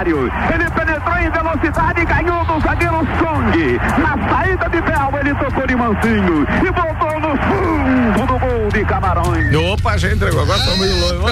Romário. 0.00 0.30
Ele 0.52 0.70
penetrou 0.70 1.18
em 1.18 1.30
velocidade 1.30 2.00
e 2.00 2.04
ganhou 2.04 2.44
do 2.44 2.60
zagueiro 2.60 3.06
Song. 3.18 3.78
Na 4.00 4.16
saída 4.28 4.68
de 4.68 4.80
Bel, 4.80 5.10
ele 5.20 5.34
tocou 5.34 5.66
de 5.66 5.76
mansinho 5.76 6.46
e 6.48 6.70
voltou 6.72 7.20
no 7.20 7.36
fundo 7.36 8.26
do 8.26 8.38
gol 8.38 8.68
de 8.72 8.84
Camarões. 8.84 9.54
Opa, 9.54 9.98
já 9.98 10.12
entregou. 10.12 10.42
Agora 10.42 10.58
estamos 10.58 10.80
meio 10.80 11.00
longe. 11.00 11.24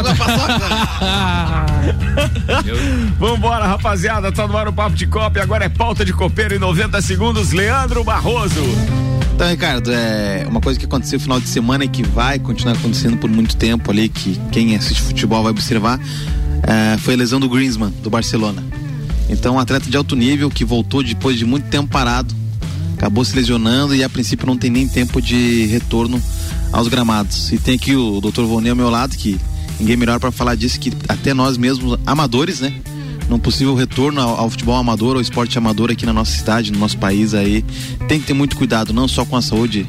Vambora, 3.19 3.67
rapaziada. 3.67 4.31
Tá 4.33 4.47
no 4.47 4.57
ar 4.57 4.69
o 4.69 4.73
Papo 4.73 4.97
de 4.97 5.07
Copa. 5.07 5.41
Agora 5.41 5.65
é 5.65 5.69
pauta 5.69 6.05
de 6.05 6.13
copeiro 6.13 6.55
em 6.55 6.59
90 6.59 7.01
segundos. 7.01 7.53
Leandro 7.53 8.05
Barroso. 8.05 8.63
Então, 9.39 9.49
Ricardo, 9.49 9.93
é 9.93 10.45
uma 10.49 10.61
coisa 10.61 10.77
que 10.77 10.85
aconteceu 10.85 11.17
no 11.17 11.23
final 11.23 11.41
de 11.41 11.47
semana 11.47 11.85
e 11.85 11.89
que 11.89 12.03
vai 12.03 12.41
continuar 12.41 12.75
acontecendo 12.75 13.17
por 13.19 13.31
muito 13.31 13.55
tempo 13.57 13.89
ali, 13.93 14.09
que 14.09 14.37
quem 14.51 14.75
assiste 14.75 15.01
futebol 15.01 15.45
vai 15.45 15.53
observar, 15.53 16.01
é, 16.69 16.99
foi 16.99 17.15
a 17.15 17.17
lesão 17.17 17.41
do 17.41 17.49
Griezmann, 17.49 17.91
do 18.03 18.11
Barcelona. 18.11 18.63
Então, 19.31 19.55
um 19.55 19.59
atleta 19.59 19.89
de 19.89 19.97
alto 19.97 20.15
nível 20.15 20.51
que 20.51 20.67
voltou 20.67 21.03
depois 21.03 21.39
de 21.39 21.47
muito 21.47 21.67
tempo 21.69 21.89
parado, 21.89 22.35
acabou 22.95 23.25
se 23.25 23.35
lesionando 23.35 23.95
e 23.95 24.05
a 24.05 24.09
princípio 24.09 24.47
não 24.47 24.57
tem 24.57 24.69
nem 24.69 24.87
tempo 24.87 25.23
de 25.23 25.65
retorno 25.67 26.23
aos 26.71 26.87
gramados. 26.87 27.51
E 27.53 27.59
tem 27.59 27.77
aqui 27.77 27.97
o 27.97 28.21
Dr. 28.21 28.43
Vonei 28.43 28.71
ao 28.71 28.77
meu 28.77 28.91
lado, 28.91 29.17
que 29.17 29.41
ninguém 29.81 29.97
melhor 29.97 30.21
para 30.21 30.31
falar 30.31 30.57
disso 30.57 30.79
que 30.79 30.93
até 31.09 31.33
nós 31.33 31.57
mesmos, 31.57 31.99
amadores, 32.07 32.61
né? 32.61 32.75
Num 33.31 33.39
possível 33.39 33.75
retorno 33.75 34.21
ao, 34.21 34.41
ao, 34.41 34.51
futebol 34.51 34.77
amador, 34.77 35.17
ao 35.17 35.23
esporte 35.23 35.57
amador 35.57 35.91
aqui 35.91 36.05
na 36.05 36.13
nossa 36.13 36.37
cidade, 36.37 36.71
no 36.71 36.79
nosso 36.79 36.99
país 36.99 37.33
aí, 37.33 37.65
tem 38.09 38.21
que 38.21 38.27
ter 38.27 38.35
muito 38.35 38.57
cuidado, 38.57 38.93
não 38.93 39.09
só 39.09 39.25
com 39.25 39.37
a 39.37 39.43
saúde 39.43 39.87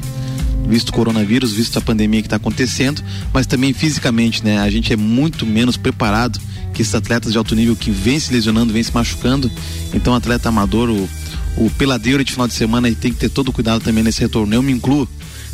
visto 0.66 0.90
o 0.90 0.92
coronavírus, 0.92 1.52
visto 1.52 1.78
a 1.78 1.80
pandemia 1.80 2.22
que 2.22 2.26
está 2.26 2.36
acontecendo, 2.36 3.02
mas 3.32 3.46
também 3.46 3.72
fisicamente, 3.72 4.42
né? 4.44 4.60
A 4.60 4.70
gente 4.70 4.92
é 4.92 4.96
muito 4.96 5.44
menos 5.44 5.76
preparado 5.76 6.40
que 6.80 6.82
esses 6.82 6.94
atletas 6.94 7.32
de 7.32 7.38
alto 7.38 7.54
nível 7.54 7.76
que 7.76 7.90
vem 7.90 8.18
se 8.18 8.32
lesionando, 8.32 8.72
vem 8.72 8.82
se 8.82 8.92
machucando. 8.92 9.50
Então, 9.92 10.14
atleta 10.14 10.48
amador, 10.48 10.88
o, 10.88 11.08
o 11.56 11.70
peladeiro 11.70 12.24
de 12.24 12.32
final 12.32 12.48
de 12.48 12.54
semana 12.54 12.90
tem 12.92 13.12
que 13.12 13.18
ter 13.18 13.28
todo 13.28 13.48
o 13.48 13.52
cuidado 13.52 13.82
também 13.82 14.02
nesse 14.02 14.20
retorno. 14.20 14.54
Eu 14.54 14.62
me 14.62 14.72
incluo 14.72 15.06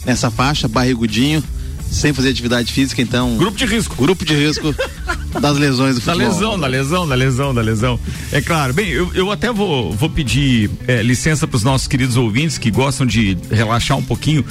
nessa 0.05 0.31
faixa, 0.31 0.69
barrigudinho, 0.69 1.43
sem 1.91 2.13
fazer 2.13 2.31
atividade 2.31 2.73
física, 2.73 3.03
então. 3.03 3.37
Grupo 3.37 3.59
de 3.59 3.67
risco. 3.67 3.97
Grupo 3.97 4.25
de 4.25 4.35
risco 4.35 4.75
das 5.41 5.59
lesões 5.59 5.97
do 5.97 6.01
futebol. 6.01 6.29
Da 6.29 6.35
lesão, 6.35 6.59
da 6.59 6.67
lesão, 6.67 7.09
da 7.09 7.15
lesão, 7.15 7.55
da 7.55 7.63
lesão. 7.63 8.01
É 8.31 8.41
claro. 8.41 8.73
Bem, 8.73 8.89
eu, 8.89 9.11
eu 9.15 9.31
até 9.31 9.53
vou, 9.53 9.93
vou 9.93 10.09
pedir 10.09 10.71
é, 10.87 11.03
licença 11.03 11.47
para 11.47 11.57
os 11.57 11.65
nossos 11.65 11.89
queridos 11.89 12.17
ouvintes 12.17 12.57
que 12.57 12.71
gostam 12.71 13.05
de 13.05 13.37
relaxar 13.51 13.97
um 13.97 14.03
pouquinho 14.03 14.45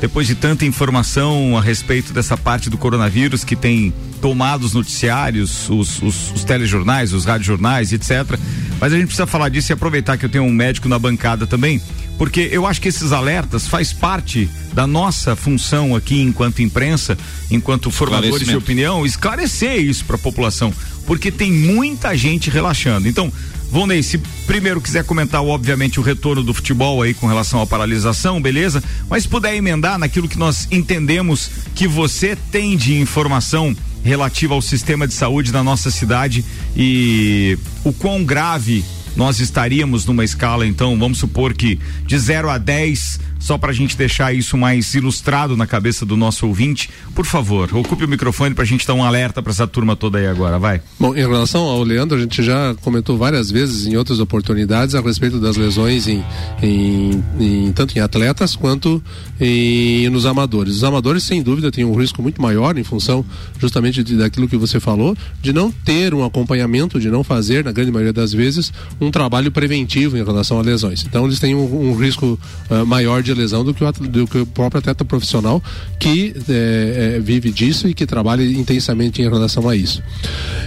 depois 0.00 0.26
de 0.26 0.34
tanta 0.34 0.64
informação 0.64 1.56
a 1.58 1.60
respeito 1.60 2.12
dessa 2.12 2.36
parte 2.36 2.70
do 2.70 2.78
coronavírus 2.78 3.44
que 3.44 3.54
tem 3.54 3.92
tomado 4.20 4.64
os 4.64 4.72
noticiários, 4.72 5.68
os, 5.68 6.00
os, 6.00 6.32
os 6.32 6.44
telejornais, 6.44 7.12
os 7.12 7.24
radiojornais, 7.24 7.92
etc. 7.92 8.38
Mas 8.80 8.92
a 8.92 8.96
gente 8.96 9.06
precisa 9.06 9.26
falar 9.26 9.50
disso 9.50 9.70
e 9.70 9.74
aproveitar 9.74 10.16
que 10.16 10.24
eu 10.24 10.28
tenho 10.28 10.44
um 10.44 10.52
médico 10.52 10.88
na 10.88 10.98
bancada 10.98 11.46
também, 11.46 11.80
porque 12.16 12.48
eu 12.50 12.66
acho 12.66 12.80
que 12.80 12.88
esses 12.88 13.12
alertas 13.12 13.66
faz 13.66 13.92
parte 13.92 14.48
da 14.72 14.86
nossa 14.86 15.36
função 15.36 15.94
aqui 15.94 16.20
enquanto 16.20 16.62
imprensa, 16.62 17.16
enquanto 17.50 17.90
formadores 17.90 18.46
de 18.46 18.56
opinião, 18.56 19.04
esclarecer 19.04 19.80
isso 19.80 20.04
para 20.04 20.16
a 20.16 20.18
população, 20.18 20.72
porque 21.06 21.30
tem 21.30 21.52
muita 21.52 22.16
gente 22.16 22.48
relaxando. 22.48 23.06
Então, 23.06 23.32
Vonei, 23.70 24.02
se 24.02 24.18
primeiro 24.48 24.80
quiser 24.80 25.04
comentar, 25.04 25.40
obviamente, 25.42 26.00
o 26.00 26.02
retorno 26.02 26.42
do 26.42 26.52
futebol 26.52 27.02
aí 27.02 27.14
com 27.14 27.28
relação 27.28 27.62
à 27.62 27.66
paralisação, 27.66 28.42
beleza? 28.42 28.82
Mas 29.08 29.22
se 29.22 29.28
puder 29.28 29.54
emendar 29.54 29.96
naquilo 29.96 30.28
que 30.28 30.36
nós 30.36 30.66
entendemos 30.72 31.48
que 31.72 31.86
você 31.86 32.36
tem 32.50 32.76
de 32.76 32.98
informação 32.98 33.76
relativa 34.02 34.54
ao 34.54 34.60
sistema 34.60 35.06
de 35.06 35.14
saúde 35.14 35.52
da 35.52 35.62
nossa 35.62 35.88
cidade 35.88 36.44
e 36.76 37.56
o 37.84 37.92
quão 37.92 38.24
grave 38.24 38.84
nós 39.14 39.38
estaríamos 39.38 40.04
numa 40.04 40.24
escala, 40.24 40.66
então, 40.66 40.98
vamos 40.98 41.18
supor 41.18 41.54
que 41.54 41.78
de 42.04 42.18
0 42.18 42.50
a 42.50 42.58
10 42.58 43.20
só 43.40 43.58
para 43.58 43.70
a 43.70 43.74
gente 43.74 43.96
deixar 43.96 44.32
isso 44.32 44.56
mais 44.56 44.94
ilustrado 44.94 45.56
na 45.56 45.66
cabeça 45.66 46.06
do 46.06 46.16
nosso 46.16 46.46
ouvinte. 46.46 46.90
Por 47.14 47.24
favor, 47.24 47.74
ocupe 47.74 48.04
o 48.04 48.08
microfone 48.08 48.54
para 48.54 48.62
a 48.62 48.66
gente 48.66 48.86
dar 48.86 48.94
um 48.94 49.02
alerta 49.02 49.42
para 49.42 49.50
essa 49.50 49.66
turma 49.66 49.96
toda 49.96 50.18
aí 50.18 50.26
agora, 50.26 50.58
vai. 50.58 50.80
Bom, 50.98 51.16
em 51.16 51.20
relação 51.20 51.62
ao 51.62 51.82
Leandro, 51.82 52.18
a 52.18 52.20
gente 52.20 52.42
já 52.42 52.74
comentou 52.82 53.16
várias 53.16 53.50
vezes 53.50 53.86
em 53.86 53.96
outras 53.96 54.20
oportunidades 54.20 54.94
a 54.94 55.00
respeito 55.00 55.40
das 55.40 55.56
lesões 55.56 56.06
em, 56.06 56.22
em, 56.62 57.24
em 57.40 57.72
tanto 57.72 57.96
em 57.96 58.00
atletas 58.00 58.54
quanto 58.54 59.02
em, 59.40 60.08
nos 60.10 60.26
amadores. 60.26 60.76
Os 60.76 60.84
amadores, 60.84 61.22
sem 61.22 61.42
dúvida, 61.42 61.70
têm 61.72 61.84
um 61.84 61.94
risco 61.94 62.22
muito 62.22 62.40
maior 62.40 62.76
em 62.76 62.84
função 62.84 63.24
justamente 63.58 64.04
de, 64.04 64.16
daquilo 64.16 64.46
que 64.46 64.56
você 64.56 64.78
falou, 64.78 65.16
de 65.40 65.52
não 65.52 65.72
ter 65.72 66.12
um 66.14 66.24
acompanhamento, 66.24 67.00
de 67.00 67.10
não 67.10 67.24
fazer, 67.24 67.64
na 67.64 67.72
grande 67.72 67.90
maioria 67.90 68.12
das 68.12 68.32
vezes, 68.32 68.72
um 69.00 69.10
trabalho 69.10 69.50
preventivo 69.50 70.16
em 70.18 70.24
relação 70.24 70.58
a 70.58 70.62
lesões. 70.62 71.04
Então, 71.04 71.24
eles 71.24 71.40
têm 71.40 71.54
um, 71.54 71.90
um 71.90 71.96
risco 71.96 72.38
uh, 72.70 72.86
maior 72.86 73.22
de 73.22 73.29
lesão 73.34 73.64
do 73.64 73.72
que, 73.74 73.84
o, 73.84 73.92
do 73.92 74.26
que 74.26 74.38
o 74.38 74.46
próprio 74.46 74.78
atleta 74.78 75.04
profissional 75.04 75.62
que 75.98 76.34
é, 76.48 77.16
é, 77.16 77.20
vive 77.20 77.50
disso 77.50 77.88
e 77.88 77.94
que 77.94 78.06
trabalha 78.06 78.42
intensamente 78.42 79.22
em 79.22 79.28
relação 79.28 79.68
a 79.68 79.76
isso. 79.76 80.02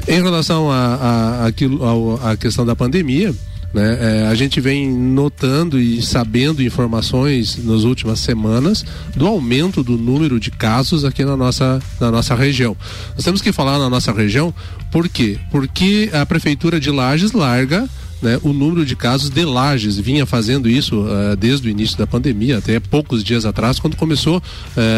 Em 0.07 0.21
relação 0.21 0.71
a, 0.71 0.95
a, 0.95 1.47
a, 1.47 2.31
a 2.31 2.37
questão 2.37 2.65
da 2.65 2.75
pandemia, 2.75 3.33
né? 3.73 3.97
É, 3.99 4.27
a 4.27 4.35
gente 4.35 4.61
vem 4.61 4.89
notando 4.89 5.79
e 5.79 6.01
sabendo 6.01 6.61
informações 6.61 7.57
nas 7.57 7.83
últimas 7.83 8.19
semanas 8.19 8.85
do 9.15 9.25
aumento 9.25 9.83
do 9.83 9.97
número 9.97 10.39
de 10.39 10.51
casos 10.51 11.03
aqui 11.03 11.25
na 11.25 11.35
nossa, 11.35 11.81
na 11.99 12.11
nossa 12.11 12.35
região. 12.35 12.77
Nós 13.15 13.25
temos 13.25 13.41
que 13.41 13.51
falar 13.51 13.79
na 13.79 13.89
nossa 13.89 14.11
região, 14.11 14.53
por 14.91 15.09
quê? 15.09 15.39
Porque 15.49 16.09
a 16.13 16.23
Prefeitura 16.23 16.79
de 16.79 16.91
Lages 16.91 17.31
larga 17.31 17.89
né, 18.23 18.39
o 18.41 18.53
número 18.53 18.85
de 18.85 18.95
casos 18.95 19.29
de 19.29 19.43
lajes 19.43 19.97
vinha 19.97 20.25
fazendo 20.25 20.69
isso 20.69 21.01
uh, 21.01 21.35
desde 21.37 21.67
o 21.67 21.69
início 21.69 21.97
da 21.97 22.07
pandemia, 22.07 22.57
até 22.57 22.79
poucos 22.79 23.23
dias 23.23 23.45
atrás, 23.45 23.79
quando 23.79 23.97
começou 23.97 24.37
uh, 24.37 24.41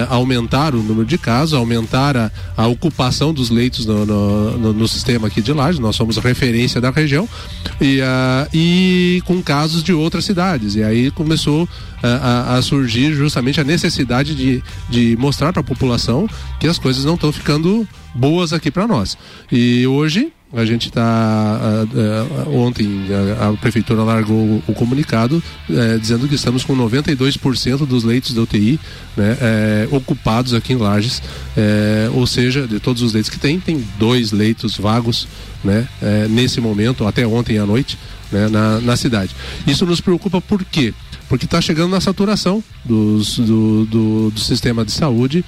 a 0.10 0.16
aumentar 0.16 0.76
o 0.76 0.84
número 0.84 1.06
de 1.06 1.18
casos, 1.18 1.54
aumentar 1.54 2.16
a, 2.16 2.32
a 2.56 2.68
ocupação 2.68 3.34
dos 3.34 3.50
leitos 3.50 3.86
no, 3.86 4.06
no, 4.06 4.58
no, 4.58 4.74
no, 4.74 4.88
sistema 4.88 5.28
aqui 5.28 5.42
de 5.42 5.52
lajes. 5.52 5.80
Nós 5.80 5.96
somos 5.96 6.18
referência 6.18 6.80
da 6.80 6.92
região 6.92 7.28
e, 7.82 8.00
uh, 8.00 8.48
e 8.54 9.22
com 9.26 9.42
casos 9.42 9.84
de 9.84 9.92
outras 9.92 10.24
cidades. 10.24 10.76
E 10.76 10.84
aí 10.84 11.10
começou 11.10 11.68
a, 12.04 12.56
a, 12.56 12.62
surgir 12.62 13.14
justamente 13.14 13.60
a 13.60 13.64
necessidade 13.64 14.36
de, 14.36 14.64
de 14.90 15.18
mostrar 15.18 15.52
para 15.52 15.62
a 15.62 15.64
população 15.64 16.28
que 16.60 16.68
as 16.68 16.78
coisas 16.78 17.04
não 17.04 17.16
estão 17.16 17.32
ficando 17.32 17.88
boas 18.14 18.54
aqui 18.54 18.70
para 18.70 18.88
nós. 18.88 19.18
E 19.52 19.86
hoje 19.88 20.32
a 20.56 20.66
gente 20.66 20.88
está. 20.88 21.86
Ontem 22.48 23.06
a, 23.40 23.50
a, 23.50 23.54
prefeitura 23.54 24.04
largou 24.04 24.64
o, 24.68 24.74
comunicado 24.74 25.44
uh, 25.70 26.00
dizendo 26.00 26.28
que 26.28 26.36
estamos 26.36 26.64
com 26.64 26.76
92% 26.76 27.86
dos 27.86 28.04
leitos 28.04 28.34
da 28.34 28.42
UTI 28.42 28.80
né, 29.18 29.38
eh, 29.42 29.88
ocupados 29.92 30.54
aqui 30.54 30.74
em 30.74 30.78
Lages. 30.78 31.22
Eh, 31.58 32.10
ou 32.14 32.26
seja, 32.26 32.68
de 32.68 32.80
todos 32.80 33.02
os 33.02 33.14
leitos 33.14 33.30
que 33.30 33.40
tem, 33.40 33.60
tem 33.60 33.84
dois 33.98 34.32
leitos 34.32 34.78
vagos 34.78 35.28
né, 35.64 35.88
nesse 36.30 36.62
momento, 36.62 37.08
até 37.08 37.26
ontem 37.26 37.58
à 37.58 37.66
noite, 37.66 37.98
né, 38.32 38.48
na, 38.48 38.80
na 38.82 38.96
cidade. 38.96 39.36
Isso 39.66 39.86
nos 39.86 40.02
preocupa 40.02 40.42
por 40.42 40.64
quê? 40.64 40.94
Porque 41.28 41.46
está 41.46 41.60
chegando 41.62 41.92
na 41.92 42.02
saturação 42.02 42.64
dos, 42.84 43.38
do, 43.38 43.86
do, 43.86 44.32
do, 44.32 44.40
sistema 44.40 44.86
de 44.86 44.92
saúde 44.92 45.44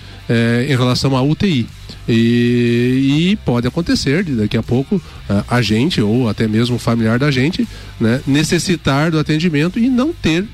em 0.68 0.76
relação 0.76 1.16
à 1.16 1.22
UTI. 1.22 1.68
E, 2.08 3.32
e, 3.32 3.36
pode 3.46 3.68
acontecer 3.68 4.24
de 4.24 4.34
daqui 4.34 4.58
a 4.58 4.64
pouco 4.64 5.02
a 5.48 5.62
gente 5.62 6.02
ou 6.02 6.30
até 6.30 6.48
mesmo 6.48 6.78
um 6.78 6.80
familiar 6.80 7.20
da 7.20 7.30
gente 7.30 7.68
né, 8.00 8.22
necessitar 8.26 9.12
do 9.12 9.20
atendimento 9.20 9.78
e 9.78 9.90
não 9.90 10.14
ter 10.14 10.48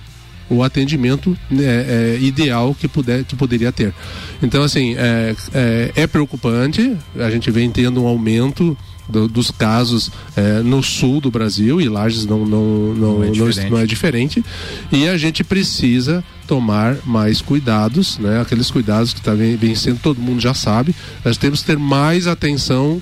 o 0.50 0.64
atendimento 0.64 1.38
é, 1.60 2.18
ideal 2.22 2.76
que, 2.76 2.88
puder, 2.88 3.24
que 3.24 3.36
poderia 3.36 3.72
ter. 3.72 3.94
Então, 4.42 4.64
assim, 4.64 4.96
é, 4.96 5.36
é, 5.54 5.92
é 5.96 6.08
preocupante, 6.08 6.96
a 7.18 7.30
gente 7.30 7.50
vem 7.50 7.70
tendo 7.70 8.04
um 8.04 8.08
aumento 8.08 8.78
do, 9.08 9.28
dos 9.28 9.51
casos 9.51 10.12
é, 10.36 10.62
no 10.62 10.82
sul 10.82 11.20
do 11.20 11.30
Brasil 11.30 11.82
e 11.82 11.89
Lages 11.89 12.26
não, 12.26 12.45
não, 12.45 12.93
não, 12.93 13.20
não, 13.20 13.24
é 13.24 13.32
não, 13.32 13.70
não 13.70 13.78
é 13.78 13.86
diferente. 13.86 14.43
E 14.91 15.08
a 15.08 15.18
gente 15.18 15.43
precisa 15.43 16.24
tomar 16.47 16.97
mais 17.06 17.41
cuidados, 17.41 18.18
né? 18.18 18.41
Aqueles 18.41 18.70
cuidados 18.70 19.14
que 19.14 19.22
tá 19.22 19.34
vencendo, 19.34 19.99
todo 19.99 20.22
mundo 20.22 20.41
já 20.41 20.54
sabe. 20.54 20.95
Nós 21.24 21.38
temos 21.38 21.62
que 21.62 21.68
ter 21.68 21.78
mais 21.78 22.28
atenção 22.28 23.01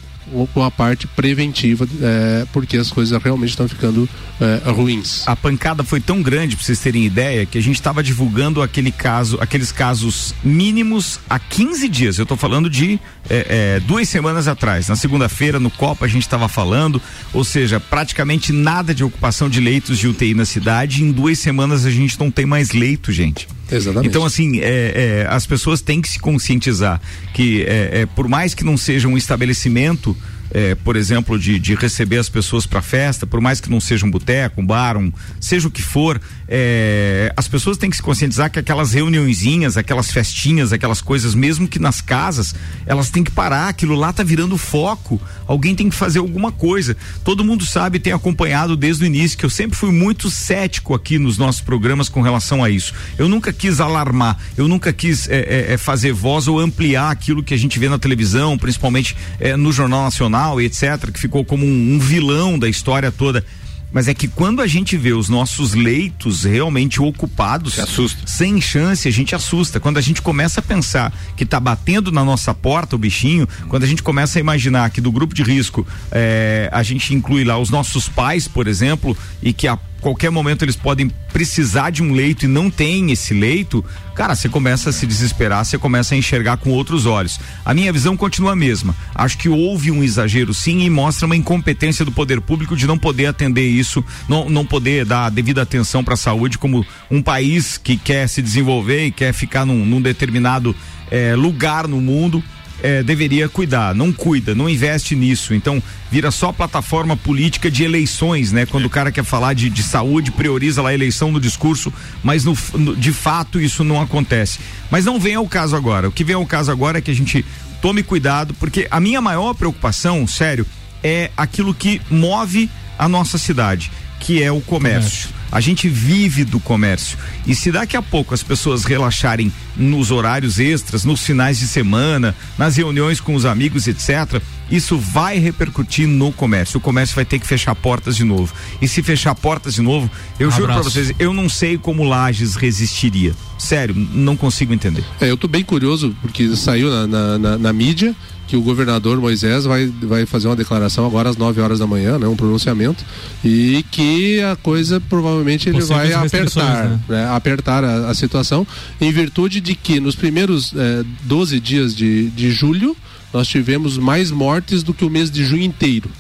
com 0.54 0.64
a 0.64 0.72
parte 0.72 1.08
preventiva, 1.08 1.88
é, 2.02 2.46
porque 2.52 2.78
as 2.78 2.92
coisas 2.92 3.22
realmente 3.22 3.50
estão 3.50 3.68
ficando 3.68 4.08
é, 4.40 4.70
ruins. 4.72 5.28
A 5.28 5.36
pancada 5.36 5.84
foi 5.84 6.00
tão 6.00 6.22
grande, 6.22 6.56
para 6.56 6.66
vocês 6.66 6.80
terem 6.80 7.06
ideia, 7.06 7.46
que 7.46 7.58
a 7.58 7.62
gente 7.62 7.76
estava 7.76 8.02
divulgando 8.02 8.62
aquele 8.62 8.92
caso, 8.92 9.38
aqueles 9.42 9.72
casos 9.72 10.34
mínimos 10.44 11.20
há 11.30 11.38
15 11.38 11.88
dias. 11.88 12.18
Eu 12.18 12.24
estou 12.24 12.38
falando 12.38 12.70
de 12.70 13.00
é, 13.30 13.76
é, 13.78 13.80
duas 13.82 14.08
semanas 14.10 14.48
atrás. 14.48 14.88
Na 14.88 14.96
segunda-feira, 14.96 15.60
no 15.60 15.70
Copa, 15.70 16.06
a 16.06 16.08
gente 16.08 16.24
estava 16.24 16.48
falando, 16.48 17.02
ou 17.34 17.44
seja, 17.44 17.80
praticamente 17.80 18.52
nada 18.52 18.94
de 18.94 19.04
ocupação 19.04 19.50
de 19.50 19.60
leitos 19.60 19.98
de 19.98 20.08
UTI 20.08 20.34
na 20.34 20.46
cidade. 20.46 21.04
Em 21.04 21.12
duas 21.12 21.40
semanas 21.40 21.86
a 21.86 21.92
gente 21.92 22.20
não 22.20 22.32
tem 22.32 22.46
mais 22.46 22.72
leito, 22.72 23.12
gente. 23.12 23.48
Exatamente. 23.72 24.08
Então, 24.08 24.26
assim, 24.26 24.60
é, 24.60 25.24
é, 25.24 25.28
as 25.30 25.46
pessoas 25.46 25.82
têm 25.82 26.02
que 26.02 26.10
se 26.10 26.20
conscientizar 26.20 27.02
que, 27.34 27.64
é, 27.64 28.02
é 28.02 28.06
por 28.06 28.28
mais 28.28 28.54
que 28.54 28.64
não 28.64 28.78
seja 28.78 29.08
um 29.08 29.18
estabelecimento 29.18 30.16
é, 30.52 30.76
por 30.76 30.96
exemplo, 30.96 31.40
de, 31.40 31.58
de 31.58 31.76
receber 31.76 32.18
as 32.18 32.30
pessoas 32.30 32.66
para 32.66 32.82
festa, 32.82 33.26
por 33.26 33.40
mais 33.40 33.62
que 33.62 33.70
não 33.70 33.80
seja 33.80 34.06
um 34.06 34.12
boteco, 34.12 34.62
um 34.62 34.66
bar, 34.66 34.98
um, 34.98 35.12
seja 35.40 35.68
o 35.68 35.72
que 35.72 35.82
for, 35.82 36.20
é, 36.48 37.34
as 37.38 37.48
pessoas 37.48 37.78
têm 37.78 37.90
que 37.90 37.96
se 37.96 38.04
conscientizar 38.04 38.52
que 38.52 38.60
aquelas 38.60 38.92
reuniõezinhas, 38.92 39.78
aquelas 39.78 40.12
festinhas, 40.12 40.74
aquelas 40.74 41.02
coisas, 41.02 41.34
mesmo 41.34 41.68
que 41.68 41.80
nas 41.80 42.02
casas, 42.02 42.54
elas 42.86 43.10
têm 43.10 43.24
que 43.24 43.32
parar, 43.32 43.70
aquilo 43.70 43.96
lá 43.96 44.12
tá 44.12 44.24
virando 44.24 44.58
foco, 44.58 45.22
alguém 45.48 45.74
tem 45.74 45.90
que 45.90 45.96
fazer 45.96 46.20
alguma 46.20 46.52
coisa. 46.52 46.98
Todo 47.24 47.46
mundo 47.46 47.66
sabe, 47.66 48.00
tem 48.00 48.12
acompanhado 48.12 48.76
desde 48.76 49.04
o 49.04 49.08
início, 49.08 49.38
que 49.38 49.46
eu 49.46 49.50
sempre 49.50 49.78
fui 49.78 49.92
muito 49.92 50.30
cético 50.30 50.94
aqui 50.94 51.18
nos 51.18 51.38
nossos 51.38 51.62
programas 51.62 52.10
com 52.10 52.22
relação 52.22 52.64
a 52.64 52.70
isso. 52.70 52.94
Eu 53.18 53.30
nunca 53.30 53.54
quis 53.54 53.80
alarmar, 53.80 54.38
eu 54.58 54.68
nunca 54.68 54.92
quis 54.92 55.30
é, 55.30 55.40
é, 55.40 55.74
é 55.74 55.78
fazer 55.78 56.12
voz 56.12 56.48
ou 56.48 56.60
ampliar 56.60 57.10
aquilo 57.10 57.42
que 57.42 57.54
a 57.54 57.58
gente 57.58 57.80
vê 57.80 57.88
na 57.88 57.98
televisão, 57.98 58.58
principalmente 58.58 59.16
é, 59.40 59.56
no 59.56 59.72
Jornal 59.72 60.04
Nacional 60.04 60.41
e 60.60 60.66
etc., 60.66 61.12
que 61.12 61.20
ficou 61.20 61.46
como 61.46 61.66
um, 61.66 61.96
um 61.96 62.00
vilão 62.00 62.58
da 62.58 62.68
história 62.68 63.12
toda 63.12 63.44
mas 63.92 64.08
é 64.08 64.14
que 64.14 64.28
quando 64.28 64.62
a 64.62 64.68
gente 64.68 64.96
vê 64.96 65.12
os 65.12 65.28
nossos 65.28 65.74
leitos 65.74 66.46
realmente 66.46 67.02
ocupados, 67.02 67.78
sem 68.26 68.62
chance, 68.62 69.08
a 69.08 69.12
gente 69.12 69.36
assusta. 69.36 69.80
Quando 69.80 69.98
a 69.98 70.02
gente 70.02 70.22
começa 70.22 70.62
a 70.62 70.64
pensar 70.64 71.14
que 71.36 71.44
está 71.44 71.60
batendo 71.60 72.12
na 72.12 72.24
nossa 72.24 72.54
porta 72.54 72.96
o 72.96 73.00
bichinho, 73.00 73.48
quando 73.68 73.84
a 73.84 73.88
gente 73.88 74.02
começa 74.02 74.40
a 74.40 74.42
imaginar 74.42 74.90
que 74.92 75.02
do 75.02 75.12
grupo 75.12 75.36
de 75.36 75.44
risco 75.44 75.86
é, 76.12 76.70
a 76.72 76.82
gente 76.84 77.14
inclui 77.14 77.44
lá 77.44 77.58
os 77.58 77.70
nossos 77.70 78.08
pais, 78.08 78.48
por 78.48 78.68
exemplo, 78.68 79.18
e 79.44 79.52
que 79.52 79.68
a 79.68 79.78
qualquer 80.02 80.32
momento 80.32 80.66
eles 80.66 80.76
podem 80.76 81.10
precisar 81.32 81.92
de 81.92 82.04
um 82.04 82.12
leito 82.12 82.46
e 82.46 82.48
não 82.48 82.70
tem 82.70 83.12
esse 83.12 83.34
leito, 83.34 83.86
cara, 84.16 84.36
você 84.36 84.50
começa 84.50 84.90
a 84.90 84.94
se 84.94 85.06
desesperar, 85.06 85.64
você 85.64 85.78
começa 85.78 86.14
a 86.14 86.18
enxergar 86.18 86.58
com 86.58 86.72
outros 86.72 87.06
olhos. 87.06 87.40
A 87.64 87.74
minha 87.74 87.94
visão 87.94 88.18
continua 88.18 88.54
a 88.54 88.56
mesma. 88.56 88.96
Acho 89.16 89.38
que 89.38 89.48
houve 89.48 89.92
um 89.92 90.04
exagero 90.04 90.54
sim 90.54 90.82
e 90.82 90.90
mostra 90.90 91.26
uma 91.26 91.36
incompetência 91.36 92.04
do 92.04 92.12
poder 92.12 92.42
público 92.42 92.76
de 92.76 92.88
não 92.88 92.98
poder 92.98 93.28
atender 93.28 93.68
isso, 93.68 94.04
não, 94.28 94.50
não 94.50 94.66
poder 94.66 95.06
dar 95.06 95.28
a 95.28 95.30
devida 95.30 95.62
atenção 95.62 96.04
para 96.04 96.16
a 96.16 96.18
saúde 96.18 96.58
como 96.58 96.86
um 97.10 97.22
país 97.22 97.78
que 97.78 97.96
quer 97.96 98.28
se 98.28 98.42
desenvolver 98.42 99.06
e 99.06 99.12
quer 99.12 99.34
ficar 99.34 99.66
num, 99.66 99.86
num 99.86 100.02
determinado 100.02 100.76
eh, 101.10 101.36
lugar 101.36 101.88
no 101.88 102.02
mundo 102.02 102.44
é, 102.82 103.04
deveria 103.04 103.48
cuidar, 103.48 103.94
não 103.96 104.12
cuida, 104.12 104.54
não 104.56 104.70
investe 104.70 105.16
nisso. 105.16 105.54
Então, 105.54 105.82
vira 106.12 106.32
só 106.32 106.52
plataforma 106.52 107.16
política 107.16 107.70
de 107.70 107.84
eleições, 107.84 108.52
né? 108.52 108.66
Quando 108.66 108.86
o 108.86 108.90
cara 108.90 109.12
quer 109.12 109.24
falar 109.24 109.54
de, 109.54 109.70
de 109.70 109.84
saúde, 109.84 110.32
prioriza 110.32 110.82
lá 110.82 110.90
a 110.90 110.94
eleição 110.94 111.32
no 111.32 111.40
discurso, 111.40 111.94
mas 112.24 112.44
no, 112.44 112.58
no, 112.74 112.96
de 112.96 113.12
fato 113.12 113.60
isso 113.60 113.84
não 113.84 114.02
acontece. 114.02 114.60
Mas 114.90 115.06
não 115.06 115.20
vem 115.20 115.36
ao 115.36 115.48
caso 115.48 115.76
agora. 115.76 116.10
O 116.10 116.12
que 116.12 116.24
vem 116.24 116.36
ao 116.36 116.46
caso 116.46 116.72
agora 116.72 116.98
é 116.98 117.02
que 117.02 117.12
a 117.12 117.16
gente 117.16 117.46
tome 117.82 118.04
cuidado, 118.04 118.54
porque 118.56 118.88
a 118.92 119.00
minha 119.00 119.22
maior 119.22 119.54
preocupação, 119.54 120.26
sério, 120.28 120.66
é 121.04 121.32
aquilo 121.36 121.74
que 121.74 122.02
move 122.10 122.70
a 122.98 123.10
nossa 123.10 123.38
cidade, 123.38 123.92
que 124.20 124.42
é 124.42 124.52
o 124.52 124.62
comércio. 124.62 125.30
comércio 125.30 125.41
a 125.52 125.60
gente 125.60 125.90
vive 125.90 126.44
do 126.44 126.60
comércio. 126.60 127.18
E 127.46 127.54
se 127.54 127.72
daqui 127.72 127.98
a 127.98 128.02
pouco 128.02 128.34
as 128.34 128.42
pessoas 128.42 128.86
relaxarem 128.86 129.52
nos 129.76 130.12
horários 130.12 130.60
extras, 130.60 131.04
nos 131.04 131.24
finais 131.24 131.60
de 131.60 131.68
semana, 131.68 132.36
nas 132.58 132.76
reuniões 132.76 133.20
com 133.20 133.36
os 133.36 133.46
amigos, 133.46 133.88
etc., 133.88 134.42
isso 134.70 134.98
vai 134.98 135.38
repercutir 135.38 136.08
no 136.08 136.32
comércio. 136.32 136.78
O 136.78 136.82
comércio 136.82 137.14
vai 137.14 137.26
ter 137.26 137.40
que 137.40 137.46
fechar 137.46 137.76
portas 137.76 138.16
de 138.16 138.24
novo. 138.24 138.54
E 138.82 138.88
se 138.88 139.04
fechar 139.04 139.36
portas 139.36 139.74
de 139.74 139.82
novo, 139.82 140.10
eu 140.40 140.48
um 140.48 140.52
juro 140.52 140.68
para 140.68 140.82
vocês, 140.82 141.14
eu 141.20 141.34
não 141.34 141.50
sei 141.50 141.78
como 141.78 142.04
Lages 142.04 142.56
resistiria. 142.56 143.34
Sério, 143.60 143.94
não 143.96 144.38
consigo 144.38 144.74
entender. 144.74 145.04
É, 145.20 145.30
eu 145.30 145.36
tô 145.36 145.48
bem 145.48 145.64
curioso 145.64 146.16
porque 146.22 146.56
saiu 146.56 146.90
na, 146.90 147.08
na, 147.08 147.38
na, 147.38 147.58
na 147.58 147.74
mídia 147.74 148.16
que 148.52 148.58
o 148.58 148.62
governador 148.62 149.18
Moisés 149.18 149.64
vai, 149.64 149.90
vai 150.04 150.26
fazer 150.26 150.50
uma 150.50 150.58
declaração 150.58 151.06
agora 151.06 151.30
às 151.30 151.38
9 151.38 151.62
horas 151.62 151.80
da 151.80 151.88
manhã, 151.88 152.20
né, 152.20 152.28
um 152.28 152.36
pronunciamento, 152.36 153.02
e 153.46 153.82
que 153.90 154.42
a 154.42 154.58
coisa 154.58 155.00
provavelmente 155.00 155.70
ele 155.70 155.80
vai 155.80 156.12
apertar, 156.12 156.90
né? 156.90 157.00
Né, 157.08 157.30
apertar 157.30 157.82
a, 157.86 158.10
a, 158.10 158.14
situação, 158.14 158.68
em 159.00 159.10
virtude 159.10 159.62
de 159.62 159.74
que 159.74 160.02
nos 160.02 160.16
primeiros 160.16 160.74
eh, 160.76 161.06
12 161.24 161.62
dias 161.62 161.96
de, 161.96 162.30
de 162.32 162.52
julho 162.52 162.94
nós 163.34 163.48
tivemos 163.48 163.98
mais 163.98 164.32
mortes 164.32 164.84
do 164.84 164.94
que 164.94 165.06
o 165.06 165.10
mês 165.10 165.32
de 165.32 165.46
junho 165.46 165.64
inteiro. 165.64 166.12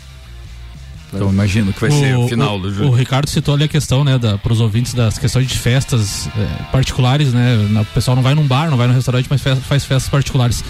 Então 1.13 1.29
imagino 1.29 1.73
que 1.73 1.81
vai 1.81 1.89
o, 1.89 1.99
ser 1.99 2.15
o 2.15 2.29
final 2.29 2.57
do 2.57 2.73
jogo. 2.73 2.91
O 2.91 2.95
Ricardo 2.95 3.27
citou 3.29 3.55
ali 3.55 3.65
a 3.65 3.67
questão, 3.67 4.05
né, 4.05 4.17
para 4.41 4.53
os 4.53 4.61
ouvintes 4.61 4.93
das 4.93 5.17
questões 5.17 5.49
de 5.49 5.59
festas 5.59 6.29
é, 6.37 6.63
particulares, 6.71 7.33
né? 7.33 7.57
O 7.81 7.85
pessoal 7.93 8.15
não 8.15 8.23
vai 8.23 8.33
num 8.33 8.47
bar, 8.47 8.69
não 8.69 8.77
vai 8.77 8.87
num 8.87 8.93
restaurante, 8.93 9.27
mas 9.29 9.41
faz, 9.41 9.59
faz 9.59 9.83
festas 9.83 10.09
particulares. 10.09 10.63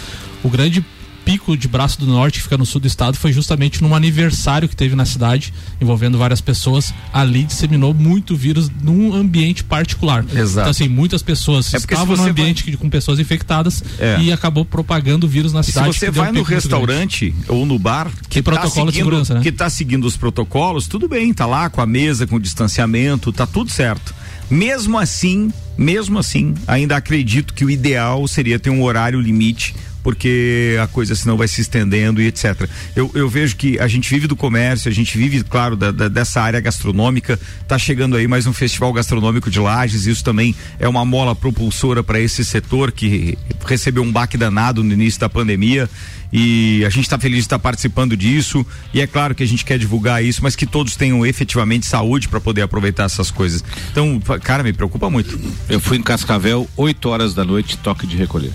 O 0.43 0.49
grande 0.49 0.83
pico 1.23 1.55
de 1.55 1.67
Braço 1.67 1.99
do 1.99 2.05
Norte, 2.05 2.39
que 2.39 2.43
fica 2.43 2.57
no 2.57 2.65
sul 2.65 2.81
do 2.81 2.87
estado, 2.87 3.17
foi 3.17 3.31
justamente 3.31 3.81
num 3.81 3.95
aniversário 3.95 4.67
que 4.67 4.75
teve 4.75 4.95
na 4.95 5.05
cidade, 5.05 5.53
envolvendo 5.79 6.17
várias 6.17 6.41
pessoas. 6.41 6.93
Ali 7.13 7.43
disseminou 7.43 7.93
muito 7.93 8.35
vírus 8.35 8.69
num 8.81 9.13
ambiente 9.13 9.63
particular. 9.63 10.25
Exato. 10.33 10.59
Então, 10.59 10.71
assim, 10.71 10.87
muitas 10.87 11.21
pessoas 11.21 11.73
é 11.73 11.77
estavam 11.77 12.15
no 12.15 12.23
ambiente 12.23 12.63
vai... 12.65 12.75
com 12.75 12.89
pessoas 12.89 13.19
infectadas 13.19 13.83
é. 13.99 14.19
e 14.19 14.31
acabou 14.31 14.65
propagando 14.65 15.25
o 15.25 15.29
vírus 15.29 15.53
na 15.53 15.63
cidade. 15.63 15.89
E 15.89 15.93
se 15.93 15.99
você 15.99 16.11
vai 16.11 16.29
um 16.29 16.33
no 16.33 16.43
restaurante 16.43 17.33
ou 17.47 17.65
no 17.65 17.77
bar 17.77 18.11
que, 18.29 18.41
tá 18.41 18.51
protocolo 18.51 18.91
seguindo, 18.91 19.05
segurança, 19.05 19.33
né? 19.35 19.41
que 19.41 19.49
está 19.49 19.69
seguindo 19.69 20.05
os 20.05 20.17
protocolos, 20.17 20.87
tudo 20.87 21.07
bem, 21.07 21.33
tá 21.33 21.45
lá 21.45 21.69
com 21.69 21.81
a 21.81 21.85
mesa, 21.85 22.25
com 22.27 22.35
o 22.35 22.39
distanciamento, 22.39 23.31
tá 23.31 23.45
tudo 23.45 23.69
certo. 23.69 24.13
Mesmo 24.49 24.97
assim, 24.97 25.51
mesmo 25.77 26.19
assim, 26.19 26.53
ainda 26.67 26.97
acredito 26.97 27.53
que 27.53 27.63
o 27.63 27.69
ideal 27.69 28.27
seria 28.27 28.59
ter 28.59 28.69
um 28.69 28.83
horário 28.83 29.19
limite 29.21 29.73
porque 30.03 30.77
a 30.81 30.87
coisa 30.87 31.15
senão 31.15 31.37
vai 31.37 31.47
se 31.47 31.61
estendendo 31.61 32.21
e 32.21 32.27
etc. 32.27 32.67
Eu, 32.95 33.11
eu 33.13 33.29
vejo 33.29 33.55
que 33.55 33.79
a 33.79 33.87
gente 33.87 34.09
vive 34.09 34.27
do 34.27 34.35
comércio, 34.35 34.89
a 34.89 34.93
gente 34.93 35.17
vive, 35.17 35.43
claro, 35.43 35.75
da, 35.75 35.91
da, 35.91 36.07
dessa 36.07 36.41
área 36.41 36.59
gastronômica. 36.59 37.39
Está 37.61 37.77
chegando 37.77 38.15
aí 38.15 38.27
mais 38.27 38.45
um 38.47 38.53
festival 38.53 38.91
gastronômico 38.93 39.49
de 39.49 39.59
Lages, 39.59 40.05
isso 40.05 40.23
também 40.23 40.55
é 40.79 40.87
uma 40.87 41.05
mola 41.05 41.35
propulsora 41.35 42.03
para 42.03 42.19
esse 42.19 42.43
setor 42.43 42.91
que 42.91 43.37
recebeu 43.65 44.03
um 44.03 44.11
baque 44.11 44.37
danado 44.37 44.83
no 44.83 44.93
início 44.93 45.19
da 45.19 45.29
pandemia 45.29 45.89
e 46.31 46.83
a 46.85 46.89
gente 46.89 47.03
está 47.03 47.19
feliz 47.19 47.39
de 47.39 47.45
estar 47.45 47.59
participando 47.59 48.15
disso 48.15 48.65
e 48.93 49.01
é 49.01 49.07
claro 49.07 49.35
que 49.35 49.43
a 49.43 49.47
gente 49.47 49.65
quer 49.65 49.77
divulgar 49.77 50.23
isso, 50.23 50.41
mas 50.41 50.55
que 50.55 50.65
todos 50.65 50.95
tenham 50.95 51.25
efetivamente 51.25 51.85
saúde 51.85 52.29
para 52.29 52.39
poder 52.39 52.61
aproveitar 52.61 53.03
essas 53.03 53.29
coisas. 53.29 53.63
Então, 53.91 54.19
cara, 54.41 54.63
me 54.63 54.73
preocupa 54.73 55.09
muito. 55.09 55.39
Eu 55.69 55.79
fui 55.79 55.97
em 55.97 56.03
Cascavel, 56.03 56.69
8 56.77 57.09
horas 57.09 57.33
da 57.33 57.43
noite, 57.43 57.77
toque 57.77 58.07
de 58.07 58.15
recolher. 58.15 58.51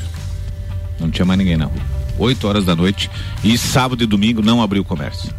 Não 1.00 1.10
tinha 1.10 1.24
mais 1.24 1.38
ninguém 1.38 1.56
na 1.56 1.66
rua. 1.66 1.80
8 2.18 2.48
horas 2.48 2.64
da 2.64 2.74
noite 2.74 3.10
e 3.44 3.56
sábado 3.58 4.02
e 4.02 4.06
domingo 4.06 4.42
não 4.42 4.62
abriu 4.62 4.82
o 4.82 4.84
comércio. 4.84 5.30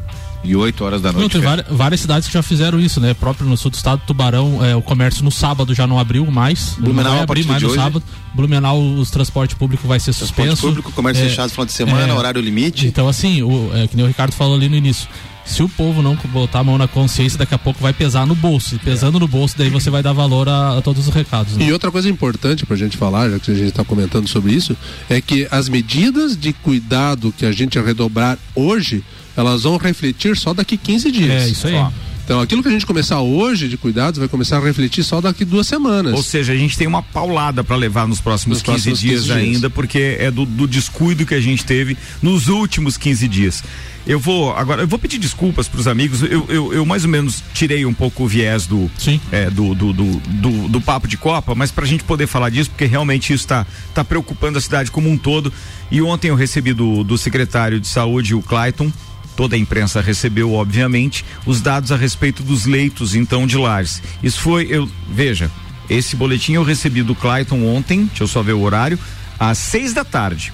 E 0.43 0.55
8 0.55 0.85
horas 0.85 1.01
da 1.01 1.11
noite. 1.11 1.23
Não, 1.23 1.29
tem 1.29 1.41
várias, 1.41 1.67
várias, 1.69 2.01
cidades 2.01 2.27
que 2.27 2.33
já 2.33 2.43
fizeram 2.43 2.79
isso, 2.79 3.01
né? 3.01 3.13
Próprio 3.13 3.49
no 3.49 3.57
sul 3.57 3.71
do 3.71 3.73
estado, 3.73 4.01
Tubarão, 4.05 4.63
é, 4.63 4.75
o 4.75 4.81
comércio 4.81 5.23
no 5.23 5.31
sábado 5.31 5.73
já 5.73 5.87
não 5.87 5.99
abriu 5.99 6.25
mais. 6.27 6.75
Blumenau 6.77 7.13
vai 7.13 7.23
abrir 7.23 7.45
mais 7.45 7.61
no 7.61 7.69
hoje. 7.69 7.77
sábado. 7.77 8.03
Blumenau, 8.33 8.79
os 8.79 9.09
transporte 9.09 9.55
público 9.55 9.87
vai 9.87 9.99
ser 9.99 10.13
suspenso. 10.13 10.49
Transporte 10.49 10.75
público, 10.75 10.91
comércio 10.91 11.25
é, 11.25 11.29
fechado 11.29 11.45
no 11.45 11.51
final 11.51 11.65
de 11.65 11.71
semana, 11.71 12.07
é, 12.07 12.13
horário 12.13 12.39
limite. 12.39 12.85
Então, 12.85 13.07
assim, 13.07 13.41
o, 13.41 13.71
é, 13.73 13.87
que 13.87 13.95
nem 13.95 14.05
o 14.05 14.07
Ricardo 14.07 14.33
falou 14.33 14.55
ali 14.55 14.69
no 14.69 14.75
início 14.75 15.09
se 15.47 15.63
o 15.63 15.69
povo 15.69 16.01
não 16.01 16.15
botar 16.15 16.59
a 16.59 16.63
mão 16.63 16.77
na 16.77 16.87
consciência, 16.87 17.39
daqui 17.39 17.55
a 17.55 17.57
pouco 17.57 17.81
vai 17.81 17.93
pesar 17.93 18.25
no 18.25 18.35
bolso. 18.35 18.75
E 18.75 18.79
pesando 18.79 19.17
é. 19.17 19.21
no 19.21 19.27
bolso, 19.27 19.55
daí 19.57 19.69
você 19.69 19.89
vai 19.89 20.03
dar 20.03 20.13
valor 20.13 20.47
a, 20.49 20.77
a 20.77 20.81
todos 20.81 21.07
os 21.07 21.13
recados. 21.13 21.55
Né? 21.55 21.65
E 21.65 21.73
outra 21.73 21.89
coisa 21.89 22.09
importante 22.09 22.65
para 22.65 22.75
a 22.75 22.77
gente 22.77 22.97
falar, 22.97 23.29
já 23.29 23.39
que 23.39 23.51
a 23.51 23.55
gente 23.55 23.69
está 23.69 23.83
comentando 23.83 24.27
sobre 24.27 24.53
isso, 24.53 24.75
é 25.09 25.21
que 25.21 25.47
as 25.49 25.69
medidas 25.69 26.35
de 26.37 26.51
cuidado 26.51 27.33
que 27.35 27.45
a 27.45 27.51
gente 27.51 27.79
redobrar 27.79 28.37
hoje, 28.53 29.03
elas 29.35 29.63
vão 29.63 29.77
refletir 29.77 30.35
só 30.35 30.53
daqui 30.53 30.75
15 30.77 31.11
dias. 31.11 31.43
É, 31.43 31.47
isso 31.47 31.67
aí. 31.67 31.75
Ó. 31.75 31.89
Então, 32.27 32.41
aquilo 32.41 32.61
que 32.61 32.67
a 32.67 32.71
gente 32.71 32.85
começar 32.85 33.21
hoje 33.21 33.69
de 33.69 33.77
cuidados 33.77 34.19
vai 34.19 34.27
começar 34.27 34.57
a 34.57 34.59
refletir 34.59 35.01
só 35.01 35.21
daqui 35.21 35.45
duas 35.45 35.65
semanas. 35.65 36.13
Ou 36.13 36.21
seja, 36.21 36.51
a 36.51 36.57
gente 36.57 36.77
tem 36.77 36.85
uma 36.85 37.01
paulada 37.01 37.63
para 37.63 37.77
levar 37.77 38.05
nos 38.05 38.19
próximos, 38.19 38.57
nos 38.57 38.63
15, 38.63 38.73
próximos 38.73 38.99
dias 38.99 39.21
15 39.21 39.27
dias 39.27 39.37
ainda, 39.37 39.69
porque 39.69 40.17
é 40.19 40.29
do, 40.29 40.45
do 40.45 40.67
descuido 40.67 41.25
que 41.25 41.33
a 41.33 41.39
gente 41.39 41.63
teve 41.63 41.95
nos 42.21 42.49
últimos 42.49 42.97
15 42.97 43.29
dias. 43.29 43.63
Eu 44.05 44.19
vou 44.19 44.53
agora, 44.53 44.81
eu 44.81 44.87
vou 44.89 44.99
pedir 44.99 45.17
desculpas 45.19 45.69
para 45.69 45.79
os 45.79 45.87
amigos. 45.87 46.21
Eu, 46.21 46.45
eu, 46.49 46.73
eu, 46.73 46.85
mais 46.85 47.05
ou 47.05 47.09
menos 47.09 47.41
tirei 47.53 47.85
um 47.85 47.93
pouco 47.93 48.25
o 48.25 48.27
viés 48.27 48.67
do, 48.67 48.91
é, 49.31 49.49
do, 49.49 49.73
do, 49.73 49.93
do, 49.93 50.17
do, 50.17 50.67
do, 50.67 50.81
papo 50.81 51.07
de 51.07 51.15
Copa, 51.15 51.55
mas 51.55 51.71
para 51.71 51.85
a 51.85 51.87
gente 51.87 52.03
poder 52.03 52.27
falar 52.27 52.49
disso, 52.49 52.69
porque 52.69 52.85
realmente 52.85 53.31
isso 53.31 53.45
está 53.45 53.65
tá 53.93 54.03
preocupando 54.03 54.57
a 54.57 54.61
cidade 54.61 54.91
como 54.91 55.09
um 55.09 55.17
todo. 55.17 55.51
E 55.89 56.01
ontem 56.01 56.27
eu 56.27 56.35
recebi 56.35 56.73
do, 56.73 57.05
do 57.05 57.17
secretário 57.17 57.79
de 57.79 57.87
saúde, 57.87 58.35
o 58.35 58.41
Clayton, 58.41 58.91
toda 59.37 59.55
a 59.55 59.59
imprensa 59.59 60.01
recebeu, 60.01 60.51
obviamente, 60.53 61.23
os 61.45 61.61
dados 61.61 61.91
a 61.91 61.95
respeito 61.95 62.41
dos 62.41 62.65
leitos, 62.65 63.15
então, 63.15 63.45
de 63.45 63.55
lares. 63.55 64.01
Isso 64.21 64.41
foi, 64.41 64.67
eu, 64.69 64.89
veja, 65.09 65.49
esse 65.87 66.15
boletim 66.15 66.53
eu 66.53 66.63
recebi 66.63 67.03
do 67.03 67.15
Clayton 67.15 67.63
ontem, 67.63 68.05
deixa 68.05 68.23
eu 68.23 68.27
só 68.27 68.41
ver 68.41 68.53
o 68.53 68.61
horário, 68.61 68.99
às 69.39 69.59
seis 69.59 69.93
da 69.93 70.03
tarde. 70.03 70.51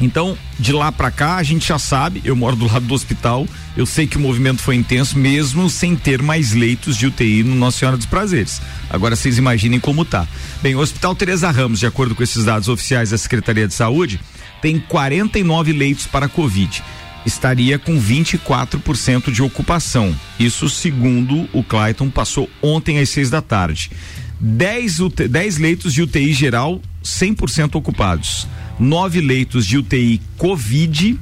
Então, 0.00 0.36
de 0.58 0.72
lá 0.72 0.92
para 0.92 1.10
cá, 1.10 1.36
a 1.36 1.42
gente 1.42 1.66
já 1.66 1.78
sabe, 1.78 2.20
eu 2.24 2.36
moro 2.36 2.54
do 2.54 2.66
lado 2.66 2.86
do 2.86 2.94
hospital, 2.94 3.48
eu 3.76 3.86
sei 3.86 4.06
que 4.06 4.18
o 4.18 4.20
movimento 4.20 4.62
foi 4.62 4.76
intenso, 4.76 5.18
mesmo 5.18 5.68
sem 5.68 5.96
ter 5.96 6.22
mais 6.22 6.52
leitos 6.52 6.96
de 6.96 7.06
UTI 7.06 7.42
no 7.42 7.56
Nossa 7.56 7.78
Senhora 7.78 7.96
dos 7.96 8.06
Prazeres. 8.06 8.60
Agora 8.88 9.16
vocês 9.16 9.36
imaginem 9.36 9.80
como 9.80 10.04
tá. 10.04 10.28
Bem, 10.62 10.76
o 10.76 10.80
Hospital 10.80 11.14
Teresa 11.14 11.50
Ramos, 11.50 11.80
de 11.80 11.86
acordo 11.86 12.14
com 12.14 12.22
esses 12.22 12.44
dados 12.44 12.68
oficiais 12.68 13.10
da 13.10 13.18
Secretaria 13.18 13.66
de 13.66 13.74
Saúde, 13.74 14.20
tem 14.62 14.78
49 14.78 15.72
leitos 15.72 16.06
para 16.06 16.28
Covid. 16.28 16.82
Estaria 17.26 17.78
com 17.78 18.00
24% 18.00 19.30
de 19.30 19.42
ocupação. 19.42 20.14
Isso 20.38 20.70
segundo 20.70 21.48
o 21.52 21.62
Clayton 21.62 22.08
passou 22.08 22.48
ontem 22.62 22.98
às 22.98 23.10
seis 23.10 23.28
da 23.28 23.42
tarde. 23.42 23.90
10, 24.40 24.98
10 25.28 25.58
leitos 25.58 25.92
de 25.92 26.02
UTI 26.02 26.32
geral 26.32 26.80
100% 27.02 27.74
ocupados 27.74 28.46
nove 28.78 29.20
leitos 29.20 29.66
de 29.66 29.78
UTI 29.78 30.20
Covid 30.36 31.18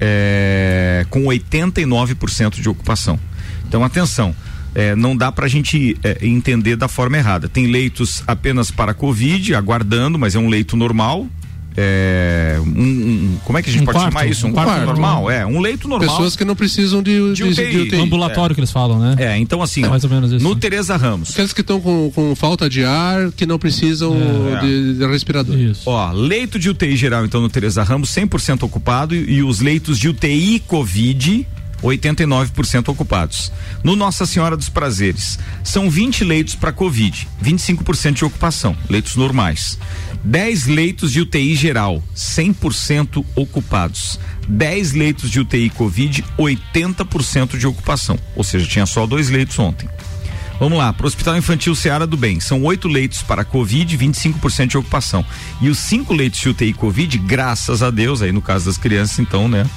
é, 0.00 1.06
com 1.08 1.24
89% 1.24 2.60
de 2.60 2.68
ocupação. 2.68 3.18
Então, 3.66 3.84
atenção. 3.84 4.34
É, 4.76 4.96
não 4.96 5.16
dá 5.16 5.30
para 5.30 5.46
a 5.46 5.48
gente 5.48 5.96
é, 6.02 6.26
entender 6.26 6.74
da 6.74 6.88
forma 6.88 7.16
errada. 7.16 7.48
Tem 7.48 7.68
leitos 7.68 8.24
apenas 8.26 8.72
para 8.72 8.92
Covid, 8.92 9.54
aguardando, 9.54 10.18
mas 10.18 10.34
é 10.34 10.38
um 10.38 10.48
leito 10.48 10.76
normal, 10.76 11.28
é, 11.76 12.56
um, 12.60 12.68
um, 12.68 13.38
como 13.44 13.58
é 13.58 13.62
que 13.62 13.68
a 13.68 13.72
gente 13.72 13.82
um 13.82 13.84
pode 13.84 13.98
quarto, 13.98 14.12
chamar 14.12 14.26
isso? 14.26 14.46
Um, 14.46 14.50
um 14.50 14.52
quarto, 14.52 14.68
quarto, 14.68 14.86
normal, 14.86 15.30
é, 15.30 15.44
um 15.44 15.60
leito 15.60 15.88
normal. 15.88 16.08
Pessoas 16.08 16.36
que 16.36 16.44
não 16.44 16.54
precisam 16.54 17.02
de, 17.02 17.34
de, 17.34 17.42
UTI. 17.42 17.70
de 17.70 17.78
UTI. 17.78 17.96
Um 17.96 18.02
ambulatório 18.02 18.52
é. 18.52 18.54
que 18.54 18.60
eles 18.60 18.70
falam, 18.70 18.98
né? 18.98 19.16
É, 19.18 19.38
então 19.38 19.60
assim, 19.60 19.84
é 19.84 19.88
mais 19.88 20.04
ou 20.04 20.10
menos 20.10 20.30
isso. 20.30 20.44
no 20.44 20.54
Tereza 20.54 20.96
Ramos. 20.96 21.30
Aqueles 21.30 21.52
que 21.52 21.62
estão 21.62 21.80
com, 21.80 22.12
com 22.14 22.34
falta 22.36 22.70
de 22.70 22.84
ar, 22.84 23.32
que 23.32 23.44
não 23.44 23.58
precisam 23.58 24.14
é. 24.56 24.60
de, 24.60 24.94
de, 24.94 25.06
respirador. 25.06 25.56
Isso. 25.56 25.82
Ó, 25.86 26.12
leito 26.12 26.58
de 26.58 26.70
UTI 26.70 26.96
geral, 26.96 27.24
então, 27.24 27.40
no 27.40 27.48
Tereza 27.48 27.82
Ramos, 27.82 28.10
100% 28.10 28.62
ocupado 28.62 29.14
e, 29.14 29.34
e 29.38 29.42
os 29.42 29.60
leitos 29.60 29.98
de 29.98 30.08
UTI 30.08 30.62
Covid 30.66 31.46
89% 31.84 32.88
ocupados. 32.88 33.52
No 33.82 33.94
Nossa 33.94 34.24
Senhora 34.24 34.56
dos 34.56 34.68
Prazeres, 34.68 35.38
são 35.62 35.90
20 35.90 36.24
leitos 36.24 36.54
para 36.54 36.72
Covid, 36.72 37.28
25% 37.42 38.12
de 38.12 38.24
ocupação, 38.24 38.76
leitos 38.88 39.16
normais. 39.16 39.78
10 40.24 40.66
leitos 40.66 41.12
de 41.12 41.20
UTI 41.20 41.54
geral, 41.54 42.02
100% 42.16 43.24
ocupados. 43.36 44.18
10 44.48 44.92
leitos 44.92 45.30
de 45.30 45.40
UTI 45.40 45.70
Covid, 45.70 46.24
80% 46.38 47.58
de 47.58 47.66
ocupação. 47.66 48.18
Ou 48.34 48.42
seja, 48.42 48.66
tinha 48.66 48.86
só 48.86 49.06
dois 49.06 49.28
leitos 49.28 49.58
ontem. 49.58 49.88
Vamos 50.58 50.78
lá, 50.78 50.92
para 50.92 51.04
o 51.04 51.06
Hospital 51.06 51.36
Infantil 51.36 51.74
Seara 51.74 52.06
do 52.06 52.16
Bem, 52.16 52.38
são 52.40 52.62
oito 52.62 52.86
leitos 52.88 53.22
para 53.22 53.44
Covid, 53.44 53.98
25% 53.98 54.68
de 54.68 54.78
ocupação. 54.78 55.24
E 55.60 55.68
os 55.68 55.78
cinco 55.78 56.14
leitos 56.14 56.40
de 56.40 56.48
UTI 56.48 56.72
Covid, 56.72 57.18
graças 57.18 57.82
a 57.82 57.90
Deus, 57.90 58.22
aí 58.22 58.30
no 58.30 58.40
caso 58.40 58.66
das 58.66 58.78
crianças, 58.78 59.18
então, 59.18 59.48
né? 59.48 59.68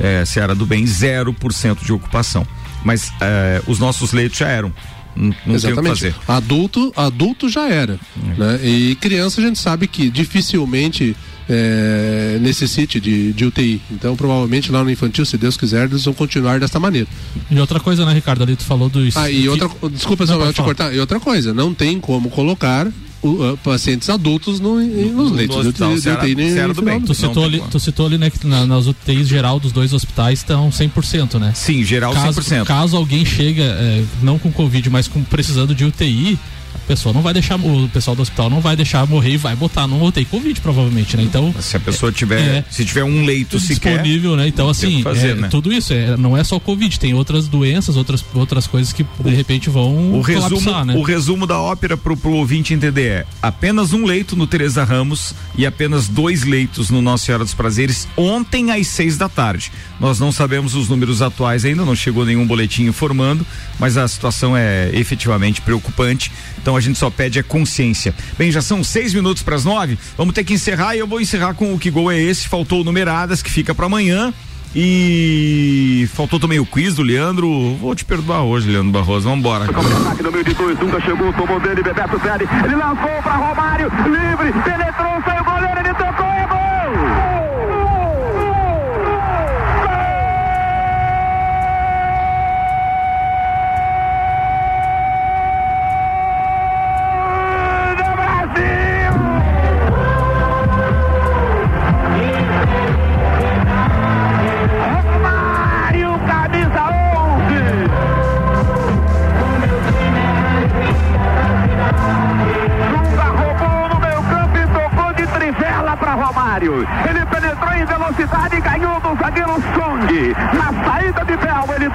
É, 0.00 0.24
Seara 0.24 0.54
do 0.54 0.66
Bem, 0.66 0.84
0% 0.84 1.84
de 1.84 1.92
ocupação. 1.92 2.46
Mas 2.84 3.12
é, 3.20 3.62
os 3.66 3.78
nossos 3.78 4.12
leitos 4.12 4.36
já 4.36 4.48
eram. 4.48 4.72
Não, 5.16 5.34
não 5.46 5.54
Exatamente. 5.54 6.14
Adulto, 6.26 6.92
adulto 6.96 7.48
já 7.48 7.68
era. 7.68 7.98
É. 8.16 8.40
Né? 8.40 8.60
E 8.62 8.94
criança 8.96 9.40
a 9.40 9.44
gente 9.44 9.58
sabe 9.58 9.86
que 9.86 10.10
dificilmente 10.10 11.16
é, 11.48 12.38
necessite 12.40 13.00
de, 13.00 13.32
de 13.32 13.44
UTI. 13.44 13.80
Então, 13.90 14.16
provavelmente 14.16 14.72
lá 14.72 14.82
no 14.82 14.90
infantil, 14.90 15.24
se 15.24 15.36
Deus 15.36 15.56
quiser, 15.56 15.84
eles 15.88 16.04
vão 16.04 16.14
continuar 16.14 16.58
desta 16.58 16.80
maneira. 16.80 17.08
E 17.50 17.58
outra 17.58 17.80
coisa, 17.80 18.04
né, 18.04 18.12
Ricardo? 18.12 18.42
Ali 18.42 18.56
tu 18.56 18.64
falou 18.64 18.88
dos. 18.88 19.16
Ah, 19.16 19.30
e 19.30 19.48
outra. 19.48 19.68
Desculpa, 19.90 20.26
não, 20.26 20.40
só 20.40 20.52
te 20.52 20.62
cortar. 20.62 20.94
E 20.94 20.98
outra 20.98 21.20
coisa, 21.20 21.52
não 21.52 21.74
tem 21.74 22.00
como 22.00 22.30
colocar 22.30 22.88
uh, 23.24 23.56
pacientes 23.58 24.08
adultos 24.08 24.60
no, 24.60 24.80
nos 24.80 25.32
leitos 25.32 25.56
no 25.56 25.62
hospital, 25.62 25.96
de, 25.96 26.10
UTI. 26.10 26.72
do 26.74 26.82
bem. 26.82 27.00
Tu 27.00 27.14
citou, 27.14 27.44
ali, 27.44 27.62
tu 27.70 27.80
citou 27.80 28.06
ali, 28.06 28.18
né, 28.18 28.30
que 28.30 28.46
na, 28.46 28.66
nas 28.66 28.86
UTIs 28.86 29.28
geral 29.28 29.58
dos 29.58 29.72
dois 29.72 29.92
hospitais 29.92 30.40
estão 30.40 30.70
100%, 30.70 31.38
né? 31.38 31.52
Sim, 31.54 31.82
geral 31.84 32.12
caso, 32.12 32.40
100%. 32.40 32.64
Caso 32.64 32.96
alguém 32.96 33.24
chega, 33.24 33.62
é, 33.62 34.04
não 34.22 34.38
com 34.38 34.52
Covid, 34.52 34.90
mas 34.90 35.08
com, 35.08 35.22
precisando 35.22 35.74
de 35.74 35.84
UTI, 35.84 36.38
a 36.74 36.78
pessoa 36.86 37.12
não 37.12 37.22
vai 37.22 37.32
deixar, 37.32 37.56
o 37.56 37.88
pessoal 37.88 38.14
do 38.14 38.22
hospital 38.22 38.50
não 38.50 38.60
vai 38.60 38.76
deixar 38.76 39.06
morrer 39.06 39.32
e 39.32 39.36
vai 39.36 39.54
botar 39.56 39.86
no 39.86 40.02
UTI 40.04 40.24
Covid, 40.24 40.60
provavelmente, 40.60 41.16
né? 41.16 41.22
Então. 41.22 41.54
Se 41.60 41.76
a 41.76 41.80
pessoa 41.80 42.12
tiver, 42.12 42.40
é, 42.40 42.64
se 42.70 42.84
tiver 42.84 43.04
um 43.04 43.24
leito 43.24 43.58
disponível, 43.58 44.32
sequer, 44.32 44.36
né? 44.36 44.48
Então, 44.48 44.68
assim, 44.68 45.02
fazer, 45.02 45.30
é, 45.30 45.34
né? 45.34 45.48
tudo 45.48 45.72
isso, 45.72 45.92
é, 45.92 46.16
não 46.16 46.36
é 46.36 46.42
só 46.44 46.58
Covid, 46.58 46.98
tem 46.98 47.14
outras 47.14 47.48
doenças, 47.48 47.96
outras, 47.96 48.24
outras 48.34 48.66
coisas 48.66 48.92
que 48.92 49.04
de 49.20 49.34
repente 49.34 49.70
vão 49.70 50.14
o 50.14 50.20
resumo, 50.20 50.84
né? 50.84 50.94
O 50.94 51.02
resumo 51.02 51.46
da 51.46 51.58
ópera 51.58 51.96
pro, 51.96 52.16
pro 52.16 52.32
ouvinte 52.32 52.74
entender 52.74 53.04
é 53.04 53.26
apenas 53.40 53.92
um 53.92 54.04
leito 54.04 54.36
no 54.36 54.46
Teresa 54.46 54.84
Ramos 54.84 55.34
e 55.56 55.66
apenas 55.66 56.08
dois 56.08 56.44
leitos 56.44 56.90
no 56.90 57.00
Nossa 57.00 57.26
Senhora 57.26 57.44
dos 57.44 57.54
Prazeres 57.54 58.08
ontem 58.16 58.70
às 58.70 58.86
seis 58.88 59.16
da 59.16 59.28
tarde. 59.28 59.70
Nós 60.00 60.18
não 60.18 60.32
sabemos 60.32 60.74
os 60.74 60.88
números 60.88 61.22
atuais 61.22 61.64
ainda, 61.64 61.84
não 61.84 61.94
chegou 61.94 62.24
nenhum 62.24 62.46
boletim 62.46 62.84
informando, 62.84 63.46
mas 63.78 63.96
a 63.96 64.06
situação 64.06 64.56
é 64.56 64.90
efetivamente 64.92 65.60
preocupante. 65.60 66.32
Então 66.64 66.78
a 66.78 66.80
gente 66.80 66.98
só 66.98 67.10
pede 67.10 67.38
a 67.38 67.42
consciência. 67.42 68.14
Bem, 68.38 68.50
já 68.50 68.62
são 68.62 68.82
seis 68.82 69.12
minutos 69.12 69.42
para 69.42 69.54
as 69.54 69.66
nove. 69.66 69.98
Vamos 70.16 70.32
ter 70.32 70.42
que 70.44 70.54
encerrar 70.54 70.96
e 70.96 70.98
eu 70.98 71.06
vou 71.06 71.20
encerrar 71.20 71.52
com 71.52 71.74
o 71.74 71.78
que 71.78 71.90
gol 71.90 72.10
é 72.10 72.18
esse. 72.18 72.48
Faltou 72.48 72.82
numeradas 72.82 73.42
que 73.42 73.50
fica 73.50 73.74
para 73.74 73.84
amanhã. 73.84 74.32
E 74.74 76.08
faltou 76.14 76.40
também 76.40 76.58
o 76.58 76.64
quiz 76.64 76.94
do 76.94 77.02
Leandro. 77.02 77.76
Vou 77.76 77.94
te 77.94 78.02
perdoar 78.02 78.44
hoje, 78.44 78.70
Leandro 78.70 78.92
Barroso. 78.92 79.28
Vamos 79.28 79.40
embora. 79.40 79.66
nunca 79.66 81.00
chegou, 81.02 81.30
tomou 81.34 81.60
dele, 81.60 81.82
Bebeto. 81.82 82.18
Ele 82.64 82.74
lançou 82.76 83.22
para 83.22 83.36
Romário, 83.36 83.92
livre, 84.06 84.62
penetrou, 84.62 85.22
saiu 85.22 85.44
goleiro, 85.44 85.80
ele 85.80 85.94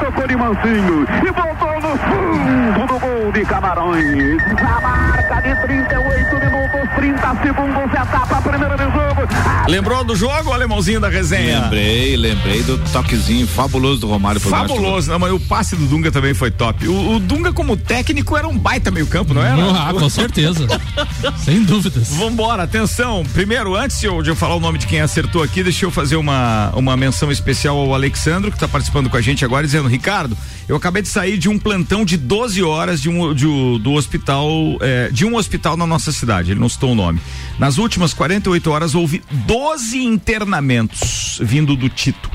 tocou 0.09 0.27
de 0.27 0.35
mansinho 0.35 1.05
e 1.23 1.31
voltou 1.31 1.81
no 1.81 1.97
fundo 1.97 2.87
do 2.87 2.99
gol 2.99 3.31
de 3.31 3.45
Camarões. 3.45 4.37
Na 4.61 4.81
marca 4.81 5.41
de 5.41 5.61
38 5.61 6.39
minutos, 6.39 6.95
30 6.95 7.35
segundos, 7.43 7.93
etapa 7.93 8.41
primeira 8.41 8.75
do 8.75 8.83
jogo. 8.83 9.21
Lembrou 9.67 10.03
do 10.03 10.15
jogo, 10.15 10.51
alemãozinho 10.51 10.99
da 10.99 11.09
resenha? 11.09 11.61
Lembrei, 11.61 12.17
lembrei 12.17 12.63
do 12.63 12.77
toquezinho 12.91 13.47
fabuloso 13.47 14.01
do 14.01 14.07
Romário. 14.07 14.41
Fabuloso, 14.41 15.11
não, 15.11 15.19
mas 15.19 15.31
o 15.31 15.39
passe 15.39 15.75
do 15.75 15.85
Dunga 15.85 16.11
também 16.11 16.33
foi 16.33 16.49
top. 16.49 16.87
O, 16.87 17.15
o 17.15 17.19
Dunga 17.19 17.53
como 17.53 17.77
técnico 17.77 18.35
era 18.35 18.47
um 18.47 18.57
baita 18.57 18.89
meio 18.89 19.05
campo, 19.05 19.33
não 19.33 19.43
era? 19.43 19.61
Ah, 19.71 19.93
com 19.93 20.09
certeza. 20.09 20.65
Sem 21.43 21.63
dúvidas. 21.63 22.09
Vambora, 22.09 22.63
atenção. 22.63 23.23
Primeiro, 23.33 23.75
antes 23.75 23.99
de 23.99 24.05
eu, 24.05 24.21
de 24.21 24.29
eu 24.29 24.35
falar 24.35 24.55
o 24.55 24.59
nome 24.59 24.77
de 24.77 24.87
quem 24.87 25.01
acertou 25.01 25.43
aqui, 25.43 25.63
deixa 25.63 25.85
eu 25.85 25.91
fazer 25.91 26.15
uma, 26.15 26.71
uma 26.75 26.95
menção 26.95 27.31
especial 27.31 27.77
ao 27.77 27.93
Alexandro, 27.93 28.49
que 28.49 28.57
está 28.57 28.67
participando 28.67 29.09
com 29.09 29.17
a 29.17 29.21
gente 29.21 29.43
agora, 29.43 29.65
dizendo, 29.65 29.87
Ricardo, 29.87 30.37
eu 30.67 30.75
acabei 30.75 31.01
de 31.01 31.07
sair 31.07 31.37
de 31.37 31.49
um 31.49 31.57
plantão 31.59 32.05
de 32.05 32.17
12 32.17 32.63
horas 32.63 33.01
de 33.01 33.09
um, 33.09 33.33
de, 33.33 33.45
do 33.79 33.93
hospital, 33.93 34.49
é, 34.81 35.09
de 35.09 35.25
um 35.25 35.35
hospital 35.35 35.75
na 35.75 35.85
nossa 35.85 36.11
cidade, 36.11 36.51
ele 36.51 36.59
não 36.59 36.69
citou 36.69 36.91
o 36.91 36.95
nome. 36.95 37.19
Nas 37.57 37.77
últimas 37.77 38.13
48 38.13 38.71
horas 38.71 38.95
houve 38.95 39.21
12 39.31 39.97
internamentos 39.97 41.39
vindo 41.43 41.75
do 41.75 41.89
Tito. 41.89 42.29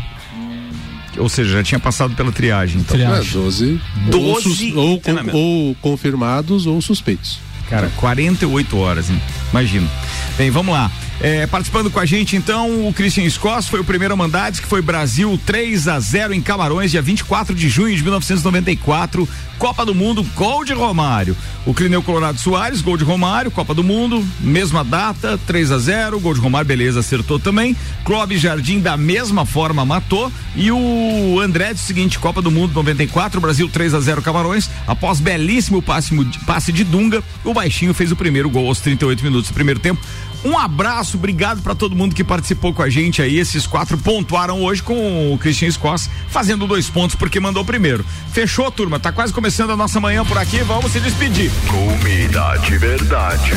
Ou 1.16 1.28
seja, 1.28 1.58
já 1.58 1.62
tinha 1.62 1.78
passado 1.78 2.14
pela 2.16 2.32
triagem. 2.32 2.80
Então. 2.80 2.96
Triagem. 2.96 3.30
É, 3.30 3.44
12. 3.44 3.80
12 4.10 4.72
ou, 4.74 5.00
ou, 5.32 5.68
ou 5.68 5.74
confirmados 5.76 6.66
ou 6.66 6.82
suspeitos. 6.82 7.38
Cara, 7.68 7.90
48 7.96 8.78
horas, 8.78 9.10
hein? 9.10 9.20
Imagina. 9.50 9.88
Bem, 10.36 10.50
vamos 10.50 10.74
lá. 10.74 10.90
É, 11.20 11.46
participando 11.46 11.90
com 11.90 12.00
a 12.00 12.04
gente, 12.04 12.36
então, 12.36 12.86
o 12.86 12.92
Christian 12.92 13.28
Scoss 13.30 13.68
foi 13.68 13.80
o 13.80 13.84
primeiro 13.84 14.16
mandado, 14.16 14.60
que 14.60 14.66
foi 14.66 14.82
Brasil 14.82 15.40
3 15.46 15.88
a 15.88 16.00
0 16.00 16.34
em 16.34 16.42
Camarões, 16.42 16.90
dia 16.90 17.00
24 17.00 17.54
de 17.54 17.68
junho 17.68 17.94
de 17.96 18.02
1994. 18.02 19.28
Copa 19.58 19.86
do 19.86 19.94
Mundo, 19.94 20.26
gol 20.34 20.64
de 20.64 20.72
Romário. 20.72 21.36
O 21.64 21.72
Clineu 21.72 22.02
Colorado 22.02 22.38
Soares, 22.38 22.82
gol 22.82 22.96
de 22.96 23.04
Romário, 23.04 23.50
Copa 23.50 23.72
do 23.72 23.84
Mundo, 23.84 24.22
mesma 24.40 24.84
data, 24.84 25.38
3 25.46 25.70
a 25.70 25.78
0 25.78 26.20
gol 26.20 26.34
de 26.34 26.40
Romário, 26.40 26.66
beleza, 26.66 27.00
acertou 27.00 27.38
também. 27.38 27.76
Clóvis 28.04 28.40
Jardim, 28.40 28.80
da 28.80 28.96
mesma 28.96 29.46
forma, 29.46 29.84
matou. 29.84 30.30
E 30.56 30.70
o 30.70 31.40
André, 31.40 31.72
do 31.72 31.78
seguinte, 31.78 32.18
Copa 32.18 32.42
do 32.42 32.50
Mundo 32.50 32.74
94, 32.74 33.40
Brasil 33.40 33.68
3 33.68 33.94
a 33.94 34.00
0 34.00 34.20
Camarões. 34.20 34.68
Após 34.86 35.20
belíssimo 35.20 35.80
passe, 35.80 36.14
passe 36.44 36.72
de 36.72 36.84
Dunga, 36.84 37.22
o 37.44 37.54
Baixinho 37.54 37.94
fez 37.94 38.10
o 38.12 38.16
primeiro 38.16 38.50
gol 38.50 38.66
aos 38.66 38.80
38 38.80 39.22
minutos 39.24 39.50
do 39.50 39.54
primeiro 39.54 39.80
tempo. 39.80 40.00
Um 40.44 40.58
abraço, 40.58 41.16
obrigado 41.16 41.62
para 41.62 41.74
todo 41.74 41.96
mundo 41.96 42.14
que 42.14 42.22
participou 42.22 42.74
com 42.74 42.82
a 42.82 42.90
gente 42.90 43.22
aí. 43.22 43.38
Esses 43.38 43.66
quatro 43.66 43.96
pontuaram 43.96 44.62
hoje 44.62 44.82
com 44.82 45.32
o 45.32 45.38
Christian 45.38 45.70
Scoss 45.70 46.10
fazendo 46.28 46.66
dois 46.66 46.90
pontos 46.90 47.16
porque 47.16 47.40
mandou 47.40 47.64
primeiro. 47.64 48.04
Fechou, 48.32 48.70
turma? 48.70 49.00
Tá 49.00 49.10
quase 49.10 49.32
começando 49.32 49.70
a 49.70 49.76
nossa 49.76 49.98
manhã 49.98 50.24
por 50.24 50.36
aqui. 50.36 50.58
Vamos 50.58 50.92
se 50.92 51.00
despedir. 51.00 51.50
Comida 51.66 52.56
de 52.58 52.76
verdade. 52.76 53.52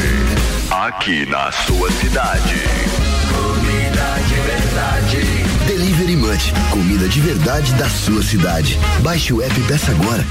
Aqui 0.71 1.25
na 1.25 1.51
sua 1.51 1.91
cidade. 1.91 2.55
Comida 3.33 4.17
de 4.27 4.35
verdade. 4.35 5.36
Comida 6.71 7.07
de 7.07 7.21
verdade 7.21 7.73
da 7.75 7.89
sua 7.89 8.21
cidade. 8.21 8.77
Baixe 9.01 9.31
o 9.31 9.41
app 9.41 9.57
e 9.57 9.63
peça 9.63 9.91
agora. 9.91 10.25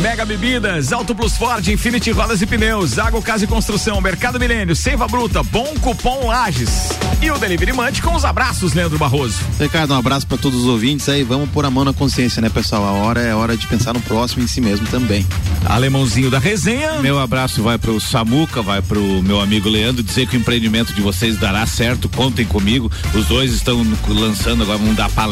Mega 0.00 0.24
Bebidas, 0.24 0.92
Auto 0.92 1.14
Plus 1.14 1.36
Ford, 1.36 1.66
Infinity 1.66 2.12
Rodas 2.12 2.40
e 2.40 2.46
Pneus, 2.46 2.98
Água 2.98 3.20
Casa 3.20 3.44
e 3.44 3.46
Construção, 3.48 4.00
Mercado 4.00 4.38
Milênio, 4.38 4.74
Seiva 4.74 5.06
Bruta, 5.06 5.42
Bom 5.42 5.74
Cupom 5.80 6.28
Lages. 6.28 6.90
E 7.20 7.30
o 7.30 7.38
Delivery 7.38 7.72
Munch 7.72 8.00
com 8.00 8.14
os 8.14 8.24
abraços, 8.24 8.72
Leandro 8.72 8.98
Barroso. 8.98 9.38
Ricardo, 9.60 9.92
um 9.92 9.98
abraço 9.98 10.26
para 10.26 10.38
todos 10.38 10.60
os 10.60 10.66
ouvintes 10.66 11.08
aí. 11.08 11.24
Vamos 11.24 11.50
pôr 11.50 11.64
a 11.66 11.70
mão 11.70 11.84
na 11.84 11.92
consciência, 11.92 12.40
né, 12.40 12.48
pessoal? 12.48 12.84
A 12.84 12.92
hora 12.92 13.20
é 13.20 13.34
hora 13.34 13.56
de 13.56 13.66
pensar 13.66 13.92
no 13.92 14.00
próximo 14.00 14.44
em 14.44 14.46
si 14.46 14.60
mesmo 14.60 14.86
também. 14.86 15.26
Alemãozinho 15.66 16.30
da 16.30 16.38
resenha. 16.38 16.94
Meu 17.00 17.18
abraço 17.18 17.62
vai 17.62 17.78
pro 17.78 18.00
Samuca, 18.00 18.62
vai 18.62 18.80
pro 18.80 19.22
meu 19.22 19.40
amigo 19.40 19.68
Leandro, 19.68 20.02
dizer 20.02 20.26
que 20.26 20.36
o 20.36 20.40
empreendimento 20.40 20.92
de 20.94 21.00
vocês 21.00 21.36
dará 21.36 21.66
certo, 21.66 22.08
contem 22.08 22.46
comigo. 22.46 22.90
Os 23.14 23.26
dois 23.26 23.52
estão 23.52 23.86
lançando 24.08 24.62
agora, 24.62 24.78
vão 24.78 24.94
dar 24.94 25.10
palestra. 25.10 25.31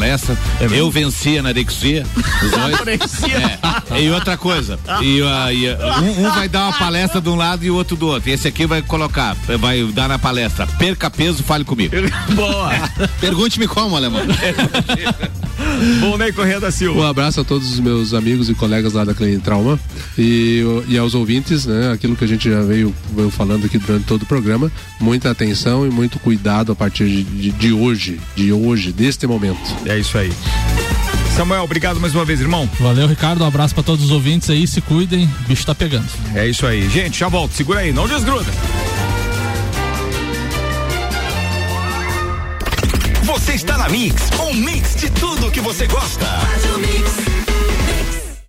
É 0.59 0.67
Eu 0.71 0.89
vencia 0.89 1.41
na 1.41 1.49
Arexia. 1.49 2.05
Os 2.43 2.51
dois. 2.51 3.23
é. 3.91 4.01
E 4.01 4.09
outra 4.09 4.37
coisa, 4.37 4.79
e, 5.01 5.21
uh, 5.21 5.51
e 5.51 5.67
uh, 5.67 5.77
um, 6.01 6.25
um, 6.25 6.31
vai 6.31 6.47
dar 6.47 6.63
uma 6.65 6.73
palestra 6.77 7.21
de 7.21 7.29
um 7.29 7.35
lado 7.35 7.63
e 7.63 7.69
o 7.69 7.75
outro 7.75 7.95
do 7.95 8.07
outro. 8.07 8.29
E 8.29 8.33
esse 8.33 8.47
aqui 8.47 8.65
vai 8.65 8.81
colocar, 8.81 9.35
vai 9.59 9.83
dar 9.91 10.07
na 10.07 10.17
palestra, 10.17 10.65
perca 10.65 11.09
peso, 11.09 11.43
fale 11.43 11.63
comigo. 11.63 11.93
Boa. 12.33 12.71
Pergunte-me 13.19 13.67
como, 13.67 13.95
alemão. 13.95 14.21
Bom, 15.99 16.17
Ney 16.17 16.31
Correia 16.31 16.59
da 16.59 16.71
Silva. 16.71 16.99
Um 16.99 17.07
abraço 17.07 17.41
a 17.41 17.43
todos 17.43 17.71
os 17.71 17.79
meus 17.79 18.13
amigos 18.13 18.49
e 18.49 18.53
colegas 18.53 18.93
lá 18.93 19.03
da 19.03 19.13
Clínica 19.13 19.41
Trauma 19.43 19.79
e, 20.17 20.63
e 20.87 20.97
aos 20.97 21.13
ouvintes, 21.13 21.65
né? 21.65 21.91
Aquilo 21.91 22.15
que 22.15 22.23
a 22.23 22.27
gente 22.27 22.49
já 22.49 22.61
veio, 22.61 22.93
veio 23.15 23.29
falando 23.29 23.65
aqui 23.65 23.77
durante 23.77 24.05
todo 24.05 24.23
o 24.23 24.25
programa. 24.25 24.71
Muita 24.99 25.29
atenção 25.31 25.85
e 25.85 25.89
muito 25.89 26.19
cuidado 26.19 26.71
a 26.71 26.75
partir 26.75 27.05
de, 27.05 27.23
de, 27.23 27.51
de 27.51 27.73
hoje, 27.73 28.19
de 28.35 28.51
hoje, 28.51 28.91
deste 28.91 29.25
momento. 29.27 29.59
É 29.91 29.99
isso 29.99 30.17
aí. 30.17 30.31
Samuel, 31.35 31.63
obrigado 31.63 31.99
mais 31.99 32.15
uma 32.15 32.23
vez, 32.23 32.39
irmão. 32.39 32.69
Valeu, 32.79 33.07
Ricardo. 33.07 33.43
Um 33.43 33.47
abraço 33.47 33.73
para 33.73 33.83
todos 33.83 34.05
os 34.05 34.11
ouvintes 34.11 34.49
aí. 34.49 34.65
Se 34.65 34.79
cuidem, 34.79 35.25
o 35.25 35.47
bicho 35.49 35.65
tá 35.65 35.75
pegando. 35.75 36.07
É 36.33 36.47
isso 36.47 36.65
aí. 36.65 36.89
Gente, 36.89 37.19
já 37.19 37.27
volto. 37.27 37.53
Segura 37.53 37.81
aí, 37.81 37.91
não 37.91 38.07
desgruda. 38.07 38.49
Você 43.23 43.51
está 43.53 43.77
na 43.77 43.89
Mix, 43.89 44.29
um 44.39 44.53
mix 44.53 44.95
de 44.95 45.09
tudo 45.09 45.51
que 45.51 45.59
você 45.59 45.85
gosta. 45.87 46.25
Faz 46.25 46.65
o 46.73 46.79
mix. 46.79 47.30